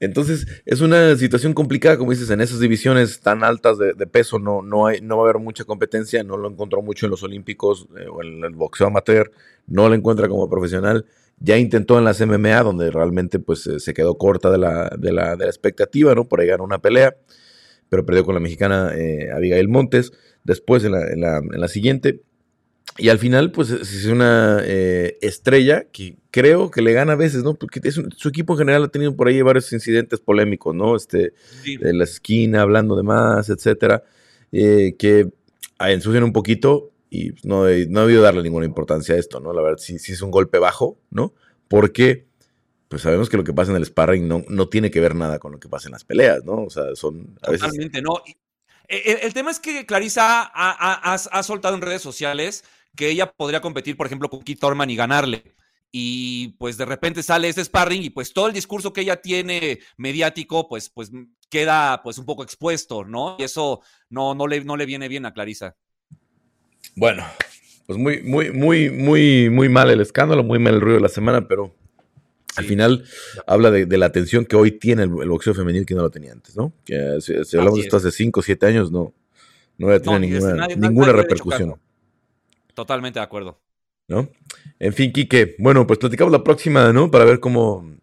Entonces, 0.00 0.46
es 0.66 0.80
una 0.80 1.16
situación 1.16 1.54
complicada, 1.54 1.96
como 1.96 2.10
dices, 2.10 2.30
en 2.30 2.40
esas 2.40 2.60
divisiones 2.60 3.20
tan 3.20 3.42
altas 3.44 3.78
de, 3.78 4.06
peso 4.06 4.38
no, 4.38 4.62
no, 4.62 4.86
hay, 4.86 5.00
no 5.00 5.16
va 5.16 5.22
a 5.22 5.30
haber 5.30 5.42
mucha 5.42 5.64
competencia, 5.64 6.22
no 6.22 6.36
lo 6.36 6.48
encontró 6.48 6.82
mucho 6.82 7.06
en 7.06 7.10
los 7.10 7.22
Olímpicos 7.22 7.86
eh, 7.98 8.06
o 8.08 8.22
en 8.22 8.44
el 8.44 8.54
boxeo 8.54 8.86
amateur, 8.86 9.30
no 9.66 9.88
lo 9.88 9.94
encuentra 9.94 10.28
como 10.28 10.48
profesional, 10.48 11.06
ya 11.38 11.56
intentó 11.56 11.98
en 11.98 12.04
las 12.04 12.20
MMA, 12.20 12.62
donde 12.62 12.90
realmente 12.90 13.38
pues 13.38 13.68
se 13.78 13.94
quedó 13.94 14.18
corta 14.18 14.50
de 14.50 14.58
la, 14.58 14.90
de 14.98 15.12
la, 15.12 15.36
de 15.36 15.44
la 15.44 15.50
expectativa, 15.50 16.14
¿no? 16.14 16.26
Por 16.26 16.40
ahí 16.40 16.48
ganó 16.48 16.64
una 16.64 16.78
pelea, 16.78 17.16
pero 17.88 18.04
perdió 18.04 18.24
con 18.24 18.34
la 18.34 18.40
mexicana 18.40 18.92
eh, 18.94 19.30
Abigail 19.32 19.68
Montes, 19.68 20.12
después 20.44 20.84
en 20.84 20.92
la, 20.92 21.38
en 21.38 21.60
la 21.60 21.68
siguiente, 21.68 22.22
y 22.96 23.10
al 23.10 23.18
final, 23.18 23.52
pues 23.52 23.70
es 23.70 24.06
una 24.06 24.60
eh, 24.64 25.18
estrella 25.20 25.86
que 25.92 26.16
creo 26.30 26.70
que 26.70 26.82
le 26.82 26.92
gana 26.92 27.12
a 27.12 27.16
veces, 27.16 27.44
¿no? 27.44 27.54
Porque 27.54 27.80
su 27.92 28.28
equipo 28.28 28.54
en 28.54 28.58
general 28.58 28.84
ha 28.84 28.88
tenido 28.88 29.14
por 29.14 29.28
ahí 29.28 29.40
varios 29.42 29.72
incidentes 29.72 30.20
polémicos, 30.20 30.74
¿no? 30.74 30.96
Este, 30.96 31.32
de 31.64 31.92
la 31.92 32.04
esquina, 32.04 32.62
hablando 32.62 32.96
de 32.96 33.04
más, 33.04 33.50
etcétera, 33.50 34.02
eh, 34.50 34.96
que 34.98 35.28
ensucian 35.78 36.24
un 36.24 36.32
poquito 36.32 36.90
y 37.08 37.30
no, 37.44 37.62
no 37.62 37.66
he 37.66 37.86
debido 37.86 38.22
darle 38.22 38.42
ninguna 38.42 38.66
importancia 38.66 39.14
a 39.14 39.18
esto, 39.18 39.38
¿no? 39.38 39.52
La 39.52 39.62
verdad, 39.62 39.78
sí, 39.78 39.98
sí 39.98 40.12
es 40.12 40.22
un 40.22 40.32
golpe 40.32 40.58
bajo, 40.58 40.98
¿no? 41.10 41.34
Porque, 41.68 42.26
pues 42.88 43.02
sabemos 43.02 43.28
que 43.28 43.36
lo 43.36 43.44
que 43.44 43.54
pasa 43.54 43.70
en 43.70 43.76
el 43.76 43.86
sparring 43.86 44.26
no, 44.26 44.44
no 44.48 44.68
tiene 44.68 44.90
que 44.90 45.00
ver 45.00 45.14
nada 45.14 45.38
con 45.38 45.52
lo 45.52 45.60
que 45.60 45.68
pasa 45.68 45.88
en 45.88 45.92
las 45.92 46.04
peleas, 46.04 46.44
¿no? 46.44 46.64
O 46.64 46.70
sea, 46.70 46.94
son... 46.94 47.38
A 47.42 47.52
Totalmente, 47.52 48.02
no. 48.02 48.22
El, 48.88 49.34
tema 49.34 49.50
es 49.50 49.60
que 49.60 49.84
Clarisa 49.84 50.50
ha, 50.52 51.14
ha 51.14 51.42
soltado 51.42 51.74
en 51.74 51.82
redes 51.82 52.00
sociales 52.00 52.64
que 52.96 53.10
ella 53.10 53.30
podría 53.30 53.60
competir, 53.60 53.96
por 53.96 54.06
ejemplo, 54.06 54.28
con 54.28 54.42
Keith 54.42 54.60
Thorman 54.60 54.90
y 54.90 54.96
ganarle. 54.96 55.54
Y 55.90 56.48
pues 56.58 56.76
de 56.76 56.84
repente 56.84 57.22
sale 57.22 57.48
ese 57.48 57.64
sparring 57.64 58.02
y 58.02 58.10
pues 58.10 58.32
todo 58.32 58.48
el 58.48 58.52
discurso 58.52 58.92
que 58.92 59.00
ella 59.00 59.22
tiene 59.22 59.78
mediático, 59.96 60.68
pues, 60.68 60.90
pues 60.90 61.10
queda 61.48 62.02
pues 62.02 62.18
un 62.18 62.26
poco 62.26 62.42
expuesto, 62.42 63.04
¿no? 63.04 63.36
Y 63.38 63.44
eso 63.44 63.80
no, 64.10 64.34
no, 64.34 64.46
le, 64.46 64.62
no 64.64 64.76
le 64.76 64.84
viene 64.84 65.08
bien 65.08 65.24
a 65.24 65.32
Clarisa. 65.32 65.76
Bueno, 66.94 67.24
pues 67.86 67.98
muy, 67.98 68.22
muy, 68.22 68.50
muy, 68.50 68.90
muy, 68.90 69.48
muy 69.48 69.68
mal 69.68 69.90
el 69.90 70.00
escándalo, 70.00 70.44
muy 70.44 70.58
mal 70.58 70.74
el 70.74 70.80
ruido 70.80 70.96
de 70.96 71.02
la 71.02 71.08
semana, 71.08 71.48
pero 71.48 71.74
al 72.56 72.64
final 72.64 73.04
habla 73.46 73.70
de, 73.70 73.98
la 73.98 74.06
atención 74.06 74.44
que 74.44 74.56
hoy 74.56 74.72
tiene 74.72 75.04
el, 75.04 75.08
boxeo 75.08 75.54
femenil 75.54 75.86
que 75.86 75.94
no 75.94 76.02
lo 76.02 76.10
tenía 76.10 76.32
antes, 76.32 76.56
¿no? 76.56 76.72
Que 76.84 77.18
si, 77.20 77.56
hablamos 77.56 77.78
de 77.78 77.84
esto 77.84 77.96
hace 77.96 78.10
5 78.10 78.40
o 78.40 78.42
7 78.42 78.66
años, 78.66 78.92
no, 78.92 79.14
no 79.78 79.86
había 79.86 80.00
tenido 80.02 80.18
ninguna, 80.18 80.66
ninguna 80.66 81.12
repercusión. 81.12 81.80
Totalmente 82.78 83.18
de 83.18 83.24
acuerdo. 83.24 83.60
¿No? 84.06 84.28
En 84.78 84.92
fin, 84.92 85.12
Quique, 85.12 85.56
bueno, 85.58 85.84
pues 85.84 85.98
platicamos 85.98 86.30
la 86.30 86.44
próxima, 86.44 86.92
¿no? 86.92 87.10
Para 87.10 87.24
ver 87.24 87.40
cómo 87.40 87.96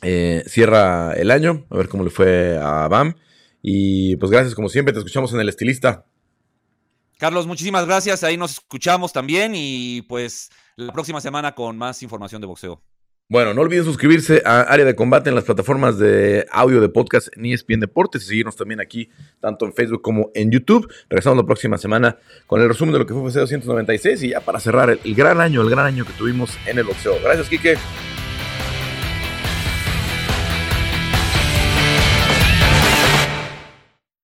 eh, 0.00 0.42
cierra 0.46 1.12
el 1.12 1.30
año, 1.30 1.66
a 1.68 1.76
ver 1.76 1.90
cómo 1.90 2.02
le 2.02 2.08
fue 2.08 2.56
a 2.56 2.88
BAM. 2.88 3.14
Y 3.60 4.16
pues 4.16 4.32
gracias, 4.32 4.54
como 4.54 4.70
siempre, 4.70 4.94
te 4.94 5.00
escuchamos 5.00 5.34
en 5.34 5.40
el 5.40 5.50
estilista. 5.50 6.06
Carlos, 7.18 7.46
muchísimas 7.46 7.84
gracias. 7.84 8.24
Ahí 8.24 8.38
nos 8.38 8.52
escuchamos 8.52 9.12
también 9.12 9.52
y 9.54 10.00
pues 10.08 10.48
la 10.76 10.94
próxima 10.94 11.20
semana 11.20 11.54
con 11.54 11.76
más 11.76 12.02
información 12.02 12.40
de 12.40 12.46
boxeo. 12.46 12.82
Bueno, 13.28 13.54
no 13.54 13.62
olviden 13.62 13.84
suscribirse 13.84 14.40
a 14.44 14.60
Área 14.60 14.84
de 14.84 14.94
Combate 14.94 15.30
en 15.30 15.34
las 15.34 15.42
plataformas 15.42 15.98
de 15.98 16.46
audio 16.52 16.80
de 16.80 16.88
podcast 16.88 17.26
en 17.36 17.46
ESPN 17.46 17.80
Deportes 17.80 18.22
y 18.22 18.26
seguirnos 18.26 18.54
también 18.54 18.80
aquí, 18.80 19.10
tanto 19.40 19.66
en 19.66 19.72
Facebook 19.72 20.00
como 20.00 20.30
en 20.32 20.52
YouTube. 20.52 20.88
Regresamos 21.10 21.36
la 21.36 21.44
próxima 21.44 21.76
semana 21.76 22.18
con 22.46 22.60
el 22.62 22.68
resumen 22.68 22.92
de 22.92 23.00
lo 23.00 23.06
que 23.06 23.14
fue 23.14 23.22
UFC 23.22 23.38
296 23.38 24.22
y 24.22 24.28
ya 24.28 24.40
para 24.42 24.60
cerrar 24.60 24.90
el, 24.90 25.00
el 25.02 25.14
gran 25.16 25.40
año, 25.40 25.60
el 25.62 25.70
gran 25.70 25.86
año 25.86 26.04
que 26.04 26.12
tuvimos 26.12 26.56
en 26.66 26.78
el 26.78 26.84
boxeo. 26.84 27.16
Gracias, 27.20 27.48
Kike. 27.48 27.76